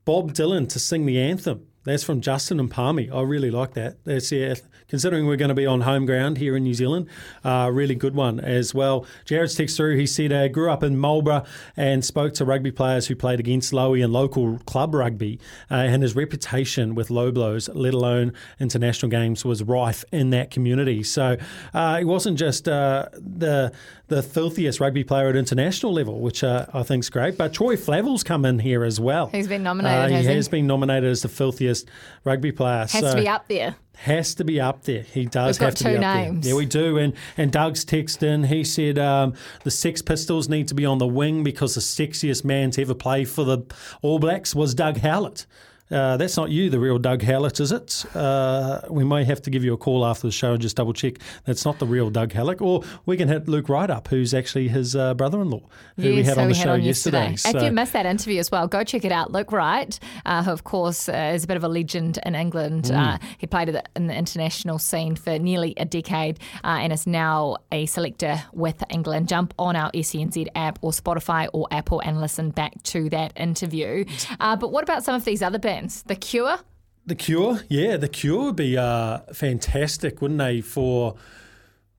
[0.04, 1.66] Bob Dylan to sing the anthem?
[1.84, 3.10] That's from Justin and Palmy.
[3.10, 4.02] I really like that.
[4.04, 4.54] That's yeah.
[4.94, 7.08] Considering we're going to be on home ground here in New Zealand,
[7.42, 9.04] uh, really good one as well.
[9.24, 9.96] Jared's text through.
[9.96, 11.42] He said, uh, grew up in Marlborough
[11.76, 16.04] and spoke to rugby players who played against Lowy and local club rugby, uh, and
[16.04, 21.02] his reputation with low blows, let alone international games, was rife in that community.
[21.02, 21.38] So
[21.72, 23.72] uh, he wasn't just uh, the
[24.08, 27.38] the filthiest rugby player at international level, which uh, I is great.
[27.38, 29.28] But Troy Flavell's come in here as well.
[29.28, 30.50] He's been nominated, Uh, he has he?
[30.50, 31.88] been nominated as the filthiest
[32.24, 32.80] rugby player.
[32.80, 33.76] Has so to be up there.
[33.96, 35.02] Has to be up there.
[35.02, 36.44] He does have got to be two up names.
[36.44, 36.52] there.
[36.52, 36.98] Yeah, we do.
[36.98, 38.44] And and Doug's text in.
[38.44, 42.44] He said um, the Sex Pistols need to be on the wing because the sexiest
[42.44, 43.62] man to ever play for the
[44.02, 45.46] All Blacks was Doug Howlett.
[45.94, 48.04] Uh, that's not you, the real Doug Howlett, is it?
[48.14, 50.92] Uh, we may have to give you a call after the show and just double
[50.92, 52.60] check that's not the real Doug Howlett.
[52.60, 55.62] Or we can hit Luke Wright up, who's actually his uh, brother in law,
[55.96, 57.34] who we had on the show on yesterday.
[57.34, 59.30] If you missed that interview as well, go check it out.
[59.30, 62.84] Luke Wright, uh, who of course uh, is a bit of a legend in England.
[62.84, 63.14] Mm.
[63.14, 67.56] Uh, he played in the international scene for nearly a decade uh, and is now
[67.70, 69.28] a selector with England.
[69.28, 74.04] Jump on our SENZ app or Spotify or Apple and listen back to that interview.
[74.40, 75.83] Uh, but what about some of these other bands?
[76.06, 76.58] The Cure.
[77.06, 80.60] The Cure, yeah, the Cure would be uh, fantastic, wouldn't they?
[80.62, 81.16] For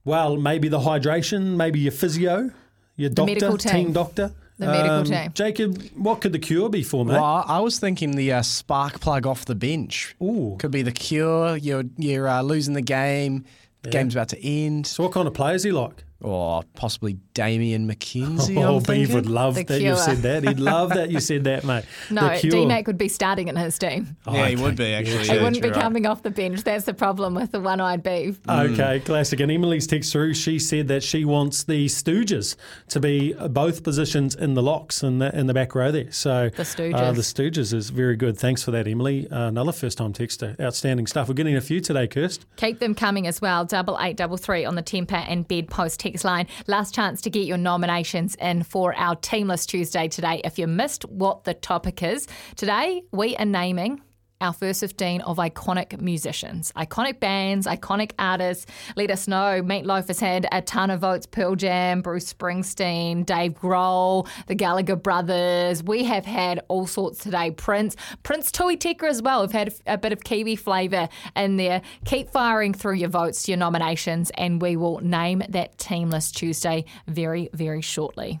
[0.04, 2.50] well, maybe the hydration, maybe your physio,
[2.96, 3.92] your doctor, medical team.
[3.92, 4.24] doctor.
[4.24, 5.30] Um, The medical team.
[5.34, 7.14] Jacob, what could the Cure be for, mate?
[7.14, 10.16] Well, I I was thinking the uh, spark plug off the bench.
[10.22, 10.56] Ooh.
[10.58, 11.56] Could be the cure.
[11.56, 13.44] You're, you're uh, losing the game.
[13.82, 13.92] The Yeah.
[14.02, 14.86] game's about to end.
[14.86, 16.04] So, what kind of players he like?
[16.22, 18.56] Or possibly Damian McKenzie.
[18.66, 19.92] Oh, I'm Beav would love The that Cure.
[19.92, 20.42] you said that.
[20.42, 21.84] He'd love that you said that, mate.
[22.10, 24.16] No, the D-Mac would be starting in his team.
[24.26, 25.24] Oh, Yeah, he would be actually.
[25.28, 25.80] he wouldn't be right.
[25.80, 26.62] coming off the bench.
[26.62, 28.40] That's the problem with the one-eyed beef.
[28.48, 29.40] Okay, classic.
[29.40, 32.56] And Emily's text through, she said that she wants the Stooges
[32.88, 36.10] to be both positions in the locks in the, in the back row there.
[36.12, 36.94] So The Stooges.
[36.94, 38.38] Uh, the Stooges is very good.
[38.38, 39.28] Thanks for that, Emily.
[39.30, 40.58] Uh, another first time texter.
[40.58, 41.28] Outstanding stuff.
[41.28, 42.40] We're getting a few today, Kirst.
[42.56, 43.64] Keep them coming as well.
[43.66, 46.46] Double eight double three on the Tempur and bed post text line.
[46.66, 50.40] Last chance to get your nominations in for our Team List Tuesday today.
[50.44, 54.00] If you missed what the topic is, today we are naming
[54.40, 58.66] our first 15 of iconic musicians, iconic bands, iconic artists.
[58.96, 59.62] Let us know.
[59.62, 64.96] Meatloaf has had a ton of votes Pearl Jam, Bruce Springsteen, Dave Grohl, the Gallagher
[64.96, 65.82] brothers.
[65.82, 67.50] We have had all sorts today.
[67.50, 69.40] Prince, Prince Tui Teka as well.
[69.42, 71.82] We've had a bit of Kiwi flavour in there.
[72.04, 76.84] Keep firing through your votes, your nominations, and we will name that Team List Tuesday
[77.06, 78.40] very, very shortly.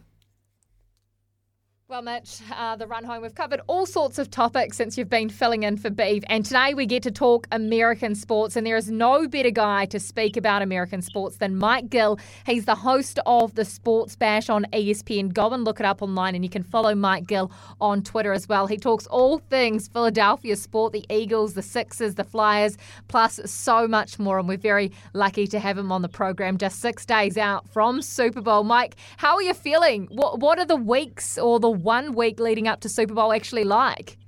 [1.88, 5.28] Well, Mitch, uh, the run home, we've covered all sorts of topics since you've been
[5.28, 6.24] filling in for Beeve.
[6.28, 8.56] And today we get to talk American sports.
[8.56, 12.18] And there is no better guy to speak about American sports than Mike Gill.
[12.44, 15.32] He's the host of the Sports Bash on ESPN.
[15.32, 16.34] Go and look it up online.
[16.34, 18.66] And you can follow Mike Gill on Twitter as well.
[18.66, 22.76] He talks all things Philadelphia sport, the Eagles, the Sixers, the Flyers,
[23.06, 24.40] plus so much more.
[24.40, 28.02] And we're very lucky to have him on the program just six days out from
[28.02, 28.64] Super Bowl.
[28.64, 30.08] Mike, how are you feeling?
[30.10, 33.64] What, what are the weeks or the one week leading up to Super Bowl actually
[33.64, 34.18] like?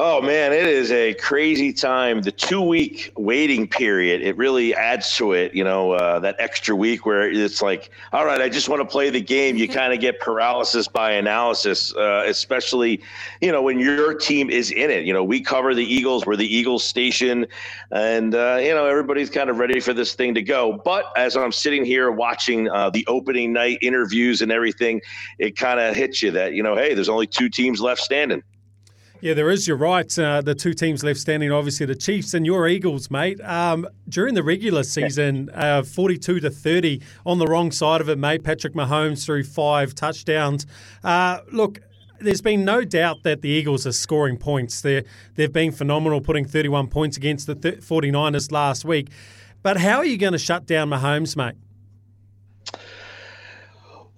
[0.00, 2.22] Oh man, it is a crazy time.
[2.22, 5.52] The two week waiting period, it really adds to it.
[5.56, 8.86] You know, uh, that extra week where it's like, all right, I just want to
[8.86, 9.56] play the game.
[9.56, 13.02] You kind of get paralysis by analysis, uh, especially,
[13.40, 15.04] you know, when your team is in it.
[15.04, 17.44] You know, we cover the Eagles, we're the Eagles station,
[17.90, 20.80] and, uh, you know, everybody's kind of ready for this thing to go.
[20.84, 25.00] But as I'm sitting here watching uh, the opening night interviews and everything,
[25.40, 28.44] it kind of hits you that, you know, hey, there's only two teams left standing.
[29.20, 29.66] Yeah, there is.
[29.66, 30.16] You're right.
[30.16, 33.40] Uh, the two teams left standing, obviously, the Chiefs and your Eagles, mate.
[33.40, 38.16] Um, during the regular season, uh, 42 to 30 on the wrong side of it,
[38.16, 38.44] mate.
[38.44, 40.66] Patrick Mahomes threw five touchdowns.
[41.02, 41.80] Uh, look,
[42.20, 44.80] there's been no doubt that the Eagles are scoring points.
[44.80, 45.02] They're,
[45.34, 49.08] they've been phenomenal, putting 31 points against the th- 49ers last week.
[49.64, 51.56] But how are you going to shut down Mahomes, mate?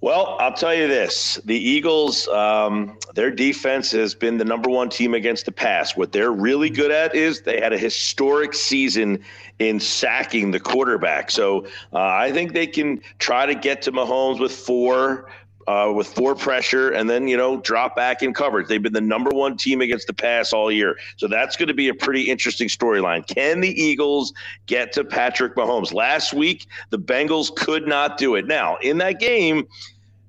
[0.02, 4.88] Well, I'll tell you this: the Eagles, um, their defense has been the number one
[4.88, 5.94] team against the pass.
[5.94, 9.22] What they're really good at is they had a historic season
[9.58, 11.30] in sacking the quarterback.
[11.30, 15.28] So uh, I think they can try to get to Mahomes with four.
[15.70, 18.66] Uh, with four pressure and then you know drop back in coverage.
[18.66, 21.74] They've been the number one team against the pass all year, so that's going to
[21.74, 23.24] be a pretty interesting storyline.
[23.24, 24.32] Can the Eagles
[24.66, 25.92] get to Patrick Mahomes?
[25.92, 28.48] Last week, the Bengals could not do it.
[28.48, 29.68] Now in that game,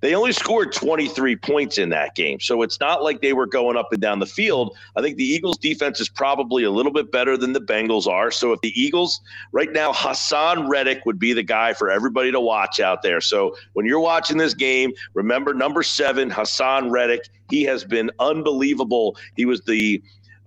[0.01, 2.39] they only scored 23 points in that game.
[2.39, 4.75] So it's not like they were going up and down the field.
[4.95, 8.31] I think the Eagles defense is probably a little bit better than the Bengals are.
[8.31, 9.21] So if the Eagles
[9.51, 13.21] right now, Haason Reddick would be the guy for everybody to watch out there.
[13.21, 17.29] So when you're watching this game, remember number seven, Haason Reddick.
[17.49, 19.17] He has been unbelievable.
[19.35, 20.01] He was the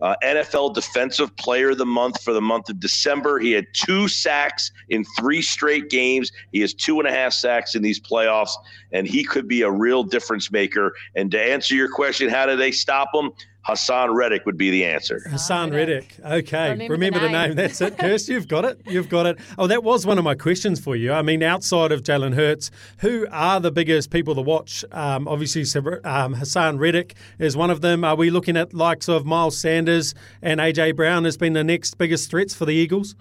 [0.04, 3.38] uh, NFL Defensive Player of the Month for the month of December.
[3.38, 6.30] He had two sacks in three straight games.
[6.52, 8.52] He has two and a half sacks in these playoffs,
[8.92, 10.94] and he could be a real difference maker.
[11.14, 13.32] And to answer your question, how do they stop him?
[13.66, 15.22] Haason Reddick would be the answer.
[15.28, 16.16] Haason Reddick.
[16.24, 16.70] Okay.
[16.70, 17.48] Remember Remember, the the name.
[17.48, 17.56] name.
[17.56, 18.28] That's it, Kirst.
[18.28, 18.80] You've got it.
[18.86, 19.38] You've got it.
[19.56, 21.12] Oh, that was one of my questions for you.
[21.12, 24.84] I mean, outside of Jalen Hurts, who are the biggest people to watch?
[24.92, 25.62] Um, obviously,
[26.04, 28.04] um, Haason Reddick is one of them.
[28.04, 31.96] Are we looking at likes of Miles Sanders and AJ Brown as being the next
[31.96, 33.14] biggest threats for the Eagles?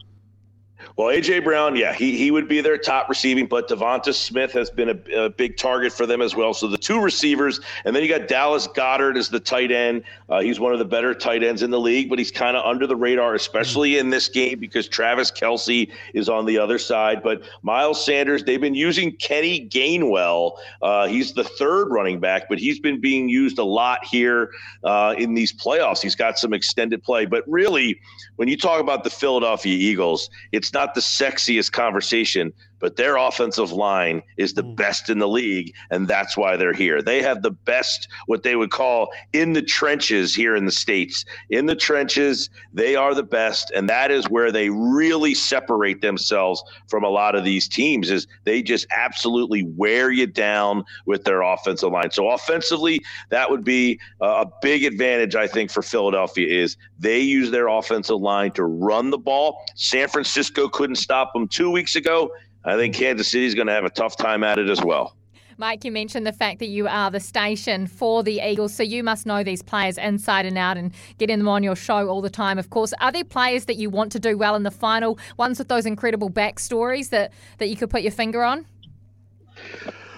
[0.96, 4.70] Well, AJ Brown, yeah, he he would be their top receiving, but Devonta Smith has
[4.70, 6.54] been a, a, big target for them as well.
[6.54, 10.04] So the two receivers, and then you got Dallas Goedert as the tight end.
[10.30, 12.66] Uh, he's one of the better tight ends in the league, but he's kind of
[12.66, 17.24] under the radar, especially in this game because Travis Kelce is on the other side.
[17.24, 20.58] But Miles Sanders, they've been using Kenny Gainwell.
[20.82, 24.52] Uh, he's the third running back, but he's been being used a lot here
[24.84, 26.02] uh, in these playoffs.
[26.02, 28.00] He's got some extended play, but really,
[28.36, 32.54] when you talk about the Philadelphia Eagles, it's not the sexiest conversation,
[32.84, 34.76] but their offensive line is the hmm.
[34.76, 37.02] best in the league, and that's why they're here.
[37.02, 41.24] They have the best, what they would call in the trenches here in the States.
[41.50, 46.62] In the trenches, they are the best, and that is where they really separate themselves
[46.90, 51.42] from a lot of these teams is they just absolutely wear you down with their
[51.42, 52.12] offensive line.
[52.12, 57.50] So offensively, that would be a big advantage, I think, for Philadelphia is they use
[57.50, 59.64] their offensive line to run the ball.
[59.76, 62.30] San Francisco couldn't stop them two weeks ago.
[62.66, 65.16] I think Kansas City's going to have a tough time at it as well.
[65.58, 69.04] Mike, you mentioned the fact that you are the station for the Eagles, so you
[69.04, 72.30] must know these players inside and out and getting them on your show all the
[72.30, 72.94] time, of course.
[73.00, 75.86] Are there players that you want to do well in the final, ones with those
[75.86, 78.66] incredible backstories that, that you could put your finger on?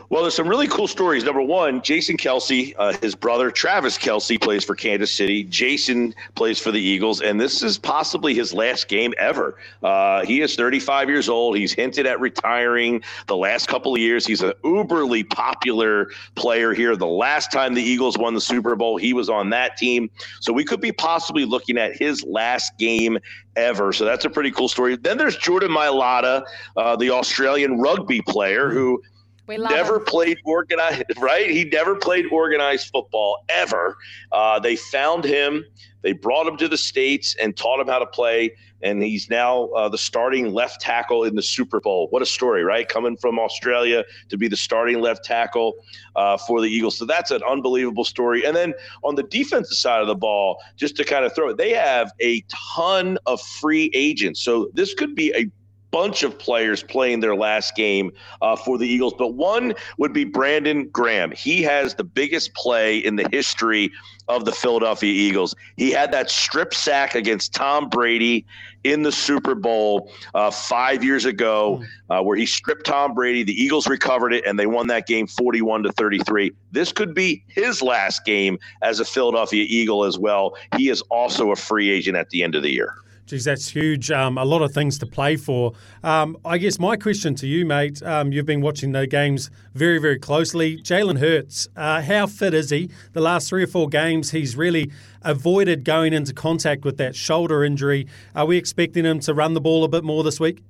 [0.09, 1.23] Well, there's some really cool stories.
[1.23, 5.43] Number one, Jason Kelce, uh, his brother Travis Kelce plays for Kansas City.
[5.43, 9.57] Jason plays for the Eagles, and this is possibly his last game ever.
[9.81, 11.57] Uh, he is 35 years old.
[11.57, 14.27] He's hinted at retiring the last couple of years.
[14.27, 16.95] He's an uberly popular player here.
[16.95, 20.11] The last time the Eagles won the Super Bowl, he was on that team.
[20.39, 23.17] So we could be possibly looking at his last game
[23.55, 23.91] ever.
[23.91, 24.97] So that's a pretty cool story.
[24.97, 26.43] Then there's Jordan Mailata,
[26.77, 29.01] uh, the Australian rugby player who–
[29.47, 30.05] we never him.
[30.05, 31.49] played organized, right?
[31.49, 33.95] He never played organized football ever.
[34.31, 35.63] Uh, they found him,
[36.01, 38.55] they brought him to the States and taught him how to play.
[38.83, 42.07] And he's now uh, the starting left tackle in the Super Bowl.
[42.11, 42.87] What a story, right?
[42.87, 45.73] Coming from Australia to be the starting left tackle
[46.15, 46.95] uh, for the Eagles.
[46.97, 48.45] So that's an unbelievable story.
[48.45, 51.57] And then on the defensive side of the ball, just to kind of throw it,
[51.57, 54.43] they have a ton of free agents.
[54.43, 55.49] So this could be a
[55.95, 58.11] bunch of players playing their last game
[58.41, 61.31] uh, for the Eagles, but one would be Brandon Graham.
[61.31, 63.89] He has the biggest play in the history
[64.27, 65.55] of the Philadelphia Eagles.
[65.77, 68.45] He had that strip sack against Tom Brady
[68.83, 73.43] in the Super Bowl uh, five years ago, uh, where he stripped Tom Brady.
[73.43, 76.51] The Eagles recovered it, and they won that game 41 to 33.
[76.73, 80.57] This could be his last game as a Philadelphia Eagle as well.
[80.75, 82.95] He is also a free agent at the end of the year.
[83.27, 84.11] Geez, that's huge.
[84.11, 85.73] Um, a lot of things to play for.
[86.03, 89.97] Um, I guess my question to you, mate, um, you've been watching the games very,
[89.97, 90.77] very closely.
[90.77, 92.91] Jalen Hurts, uh, how fit is he?
[93.13, 94.91] The last three or four games, he's really
[95.23, 98.05] avoided going into contact with that shoulder injury.
[98.35, 100.61] Are we expecting him to run the ball a bit more this week?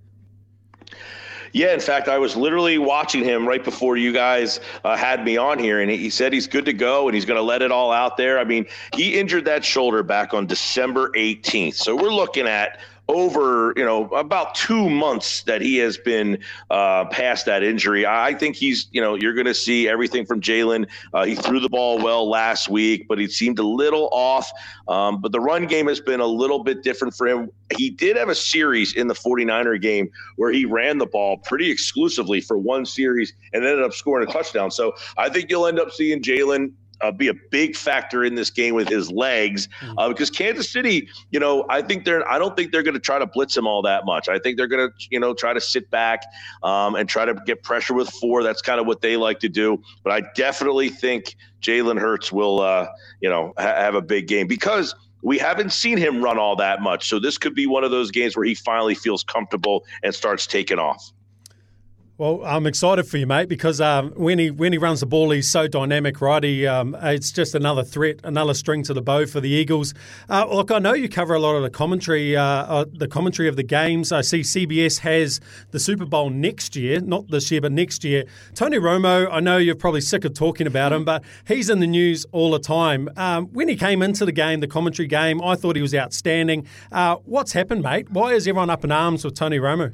[1.53, 5.37] Yeah, in fact, I was literally watching him right before you guys uh, had me
[5.37, 7.71] on here, and he said he's good to go and he's going to let it
[7.71, 8.39] all out there.
[8.39, 11.75] I mean, he injured that shoulder back on December 18th.
[11.75, 16.39] So we're looking at over you know about two months that he has been
[16.71, 18.05] uh, past that injury.
[18.05, 20.87] I think he's you know you're going to see everything from Jalen.
[21.13, 24.51] Uh, he threw the ball well last week, but he seemed a little off.
[24.87, 27.49] Um, but the run game has been a little bit different for him.
[27.75, 31.71] He did have a series in the 49er game where he ran the ball pretty
[31.71, 34.69] exclusively for one series and ended up scoring a touchdown.
[34.69, 38.49] So I think you'll end up seeing Jalen uh, be a big factor in this
[38.49, 39.67] game with his legs
[39.97, 42.99] uh, because Kansas City, you know, I think they're I don't think they're going to
[42.99, 44.29] try to blitz him all that much.
[44.29, 46.23] I think they're going to you know try to sit back
[46.63, 48.43] um, and try to get pressure with four.
[48.43, 49.81] That's kind of what they like to do.
[50.03, 52.87] But I definitely think Jalen Hurts will uh,
[53.21, 54.95] you know ha- have a big game because.
[55.21, 57.09] We haven't seen him run all that much.
[57.09, 60.45] So this could be one of those games where he finally feels comfortable and starts
[60.45, 61.11] taking off.
[62.17, 65.31] Well, I'm excited for you, mate, because um, when he when he runs the ball,
[65.31, 66.41] he's so dynamic, right?
[66.41, 69.93] He, um, it's just another threat, another string to the bow for the Eagles.
[70.29, 73.49] Uh, look, I know you cover a lot of the commentary, uh, uh, the commentary
[73.49, 74.13] of the games.
[74.13, 78.23] I see CBS has the Super Bowl next year, not this year, but next year.
[78.53, 81.87] Tony Romo, I know you're probably sick of talking about him, but he's in the
[81.87, 83.09] news all the time.
[83.17, 86.65] Um, when he came into the game, the commentary game, I thought he was outstanding.
[86.93, 88.09] Uh, what's happened, mate?
[88.09, 89.93] Why is everyone up in arms with Tony Romo?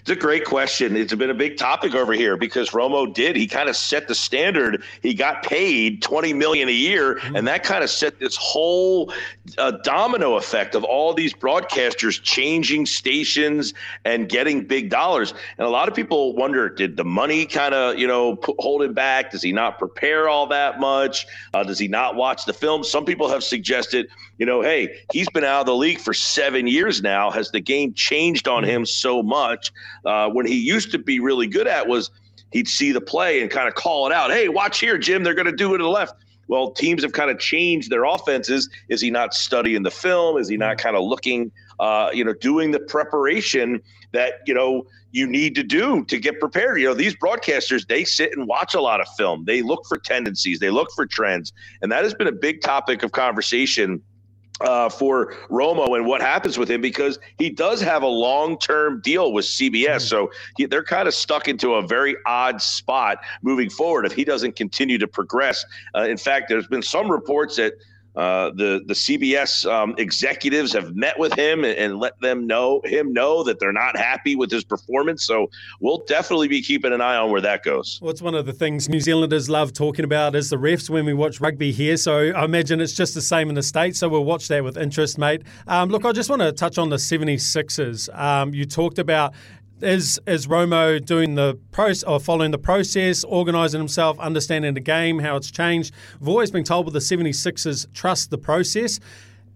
[0.00, 0.96] It's a great question.
[0.96, 3.36] It's been a big topic over here because Romo did.
[3.36, 4.82] He kind of set the standard.
[5.02, 9.12] He got paid twenty million a year, and that kind of set this whole
[9.58, 13.74] uh, domino effect of all these broadcasters changing stations
[14.04, 15.34] and getting big dollars.
[15.58, 18.82] And a lot of people wonder: Did the money kind of you know put, hold
[18.82, 19.30] him back?
[19.30, 21.26] Does he not prepare all that much?
[21.52, 22.84] Uh, does he not watch the film?
[22.84, 24.08] Some people have suggested,
[24.38, 27.30] you know, hey, he's been out of the league for seven years now.
[27.30, 29.72] Has the game changed on him so much?
[30.04, 32.10] Uh, when he used to be really good at was
[32.52, 34.30] he'd see the play and kind of call it out.
[34.30, 35.22] Hey, watch here, Jim.
[35.22, 36.14] They're going to do it to the left.
[36.48, 38.68] Well, teams have kind of changed their offenses.
[38.88, 40.36] Is he not studying the film?
[40.36, 43.80] Is he not kind of looking, uh, you know, doing the preparation
[44.12, 46.80] that you know you need to do to get prepared?
[46.80, 49.44] You know, these broadcasters they sit and watch a lot of film.
[49.44, 50.58] They look for tendencies.
[50.58, 51.52] They look for trends,
[51.82, 54.02] and that has been a big topic of conversation
[54.60, 59.00] uh, for Romo and what happens with him because he does have a long term
[59.00, 60.02] deal with CBS.
[60.02, 64.24] So he, they're kind of stuck into a very odd spot moving forward if he
[64.24, 65.64] doesn't continue to progress.
[65.94, 67.74] Uh, in fact, there's been some reports that.
[68.16, 72.80] Uh, the the CBS um, executives have met with him and, and let them know
[72.84, 75.24] him know that they're not happy with his performance.
[75.24, 75.48] So
[75.80, 77.98] we'll definitely be keeping an eye on where that goes.
[78.02, 81.04] Well, it's one of the things New Zealanders love talking about is the refs when
[81.04, 81.96] we watch rugby here.
[81.96, 84.00] So I imagine it's just the same in the States.
[84.00, 85.42] So we'll watch that with interest, mate.
[85.66, 88.12] Um, look, I just want to touch on the 76ers.
[88.18, 89.34] Um, you talked about
[89.82, 95.18] is is Romo doing the process or following the process, organising himself, understanding the game,
[95.18, 95.94] how it's changed?
[96.20, 99.00] I've always been told with the 76ers, trust the process.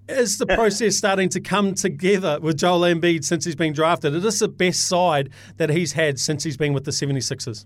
[0.06, 4.14] Is the process starting to come together with Joel Embiid since he's been drafted?
[4.14, 7.64] Is this the best side that he's had since he's been with the 76ers?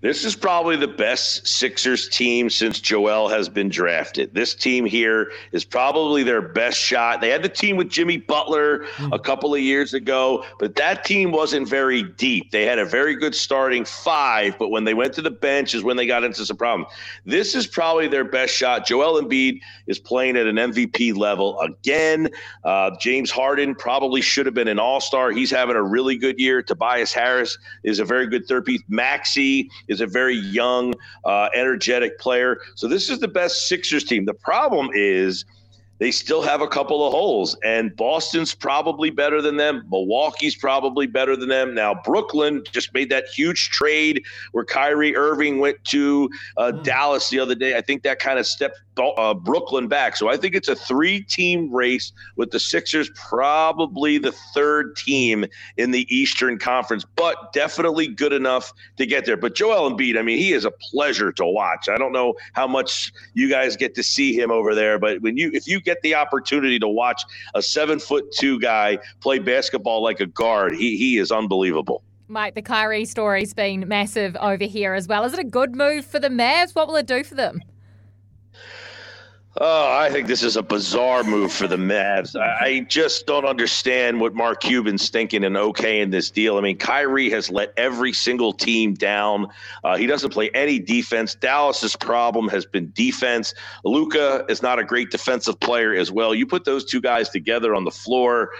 [0.00, 4.32] This is probably the best Sixers team since Joel has been drafted.
[4.32, 7.20] This team here is probably their best shot.
[7.20, 11.32] They had the team with Jimmy Butler a couple of years ago, but that team
[11.32, 12.52] wasn't very deep.
[12.52, 15.82] They had a very good starting five, but when they went to the bench is
[15.82, 16.92] when they got into some problems.
[17.26, 18.86] This is probably their best shot.
[18.86, 22.28] Joel Embiid is playing at an MVP level again.
[22.62, 25.32] Uh, James Harden probably should have been an all star.
[25.32, 26.62] He's having a really good year.
[26.62, 28.82] Tobias Harris is a very good third piece.
[28.86, 30.94] Maxey is a very young,
[31.24, 32.60] uh, energetic player.
[32.74, 34.24] So this is the best Sixers team.
[34.24, 35.44] The problem is
[35.98, 39.84] they still have a couple of holes, and Boston's probably better than them.
[39.90, 41.74] Milwaukee's probably better than them.
[41.74, 47.40] Now Brooklyn just made that huge trade where Kyrie Irving went to uh, Dallas the
[47.40, 47.76] other day.
[47.76, 50.16] I think that kind of stepped uh, Brooklyn back.
[50.16, 55.44] So I think it's a three-team race with the Sixers probably the third team
[55.76, 59.36] in the Eastern Conference, but definitely good enough to get there.
[59.36, 61.88] But Joel Embiid, I mean, he is a pleasure to watch.
[61.88, 65.36] I don't know how much you guys get to see him over there, but when
[65.36, 67.22] you if you get the opportunity to watch
[67.54, 72.02] a seven foot two guy play basketball like a guard, he he is unbelievable.
[72.30, 75.24] Mike, the Kyrie story's been massive over here as well.
[75.24, 76.74] Is it a good move for the Mavs?
[76.74, 77.62] What will it do for them?
[79.60, 82.36] Oh, I think this is a bizarre move for the Mavs.
[82.36, 86.58] I just don't understand what Mark Cuban's thinking and okay in this deal.
[86.58, 89.48] I mean, Kyrie has let every single team down.
[89.82, 91.34] Uh, he doesn't play any defense.
[91.34, 93.52] Dallas's problem has been defense.
[93.84, 96.36] Luka is not a great defensive player as well.
[96.36, 98.52] You put those two guys together on the floor.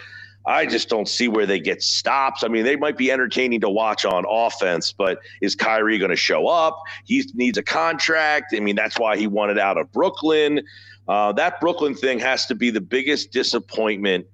[0.46, 2.42] I just don't see where they get stops.
[2.42, 6.16] I mean, they might be entertaining to watch on offense, but is Kyrie going to
[6.16, 6.82] show up?
[7.04, 8.54] He needs a contract.
[8.56, 10.62] I mean, that's why he wanted out of Brooklyn.
[11.08, 14.26] Uh, that Brooklyn thing has to be the biggest disappointment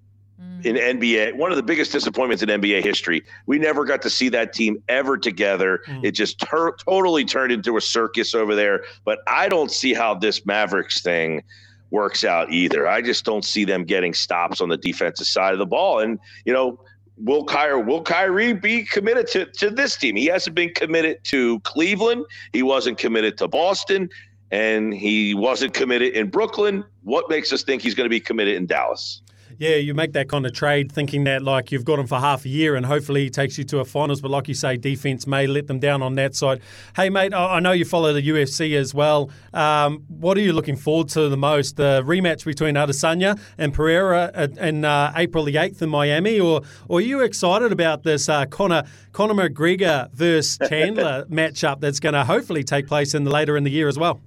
[0.64, 3.22] in NBA, one of the biggest disappointments in NBA history.
[3.46, 5.80] We never got to see that team ever together.
[6.02, 8.84] It just tur- totally turned into a circus over there.
[9.04, 11.42] But I don't see how this Mavericks thing
[11.90, 12.88] works out either.
[12.88, 16.00] I just don't see them getting stops on the defensive side of the ball.
[16.00, 16.80] And, you know,
[17.18, 20.16] will Kyrie, will Kyrie be committed to, to this team?
[20.16, 22.24] He hasn't been committed to Cleveland.
[22.52, 24.08] He wasn't committed to Boston.
[24.50, 26.84] And he wasn't committed in Brooklyn.
[27.02, 29.22] What makes us think he's going to be committed in Dallas?
[29.58, 32.44] Yeah, you make that kind of trade thinking that like you've got him for half
[32.44, 34.20] a year and hopefully he takes you to a finals.
[34.20, 36.60] But like you say, defense may let them down on that side.
[36.96, 39.30] Hey, mate, I know you follow the UFC as well.
[39.52, 41.76] Um, what are you looking forward to the most?
[41.76, 46.40] The rematch between Adesanya and Pereira in uh, April the 8th in Miami?
[46.40, 52.00] Or, or are you excited about this uh, Conor, Conor McGregor versus Chandler matchup that's
[52.00, 54.20] going to hopefully take place in the, later in the year as well?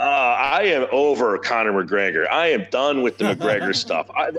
[0.00, 2.26] Uh, I am over Conor McGregor.
[2.30, 4.10] I am done with the McGregor stuff.
[4.16, 4.30] I,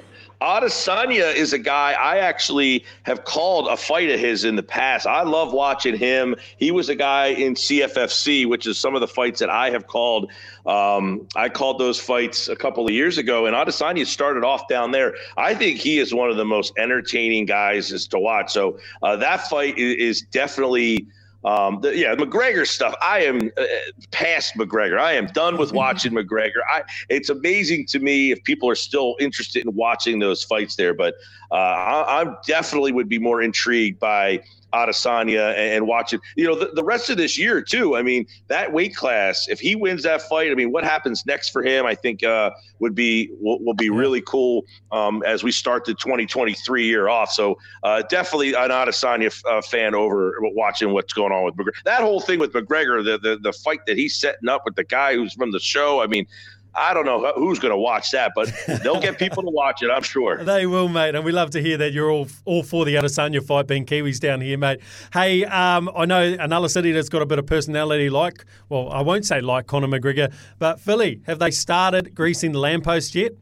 [0.42, 5.06] Adesanya is a guy I actually have called a fight of his in the past.
[5.06, 6.36] I love watching him.
[6.58, 9.86] He was a guy in CFFC, which is some of the fights that I have
[9.86, 10.32] called.
[10.66, 14.90] Um, I called those fights a couple of years ago, and Adesanya started off down
[14.90, 15.14] there.
[15.38, 18.52] I think he is one of the most entertaining guys is to watch.
[18.52, 21.06] So uh, that fight is, is definitely.
[21.44, 22.94] Um, the, yeah, McGregor stuff.
[23.02, 23.64] I am uh,
[24.12, 25.00] past McGregor.
[25.00, 26.62] I am done with watching McGregor.
[26.72, 30.94] I, it's amazing to me if people are still interested in watching those fights there,
[30.94, 31.16] but
[31.52, 34.42] uh, I, I definitely would be more intrigued by
[34.74, 36.20] Adesanya and, and watching.
[36.36, 37.96] You know, the, the rest of this year too.
[37.96, 39.48] I mean, that weight class.
[39.50, 41.86] If he wins that fight, I mean, what happens next for him?
[41.86, 45.94] I think uh, would be will, will be really cool um, as we start the
[45.94, 47.32] 2023 year off.
[47.32, 51.84] So uh, definitely an Adesanya uh, fan over watching what's going on with McGregor.
[51.86, 54.84] That whole thing with McGregor, the, the the fight that he's setting up with the
[54.84, 56.02] guy who's from the show.
[56.02, 56.28] I mean.
[56.74, 58.52] I don't know who's going to watch that, but
[58.84, 60.44] they'll get people to watch it, I'm sure.
[60.52, 63.44] They will, mate, and we love to hear that you're all all for the Adesanya
[63.44, 64.80] fight, being Kiwis down here, mate.
[65.14, 69.02] Hey, um, I know another city that's got a bit of personality, like well, I
[69.02, 71.22] won't say like Conor McGregor, but Philly.
[71.26, 73.34] Have they started greasing the lamppost yet?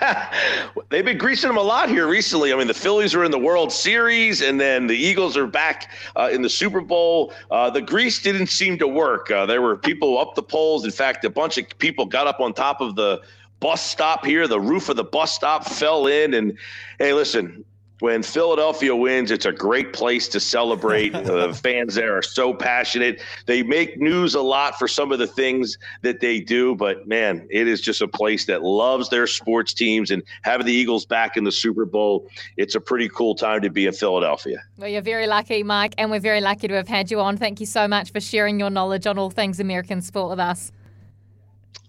[0.88, 2.52] They've been greasing them a lot here recently.
[2.52, 5.90] I mean, the Phillies are in the World Series, and then the Eagles are back
[6.16, 7.32] uh, in the Super Bowl.
[7.50, 9.30] Uh, the grease didn't seem to work.
[9.30, 10.84] Uh, there were people up the poles.
[10.84, 13.22] In fact, a bunch of people got up on top of the
[13.60, 14.48] bus stop here.
[14.48, 16.34] The roof of the bus stop fell in.
[16.34, 16.58] And
[16.98, 17.64] hey, listen,
[18.00, 21.12] when Philadelphia wins, it's a great place to celebrate.
[21.12, 23.22] the fans there are so passionate.
[23.46, 27.46] They make news a lot for some of the things that they do, but man,
[27.50, 31.36] it is just a place that loves their sports teams and having the Eagles back
[31.36, 32.28] in the Super Bowl.
[32.56, 34.62] It's a pretty cool time to be in Philadelphia.
[34.76, 37.36] Well, you're very lucky, Mike, and we're very lucky to have had you on.
[37.36, 40.72] Thank you so much for sharing your knowledge on all things American sport with us.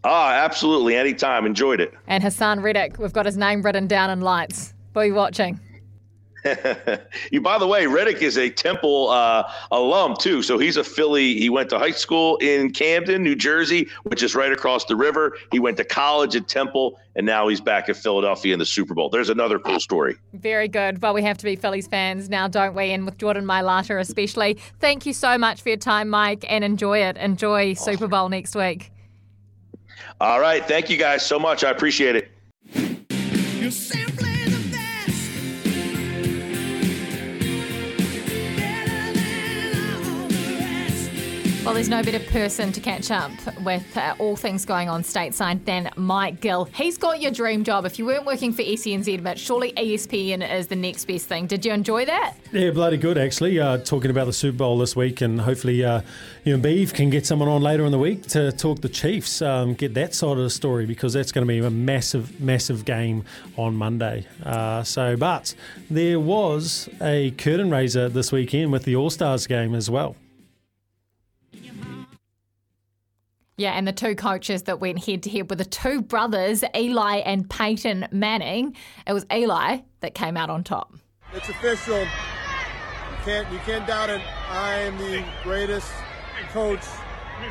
[0.03, 0.95] Ah, absolutely.
[0.95, 1.47] Anytime.
[1.47, 1.91] Enjoyed it.
[2.05, 4.75] And Haason Reddick, we've got his name written down in lights.
[4.93, 5.59] Will you watching?
[7.31, 10.41] you, by the way, Reddick is a Temple uh, alum too.
[10.41, 11.35] So he's a Philly.
[11.39, 15.37] He went to high school in Camden, New Jersey, which is right across the river.
[15.51, 18.93] He went to college at Temple, and now he's back at Philadelphia in the Super
[18.93, 19.09] Bowl.
[19.09, 20.15] There's another cool story.
[20.33, 21.01] Very good.
[21.01, 22.91] Well, we have to be Phillies fans now, don't we?
[22.91, 24.57] And with Jordan Mailata especially.
[24.79, 27.17] Thank you so much for your time, Mike, and enjoy it.
[27.17, 28.91] Enjoy Super Bowl next week.
[30.21, 30.65] All right.
[30.65, 31.63] Thank you guys so much.
[31.63, 32.31] I appreciate it.
[41.65, 43.31] Well, there's no better person to catch up
[43.63, 46.65] with uh, all things going on stateside than Mike Gill.
[46.65, 47.85] He's got your dream job.
[47.85, 51.47] If you weren't working for SENZ, but surely ESPN is the next best thing.
[51.47, 52.35] Did you enjoy that?
[52.51, 53.59] Yeah, bloody good actually.
[53.59, 56.01] Uh, talking about the Super Bowl this week, and hopefully, uh,
[56.43, 59.41] you know, Beeve can get someone on later in the week to talk the Chiefs,
[59.41, 62.85] um, get that side of the story because that's going to be a massive, massive
[62.85, 63.23] game
[63.57, 64.27] on Monday.
[64.43, 65.55] Uh, so, but
[65.89, 70.15] there was a curtain raiser this weekend with the All Stars game as well.
[73.57, 77.17] Yeah, and the two coaches that went head to head were the two brothers, Eli
[77.19, 78.75] and Peyton Manning.
[79.07, 80.93] It was Eli that came out on top.
[81.33, 81.99] It's official.
[81.99, 82.07] You
[83.23, 84.21] can't you can't doubt it.
[84.49, 85.89] I am the greatest
[86.51, 86.83] coach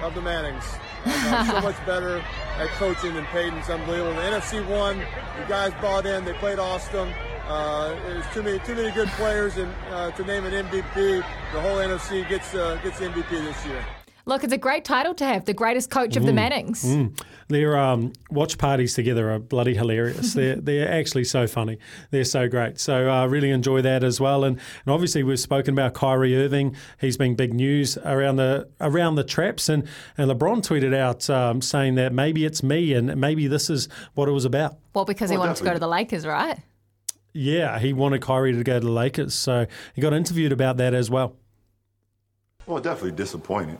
[0.02, 0.64] of the Mannings.
[1.06, 2.22] I'm so much better
[2.58, 3.58] at coaching than Peyton.
[3.58, 4.14] It's unbelievable.
[4.14, 4.98] The NFC won.
[4.98, 6.24] The guys bought in.
[6.24, 7.12] They played awesome.
[7.46, 11.60] Uh, there's too many too many good players, and uh, to name an MVP, the
[11.60, 13.84] whole NFC gets uh, gets MVP this year.
[14.26, 16.82] Look, it's a great title to have, the greatest coach of the Mannings.
[16.82, 17.20] Mm.
[17.48, 20.32] Their um, watch parties together are bloody hilarious.
[20.34, 21.78] they're they're actually so funny.
[22.10, 22.80] They're so great.
[22.80, 24.44] So I uh, really enjoy that as well.
[24.44, 26.74] And, and obviously we've spoken about Kyrie Irving.
[26.98, 29.68] He's been big news around the around the traps.
[29.68, 29.86] And
[30.16, 34.26] and LeBron tweeted out um, saying that maybe it's me and maybe this is what
[34.26, 34.78] it was about.
[34.94, 36.58] Well, because he Well, wanted to go to the Lakers, right?
[37.34, 39.34] Yeah, he wanted Kyrie to go to the Lakers.
[39.34, 41.36] So he got interviewed about that as well.
[42.66, 43.78] Well, definitely disappointed.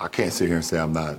[0.00, 1.18] I can't sit here and say I'm not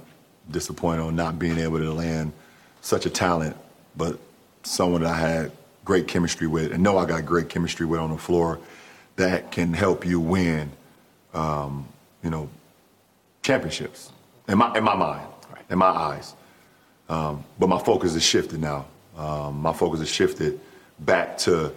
[0.50, 2.34] disappointed on not being able to land
[2.82, 3.56] such a talent,
[3.96, 4.20] but
[4.64, 5.52] someone that I had
[5.86, 8.60] great chemistry with and know I got great chemistry with on the floor
[9.18, 10.72] that can help you win,
[11.34, 11.88] um,
[12.24, 12.50] you know,
[13.44, 14.12] championships
[14.48, 15.28] in my in my mind,
[15.70, 16.34] in my eyes.
[17.08, 18.88] Um, but my focus is shifted now.
[19.16, 20.60] Um, my focus is shifted
[21.00, 21.74] back to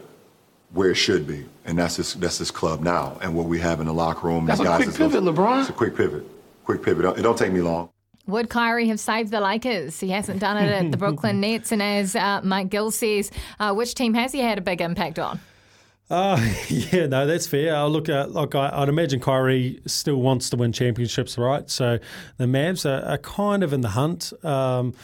[0.72, 3.80] where it should be, and that's this that's this club now, and what we have
[3.80, 4.46] in the locker room.
[4.46, 5.60] That's a quick pivot, LeBron.
[5.60, 6.26] It's a quick pivot.
[6.64, 7.18] Quick pivot.
[7.18, 7.90] It don't take me long.
[8.26, 10.00] Would Kyrie have saved the Lakers?
[10.00, 11.72] He hasn't done it at the Brooklyn Nets.
[11.72, 13.30] And as uh, Mike Gill says,
[13.60, 15.40] uh, which team has he had a big impact on?
[16.08, 17.76] Uh, yeah, no, that's fair.
[17.76, 21.68] I look, uh, look, I, I'd imagine Kyrie still wants to win championships, right?
[21.68, 21.98] So
[22.38, 24.32] the Mavs are, are kind of in the hunt.
[24.42, 24.94] Um,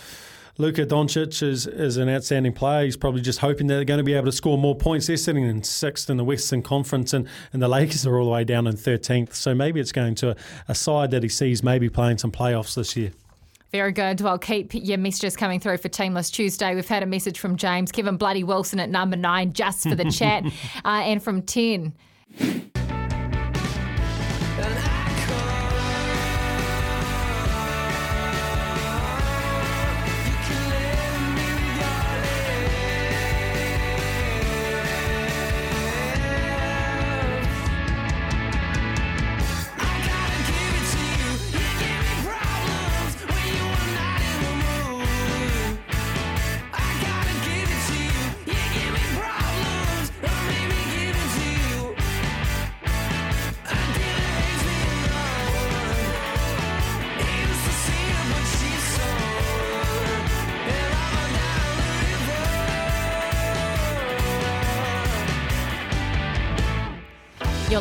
[0.58, 2.84] Luka Doncic is, is an outstanding player.
[2.84, 5.06] He's probably just hoping that they're going to be able to score more points.
[5.06, 8.30] They're sitting in sixth in the Western Conference, and, and the Lakers are all the
[8.30, 9.34] way down in 13th.
[9.34, 10.36] So maybe it's going to a,
[10.68, 13.12] a side that he sees maybe playing some playoffs this year.
[13.72, 14.20] Very good.
[14.20, 16.74] Well, keep your messages coming through for Team List Tuesday.
[16.74, 20.10] We've had a message from James, Kevin Bloody Wilson at number nine, just for the
[20.10, 20.44] chat,
[20.84, 21.92] uh, and from 10.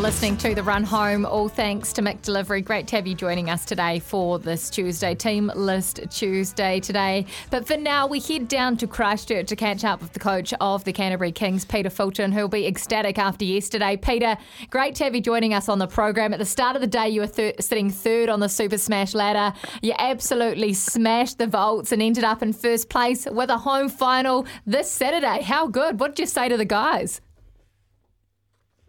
[0.09, 2.65] Listening to The Run Home, all thanks to McDelivery.
[2.65, 7.27] Great to have you joining us today for this Tuesday, Team List Tuesday today.
[7.51, 10.83] But for now, we head down to Christchurch to catch up with the coach of
[10.83, 13.97] the Canterbury Kings, Peter Fulton, who'll be ecstatic after yesterday.
[13.97, 14.35] Peter,
[14.71, 16.33] great to have you joining us on the program.
[16.33, 19.13] At the start of the day, you were thir- sitting third on the Super Smash
[19.13, 19.55] ladder.
[19.83, 24.47] You absolutely smashed the Volts and ended up in first place with a home final
[24.65, 25.43] this Saturday.
[25.43, 25.99] How good?
[25.99, 27.21] What did you say to the guys?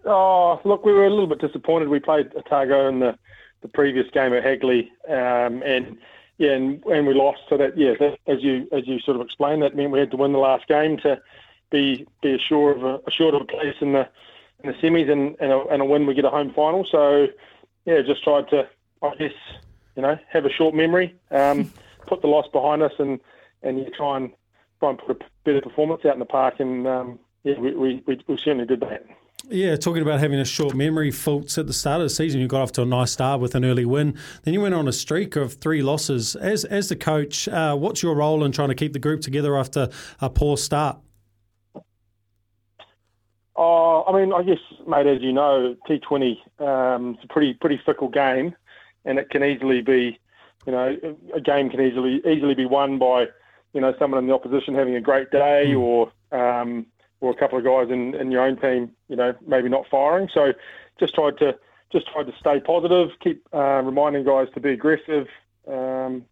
[0.04, 1.88] Oh, look, we were a little bit disappointed.
[1.88, 3.18] We played Otago in the,
[3.60, 5.98] the previous game at Hagley, um, and
[6.38, 7.40] yeah, and, and we lost.
[7.48, 10.10] So that yeah, that, as you as you sort of explained, that meant we had
[10.12, 11.20] to win the last game to
[11.70, 14.08] be be assured of a, assured of a place in the
[14.64, 16.86] in the semis, and and a, and a win we get a home final.
[16.90, 17.28] So
[17.84, 18.66] yeah, just tried to
[19.02, 19.34] I guess
[19.96, 21.70] you know have a short memory, um,
[22.06, 23.20] put the loss behind us, and
[23.62, 24.30] and you try and
[24.78, 28.02] try and put a better performance out in the park, and um, yeah, we, we,
[28.06, 29.04] we, we certainly did that.
[29.48, 32.46] Yeah, talking about having a short memory, faults at the start of the season, you
[32.46, 34.16] got off to a nice start with an early win.
[34.42, 36.36] Then you went on a streak of three losses.
[36.36, 39.56] As as the coach, uh, what's your role in trying to keep the group together
[39.56, 39.88] after
[40.20, 40.98] a poor start?
[43.56, 47.80] Oh, I mean, I guess, mate, as you know, T20 um, it's a pretty pretty
[47.84, 48.54] fickle game,
[49.04, 50.18] and it can easily be,
[50.64, 50.96] you know,
[51.34, 53.26] a game can easily easily be won by,
[53.72, 56.86] you know, someone in the opposition having a great day, or um,
[57.20, 60.28] or a couple of guys in, in your own team, you know, maybe not firing.
[60.32, 60.52] So,
[60.98, 61.58] just tried to
[61.92, 65.26] just tried to stay positive, keep uh, reminding guys to be aggressive.
[65.66, 66.24] Um,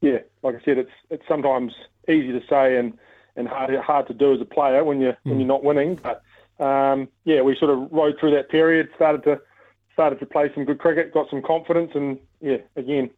[0.00, 1.72] yeah, like I said, it's it's sometimes
[2.08, 2.98] easy to say and,
[3.36, 5.98] and hard hard to do as a player when you when you're not winning.
[6.02, 6.22] But
[6.64, 9.40] um, yeah, we sort of rode through that period, started to
[9.94, 13.10] started to play some good cricket, got some confidence, and yeah, again,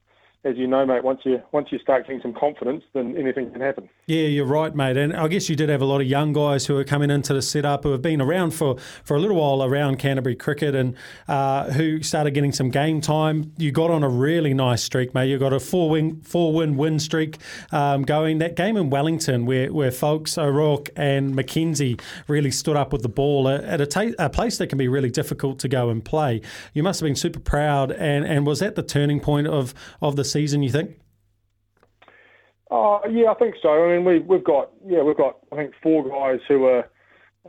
[0.44, 3.60] as you know, mate, once you once you start getting some confidence, then anything can
[3.60, 3.88] happen.
[4.06, 4.96] Yeah, you're right, mate.
[4.96, 7.34] And I guess you did have a lot of young guys who are coming into
[7.34, 10.94] the setup who have been around for, for a little while around Canterbury cricket and
[11.26, 13.52] uh, who started getting some game time.
[13.58, 15.28] You got on a really nice streak, mate.
[15.28, 17.38] You got a four win four win win streak
[17.72, 18.38] um, going.
[18.38, 23.08] That game in Wellington, where where folks O'Rourke and McKenzie really stood up with the
[23.08, 26.40] ball at a, ta- a place that can be really difficult to go and play.
[26.72, 27.90] You must have been super proud.
[27.90, 30.62] And, and was that the turning point of of the season?
[30.62, 30.98] You think?
[32.70, 33.68] Oh yeah, I think so.
[33.70, 36.88] I mean, we we've got yeah, we've got I think four guys who are,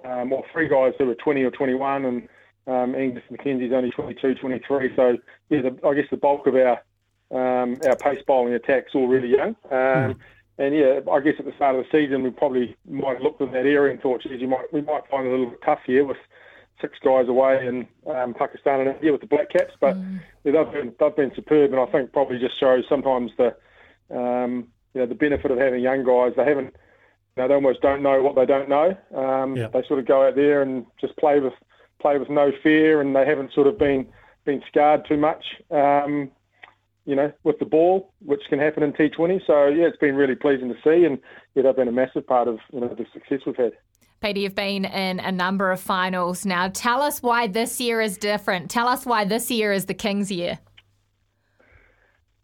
[0.06, 2.30] um, or three guys who are 20 or 21, and
[2.68, 4.96] um, Angus McKenzie's only 22, 23.
[4.96, 5.18] So
[5.50, 6.82] yeah, the, I guess the bulk of our
[7.32, 9.56] um, our pace bowling attack's all really young.
[9.72, 10.20] Um,
[10.60, 13.42] And yeah, I guess at the start of the season we probably might have looked
[13.42, 15.60] in that area and thought, geez, you might we might find it a little bit
[15.64, 16.18] tough here with
[16.82, 19.96] six guys away in um, Pakistan and India with the Black Caps, but
[20.44, 23.56] yeah, they've been they've been superb, and I think probably just shows sometimes the
[24.16, 26.34] um, you know the benefit of having young guys.
[26.38, 26.76] They haven't,
[27.36, 28.96] you know, they almost don't know what they don't know.
[29.16, 31.54] Um, They sort of go out there and just play with
[32.00, 34.08] play with no fear, and they haven't sort of been
[34.46, 35.44] been scarred too much.
[35.72, 36.32] Um,
[37.06, 39.46] you know, with the ball, which can happen in T20.
[39.48, 41.18] So yeah, it's been really pleasing to see, and
[41.56, 43.74] yeah, they've been a massive part of you know the success we've had.
[44.20, 46.70] Peter, you've been in a number of finals now.
[46.70, 48.72] Tell us why this year is different.
[48.72, 50.60] Tell us why this year is the Kings' year.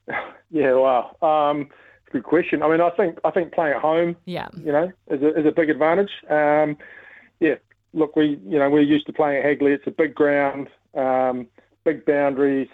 [0.55, 1.15] Yeah, wow.
[1.23, 1.69] Um,
[2.11, 2.61] good question.
[2.61, 5.47] I mean, I think I think playing at home, yeah, you know, is a, is
[5.47, 6.11] a big advantage.
[6.29, 6.77] Um,
[7.39, 7.55] yeah,
[7.91, 9.71] look, we you know we're used to playing at Hagley.
[9.71, 11.47] It's a big ground, um,
[11.85, 12.69] big boundaries.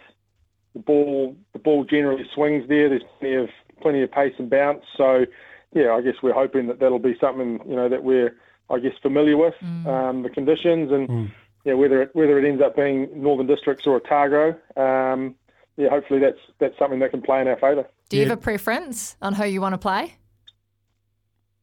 [0.74, 2.90] The ball the ball generally swings there.
[2.90, 3.50] There's plenty of
[3.82, 4.84] plenty of pace and bounce.
[4.98, 5.26] So,
[5.74, 8.36] yeah, I guess we're hoping that that'll be something you know that we're
[8.70, 9.56] I guess familiar with
[9.86, 11.32] um, the conditions and
[11.66, 14.50] yeah whether it whether it ends up being Northern Districts or Otago.
[14.78, 15.36] Um,
[15.78, 17.86] yeah, hopefully that's that's something that can play in our favour.
[18.10, 20.16] Do you have a preference on who you want to play?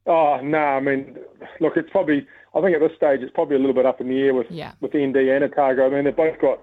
[0.07, 1.17] Oh no, I mean,
[1.61, 2.27] look, it's probably.
[2.55, 4.47] I think at this stage it's probably a little bit up in the air with
[4.51, 4.73] Yeah.
[4.81, 5.87] with ND and Otago.
[5.87, 6.61] I mean, they've both got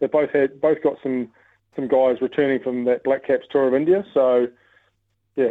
[0.00, 1.28] they've both had both got some
[1.76, 4.04] some guys returning from that Black Caps tour of India.
[4.14, 4.46] So
[5.36, 5.50] yeah,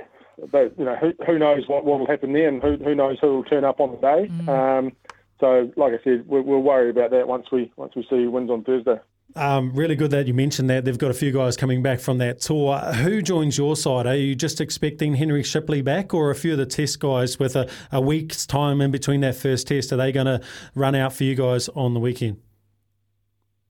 [0.52, 3.36] they, you know, who, who knows what will happen there, and who who knows who
[3.36, 4.52] will turn up on the day.
[4.52, 4.92] Um,
[5.40, 8.32] so like I said, we'll, we'll worry about that once we once we see who
[8.32, 9.00] wins on Thursday.
[9.36, 10.86] Um, really good that you mentioned that.
[10.86, 12.78] They've got a few guys coming back from that tour.
[12.78, 14.06] Who joins your side?
[14.06, 17.56] Are you just expecting Henry Shipley back, or a few of the test guys with
[17.56, 19.92] a, a week's time in between that first test?
[19.92, 20.42] Are they going to
[20.74, 22.38] run out for you guys on the weekend?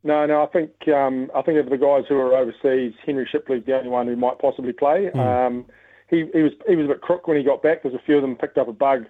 [0.04, 0.44] No, no.
[0.44, 3.90] I think um, I think of the guys who are overseas, Henry Shipley's the only
[3.90, 5.10] one who might possibly play.
[5.14, 5.66] Um,
[6.10, 7.84] he, he was he was a bit crook when he got back.
[7.84, 9.06] There's a few of them picked up a bug.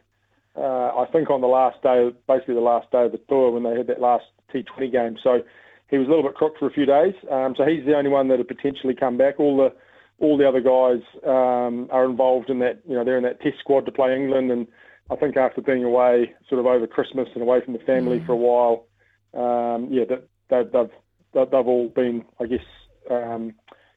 [0.56, 3.64] Uh, I think on the last day, basically the last day of the tour when
[3.64, 4.24] they had that last
[4.54, 5.18] T20 game.
[5.22, 5.42] So
[5.90, 7.14] he was a little bit crook for a few days.
[7.30, 9.40] Um, so he's the only one that had potentially come back.
[9.40, 9.74] All the
[10.20, 12.80] all the other guys um, are involved in that.
[12.88, 14.52] You know, they're in that test squad to play England.
[14.52, 14.68] And
[15.10, 18.32] I think after being away, sort of over Christmas and away from the family for
[18.32, 18.86] a while,
[19.34, 20.92] um, yeah, that they've, they've
[21.34, 22.66] they've they've all been, I guess,
[23.12, 23.54] um,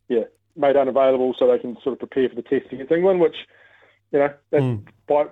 [0.09, 0.25] yeah,
[0.59, 3.37] made unavailable so they can sort of prepare for the test against England, which,
[4.13, 4.77] you know, that's, hmm.
[5.07, 5.25] by,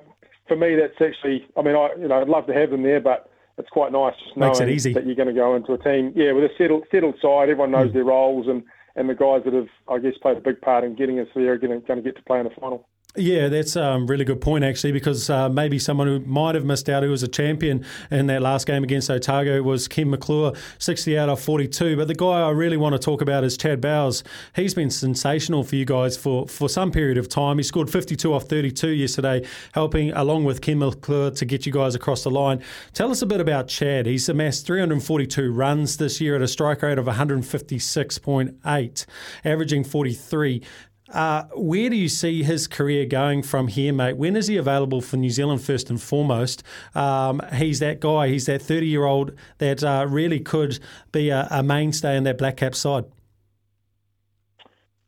[0.48, 3.00] for me, that's actually, I mean, I you know, I'd love to have them there,
[3.00, 4.92] but it's quite nice just Makes it knowing easy.
[4.92, 7.48] that you're going to go into a team, yeah, with a settled settled side.
[7.48, 7.94] Everyone knows hmm.
[7.94, 8.62] their roles, and
[8.96, 11.52] and the guys that have, I guess, played a big part in getting us there
[11.52, 12.88] are going to, going to get to play in the final.
[13.18, 16.66] Yeah, that's a um, really good point, actually, because uh, maybe someone who might have
[16.66, 20.52] missed out, who was a champion in that last game against Otago, was Ken McClure,
[20.78, 21.96] 60 out of 42.
[21.96, 24.22] But the guy I really want to talk about is Chad Bowes.
[24.54, 27.56] He's been sensational for you guys for, for some period of time.
[27.56, 31.94] He scored 52 off 32 yesterday, helping, along with Ken McClure, to get you guys
[31.94, 32.62] across the line.
[32.92, 34.04] Tell us a bit about Chad.
[34.04, 39.06] He's amassed 342 runs this year at a strike rate of 156.8,
[39.44, 40.62] averaging 43.
[41.12, 44.16] Uh, where do you see his career going from here, mate?
[44.16, 46.62] When is he available for New Zealand first and foremost?
[46.94, 48.28] Um, he's that guy.
[48.28, 50.78] He's that thirty-year-old that uh, really could
[51.12, 53.04] be a, a mainstay in that Black Cap side.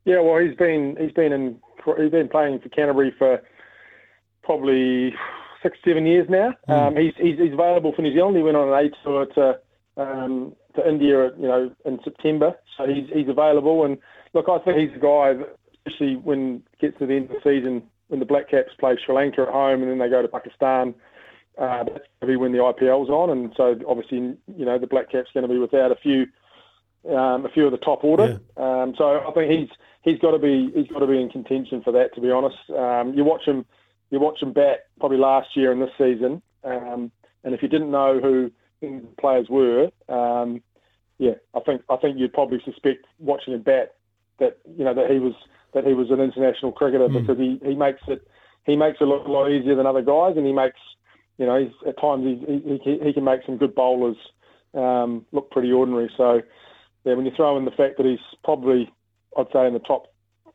[0.05, 1.59] Yeah, well, he's been he's been in
[1.99, 3.43] he's been playing for Canterbury for
[4.43, 5.13] probably
[5.63, 6.55] six seven years now.
[6.69, 8.37] Um, he's, he's he's available for New Zealand.
[8.37, 9.59] He went on an A tour to
[9.97, 12.55] um, to India, you know, in September.
[12.77, 13.85] So he's he's available.
[13.85, 13.99] And
[14.33, 15.57] look, I think he's a guy, that,
[15.89, 18.97] especially when it gets to the end of the season, when the Black Caps play
[19.05, 20.95] Sri Lanka at home and then they go to Pakistan.
[21.59, 24.19] Uh, that's going to be when the IPL's on, and so obviously,
[24.57, 26.27] you know, the Black Caps going to be without a few
[27.09, 28.41] um, a few of the top order.
[28.57, 29.69] Um, so I think he's
[30.03, 32.15] he's got to be he's got to be in contention for that.
[32.15, 33.67] To be honest, um, you watch him
[34.11, 37.11] you watch him bat probably last year and this season, um,
[37.43, 40.63] and if you didn't know who the players were, um,
[41.19, 43.97] yeah, I think I think you'd probably suspect watching him bat
[44.39, 45.35] that you know that he was
[45.75, 47.21] that he was an international cricketer Mm.
[47.21, 48.27] because he, he makes it
[48.67, 50.79] he makes it look a lot easier than other guys, and he makes
[51.39, 54.17] you know he's, at times he, he he can make some good bowlers
[54.75, 56.11] um, look pretty ordinary.
[56.17, 56.43] So
[57.05, 58.91] yeah, when you throw in the fact that he's probably
[59.37, 60.07] I'd say in the top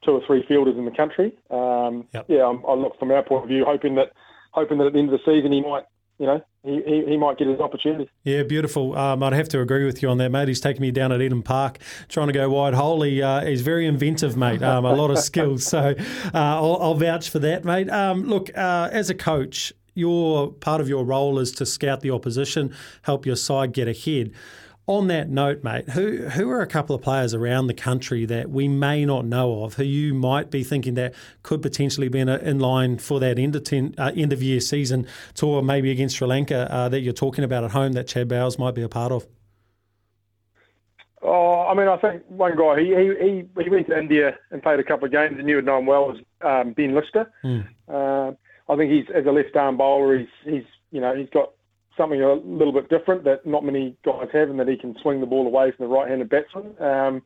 [0.04, 3.44] two or three fielders in the country, um, yeah, I'm, I look from our point
[3.44, 4.12] of view, hoping that
[4.52, 5.84] hoping that at the end of the season he might
[6.20, 8.10] you know he, he, he might get his opportunity.
[8.24, 8.98] Yeah, beautiful.
[8.98, 10.48] Um, I'd have to agree with you on that, mate.
[10.48, 13.02] He's taking me down at Eden Park trying to go wide hole.
[13.02, 14.62] He, uh, he's very inventive, mate.
[14.64, 15.66] Um, a lot of skills.
[15.66, 17.90] So uh, I'll, I'll vouch for that, mate.
[17.90, 22.12] Um, look, uh, as a coach, your part of your role is to scout the
[22.12, 22.74] opposition,
[23.04, 24.32] help your side get ahead.
[24.86, 28.50] On that note, mate, who who are a couple of players around the country that
[28.50, 32.28] we may not know of, who you might be thinking that could potentially be in,
[32.28, 35.90] a, in line for that end of ten, uh, end of year season tour, maybe
[35.90, 38.82] against Sri Lanka uh, that you're talking about at home that Chad Bowes might be
[38.82, 39.26] a part of?
[41.22, 44.62] Oh, I mean, I think one guy he he he, he went to India and
[44.62, 47.32] played a couple of games and you would know him well was um, Ben Lister.
[47.88, 48.32] Uh,
[48.68, 51.52] I think he's as a left arm bowler, he's he's you know he's got
[51.98, 55.20] something a little bit different that not many guys have, and that he can swing
[55.20, 56.76] the ball away from the right-handed batsman.
[56.82, 57.22] Um,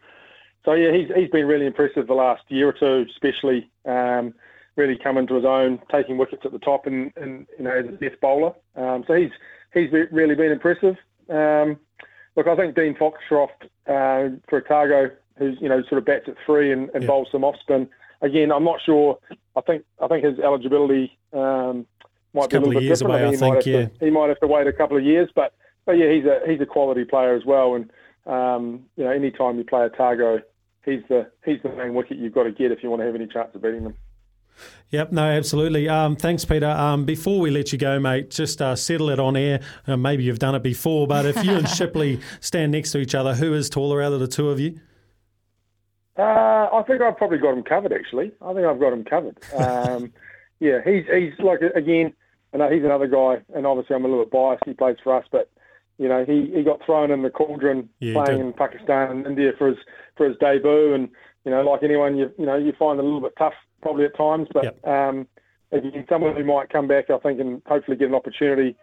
[0.65, 3.69] so yeah, he's he's been really impressive the last year or two, especially.
[3.85, 4.34] Um,
[4.77, 7.85] really come into his own, taking wickets at the top, and, and you know as
[7.85, 8.53] a death bowler.
[8.76, 9.31] Um, so he's
[9.73, 10.95] he's really been impressive.
[11.30, 11.77] Um,
[12.35, 16.35] look, I think Dean Foxcroft uh, for Otago, who's you know sort of bats at
[16.45, 17.89] three and, and bowls some off spin.
[18.22, 19.19] Again, I'm not sure.
[19.56, 21.85] I think I think his eligibility um,
[22.38, 23.15] might a be a little of bit years different.
[23.15, 23.88] away, I mean, he think, might have yeah.
[23.99, 25.53] to, he might have to wait a couple of years, but
[25.85, 27.76] but yeah, he's a he's a quality player as well.
[27.76, 27.91] And
[28.26, 30.41] um, you know, any time you play Otago,
[30.85, 33.15] he's the he's the main wicket you've got to get if you want to have
[33.15, 33.95] any chance of beating them.
[34.89, 35.88] Yep, no, absolutely.
[35.88, 36.69] Um, thanks, Peter.
[36.69, 39.59] Um, before we let you go, mate, just uh, settle it on air.
[39.85, 43.14] Uh, maybe you've done it before, but if you and Shipley stand next to each
[43.14, 44.80] other, who is taller out of the two of you?
[46.18, 47.93] Uh, I think I've probably got him covered.
[47.93, 49.38] Actually, I think I've got him covered.
[49.55, 50.11] Um,
[50.59, 52.14] yeah, he's he's like again,
[52.53, 54.64] I know he's another guy, and obviously I'm a little bit biased.
[54.65, 55.49] He plays for us, but
[55.98, 59.52] you know he, he got thrown in the cauldron Yeah, playing in Pakistan and India
[59.57, 59.78] for his
[60.15, 61.10] for his debut, and
[61.45, 64.06] you know like anyone you you know you find it a little bit tough probably
[64.06, 65.28] at times, but um,
[65.72, 68.76] again someone who might come back I think and hopefully get an opportunity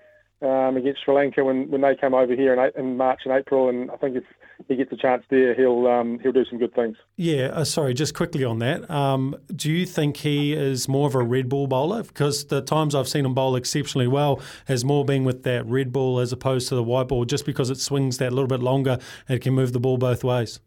[0.44, 3.68] um, against Sri Lanka when, when they come over here in, in March and April,
[3.68, 4.24] and I think if
[4.68, 6.96] he gets a chance there, he'll um, he'll do some good things.
[7.16, 8.88] Yeah, uh, sorry, just quickly on that.
[8.90, 12.02] Um, do you think he is more of a red ball bowler?
[12.02, 15.92] Because the times I've seen him bowl exceptionally well has more been with that red
[15.92, 18.98] ball as opposed to the white ball, just because it swings that little bit longer
[19.28, 20.60] and it can move the ball both ways.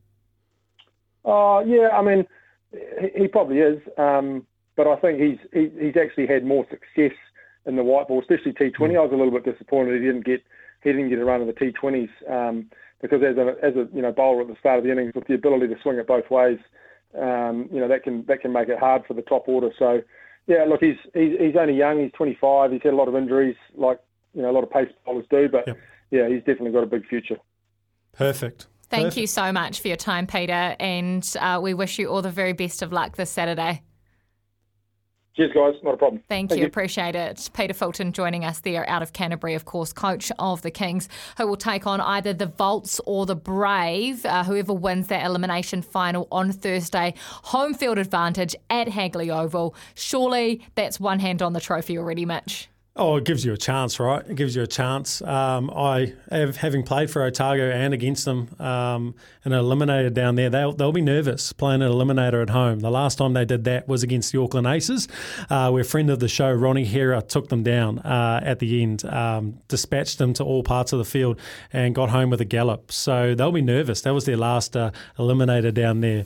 [1.24, 2.26] Uh, yeah, I mean,
[2.72, 4.46] he, he probably is, um,
[4.76, 7.18] but I think he's he, he's actually had more success
[7.68, 8.98] in the white ball, especially T20.
[8.98, 10.44] I was a little bit disappointed he didn't get
[10.84, 12.70] he didn't get a run of the T20s um,
[13.02, 15.28] because as a as a you know bowler at the start of the innings with
[15.28, 16.58] the ability to swing it both ways,
[17.20, 19.70] um, you know that can that can make it hard for the top order.
[19.78, 20.02] So
[20.48, 22.02] yeah, look, he's he's, he's only young.
[22.02, 22.72] He's 25.
[22.72, 24.00] He's had a lot of injuries, like
[24.34, 25.68] you know a lot of pace bowlers do, but
[26.10, 27.38] yeah, he's definitely got a big future.
[28.14, 28.68] Perfect.
[28.90, 32.32] Thank you so much for your time, Peter, and uh, we wish you all the
[32.32, 33.82] very best of luck this Saturday.
[35.38, 35.76] Cheers, guys.
[35.84, 36.24] Not a problem.
[36.28, 36.66] Thank, you.
[36.66, 37.52] Appreciate it.
[37.54, 41.08] Peter Fulton joining us there out of Canterbury, of course, coach of the Kings,
[41.38, 44.26] who will take on either the Volts or the Brave.
[44.26, 47.14] Uh, whoever wins that elimination final on Thursday.
[47.44, 49.76] Home field advantage at Hagley Oval.
[49.94, 52.68] Surely that's one hand on the trophy already, Mitch.
[53.00, 54.28] Oh, it gives you a chance, right?
[54.28, 55.22] It gives you a chance.
[55.22, 59.14] Um, I have, having played for Otago and against them um,
[59.46, 62.80] an eliminator down there, they'll, they'll be nervous playing an eliminator at home.
[62.80, 65.08] The last time they did that was against the Auckland Aces,
[65.52, 69.06] uh, where friend of the show, Ronnie Hira, took them down uh, at the end,
[69.06, 71.40] um, dispatched them to all parts of the field,
[71.72, 72.92] and got home with a gallop.
[72.92, 74.02] So they'll be nervous.
[74.02, 76.26] That was their last uh, eliminator down there.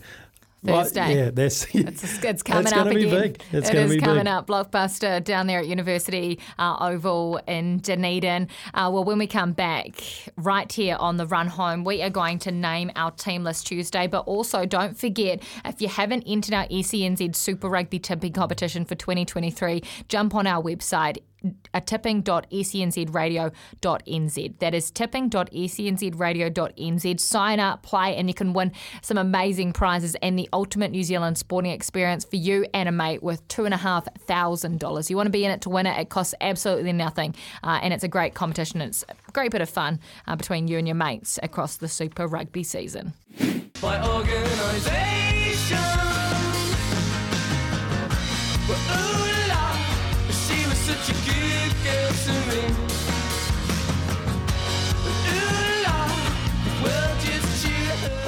[0.63, 1.15] Right, Thursday.
[1.15, 3.09] yeah, that's It's, it's coming It's up again.
[3.09, 3.41] big.
[3.51, 4.27] It's It be coming big.
[4.27, 4.45] up.
[4.45, 8.47] Blockbuster down there at University uh, Oval in Dunedin.
[8.75, 9.95] Uh, well, when we come back,
[10.38, 14.05] right here on the run home, we are going to name our team list Tuesday.
[14.05, 18.85] But also, don't forget if you haven't entered our E SENZ Super Rugby tipping competition
[18.85, 21.17] for 2023, jump on our website
[21.73, 24.59] a tipping.snzradio.nz.
[24.59, 27.19] That is tipping.snzradio.nz.
[27.19, 31.38] Sign up, play, and you can win some amazing prizes and the ultimate New Zealand
[31.38, 35.09] sporting experience for you and a mate with $2,500.
[35.09, 35.97] You want to be in it to win it.
[35.99, 38.81] It costs absolutely nothing, uh, and it's a great competition.
[38.81, 42.27] It's a great bit of fun uh, between you and your mates across the Super
[42.27, 43.13] Rugby season.
[43.81, 46.20] by organisation.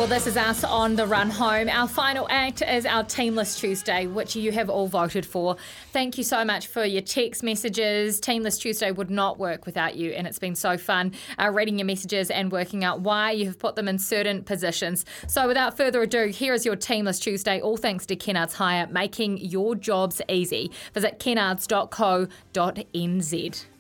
[0.04, 1.70] Well, this is us on the run home.
[1.70, 5.56] Our final act is our Team List Tuesday, which you have all voted for.
[5.94, 8.20] Thank you so much for your text messages.
[8.20, 11.80] Team List Tuesday would not work without you, and it's been so fun uh, reading
[11.80, 15.06] your messages and working out why you have put them in certain positions.
[15.28, 18.88] So, without further ado, here is your Team List Tuesday, all thanks to Kennards Hire,
[18.88, 20.70] making your jobs easy.
[20.94, 23.73] Visit kennards.co.nz.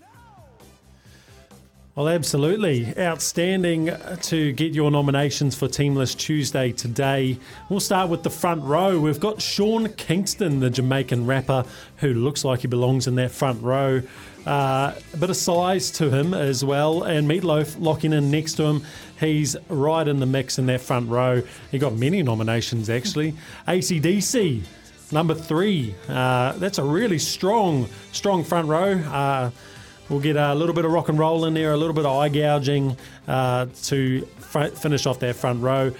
[1.95, 2.91] Well, absolutely.
[2.97, 3.91] Outstanding
[4.23, 7.37] to get your nominations for Team List Tuesday today.
[7.69, 8.99] We'll start with the front row.
[8.99, 11.65] We've got Sean Kingston, the Jamaican rapper,
[11.97, 14.01] who looks like he belongs in that front row.
[14.43, 17.03] Uh, a bit of size to him as well.
[17.03, 18.83] And Meatloaf locking in next to him.
[19.19, 21.43] He's right in the mix in that front row.
[21.69, 23.35] He got many nominations, actually.
[23.67, 24.63] ACDC,
[25.11, 25.93] number three.
[26.09, 28.93] Uh, that's a really strong, strong front row.
[28.93, 29.51] Uh,
[30.13, 32.15] We'll get a little bit of rock and roll in there, a little bit of
[32.15, 32.95] eye gouging
[33.27, 35.91] uh, to fr- finish off that front row.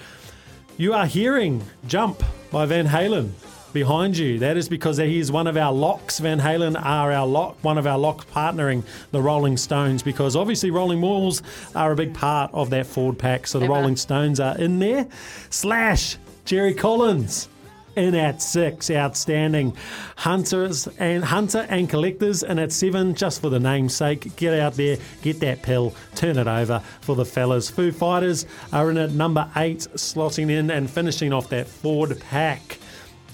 [0.76, 2.22] You are hearing Jump
[2.52, 3.32] by Van Halen
[3.72, 4.38] behind you.
[4.38, 6.20] That is because he is one of our locks.
[6.20, 10.70] Van Halen are our lock, one of our locks partnering the Rolling Stones because obviously
[10.70, 11.42] Rolling Mauls
[11.74, 13.48] are a big part of that Ford pack.
[13.48, 15.08] So the Rolling Stones are in there.
[15.50, 17.48] Slash Jerry Collins
[17.96, 19.76] in at six, outstanding.
[20.16, 24.36] Hunters and Hunter and collectors in at seven, just for the namesake.
[24.36, 27.70] Get out there, get that pill, turn it over for the fellas.
[27.70, 32.78] Foo Fighters are in at number eight, slotting in and finishing off that Ford pack.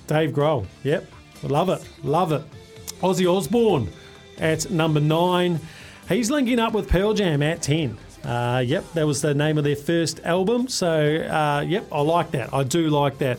[0.06, 1.10] Dave Grohl, yep,
[1.42, 2.42] love it, love it.
[3.00, 3.88] Ozzy Osbourne
[4.38, 5.60] at number nine.
[6.08, 7.96] He's linking up with Pearl Jam at 10.
[8.24, 10.68] Uh, yep, that was the name of their first album.
[10.68, 12.52] So, uh, yep, I like that.
[12.52, 13.38] I do like that.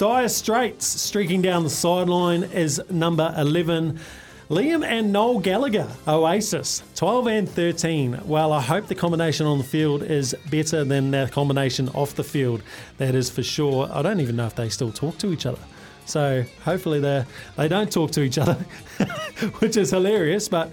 [0.00, 4.00] Dire Straits streaking down the sideline is number 11.
[4.48, 8.20] Liam and Noel Gallagher, Oasis, 12 and 13.
[8.24, 12.24] Well, I hope the combination on the field is better than the combination off the
[12.24, 12.62] field.
[12.96, 13.90] That is for sure.
[13.92, 15.60] I don't even know if they still talk to each other.
[16.06, 17.26] So hopefully they
[17.58, 18.54] they don't talk to each other,
[19.58, 20.48] which is hilarious.
[20.48, 20.70] But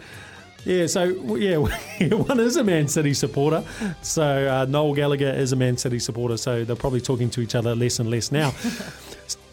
[0.64, 1.04] Yeah, so
[1.36, 1.58] yeah,
[2.16, 3.66] one is a Man City supporter.
[4.02, 6.38] So uh, Noel Gallagher is a Man City supporter.
[6.38, 8.54] So they're probably talking to each other less and less now.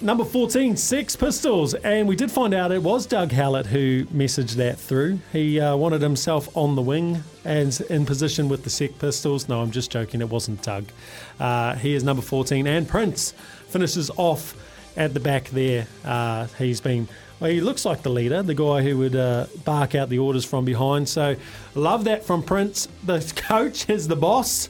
[0.01, 1.73] Number 14, Sex Pistols.
[1.75, 5.21] And we did find out it was Doug Howlett who messaged that through.
[5.33, 9.49] He uh, wanted himself on the wing and in position with the Sex Pistols.
[9.49, 10.21] No, I'm just joking.
[10.21, 10.87] It wasn't Doug.
[11.39, 12.67] Uh, he is number 14.
[12.67, 13.33] And Prince
[13.69, 14.55] finishes off
[14.97, 15.87] at the back there.
[16.05, 17.09] Uh, he's been,
[17.41, 20.45] well, he looks like the leader, the guy who would uh, bark out the orders
[20.45, 21.09] from behind.
[21.09, 21.37] So
[21.75, 22.89] love that from Prince.
[23.05, 24.69] The coach is the boss.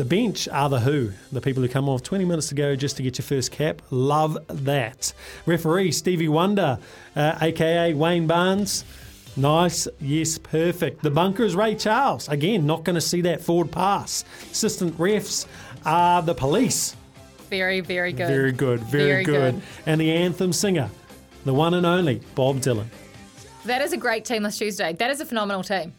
[0.00, 2.96] The bench are the who, the people who come off 20 minutes to go just
[2.96, 3.82] to get your first cap.
[3.90, 5.12] Love that.
[5.44, 6.78] Referee Stevie Wonder,
[7.14, 8.86] uh, aka Wayne Barnes.
[9.36, 11.02] Nice, yes, perfect.
[11.02, 12.30] The bunker is Ray Charles.
[12.30, 14.24] Again, not going to see that forward pass.
[14.50, 15.44] Assistant refs
[15.84, 16.96] are the police.
[17.50, 18.26] Very, very good.
[18.28, 19.54] Very good, very, Very good.
[19.56, 19.62] good.
[19.84, 20.88] And the anthem singer,
[21.44, 22.86] the one and only Bob Dylan.
[23.66, 24.94] That is a great team this Tuesday.
[24.94, 25.92] That is a phenomenal team.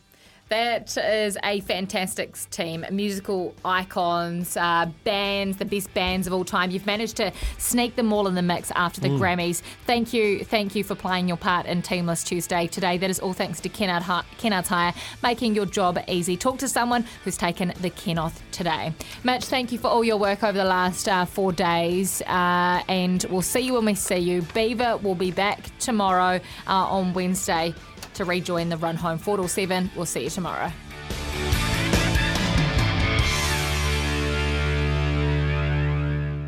[0.52, 2.86] That is a fantastic team.
[2.91, 6.72] Musical icons, uh, bands, the best bands of all time.
[6.72, 9.18] You've managed to sneak them all in the mix after the Mm.
[9.19, 9.61] Grammys.
[9.86, 12.98] Thank you, thank you for playing your part in Team List Tuesday today.
[12.98, 16.36] That is all thanks to Kennard Hi- Kennard's Hire, making your job easy.
[16.36, 18.91] Talk to someone who's taken the Kenoth today.
[19.23, 23.26] Mitch, thank you for all your work over the last uh, four days, uh, and
[23.30, 24.41] we'll see you when we see you.
[24.53, 27.73] Beaver will be back tomorrow uh, on Wednesday
[28.23, 29.91] to rejoin the run home 4 till 7.
[29.95, 30.72] We'll see you tomorrow.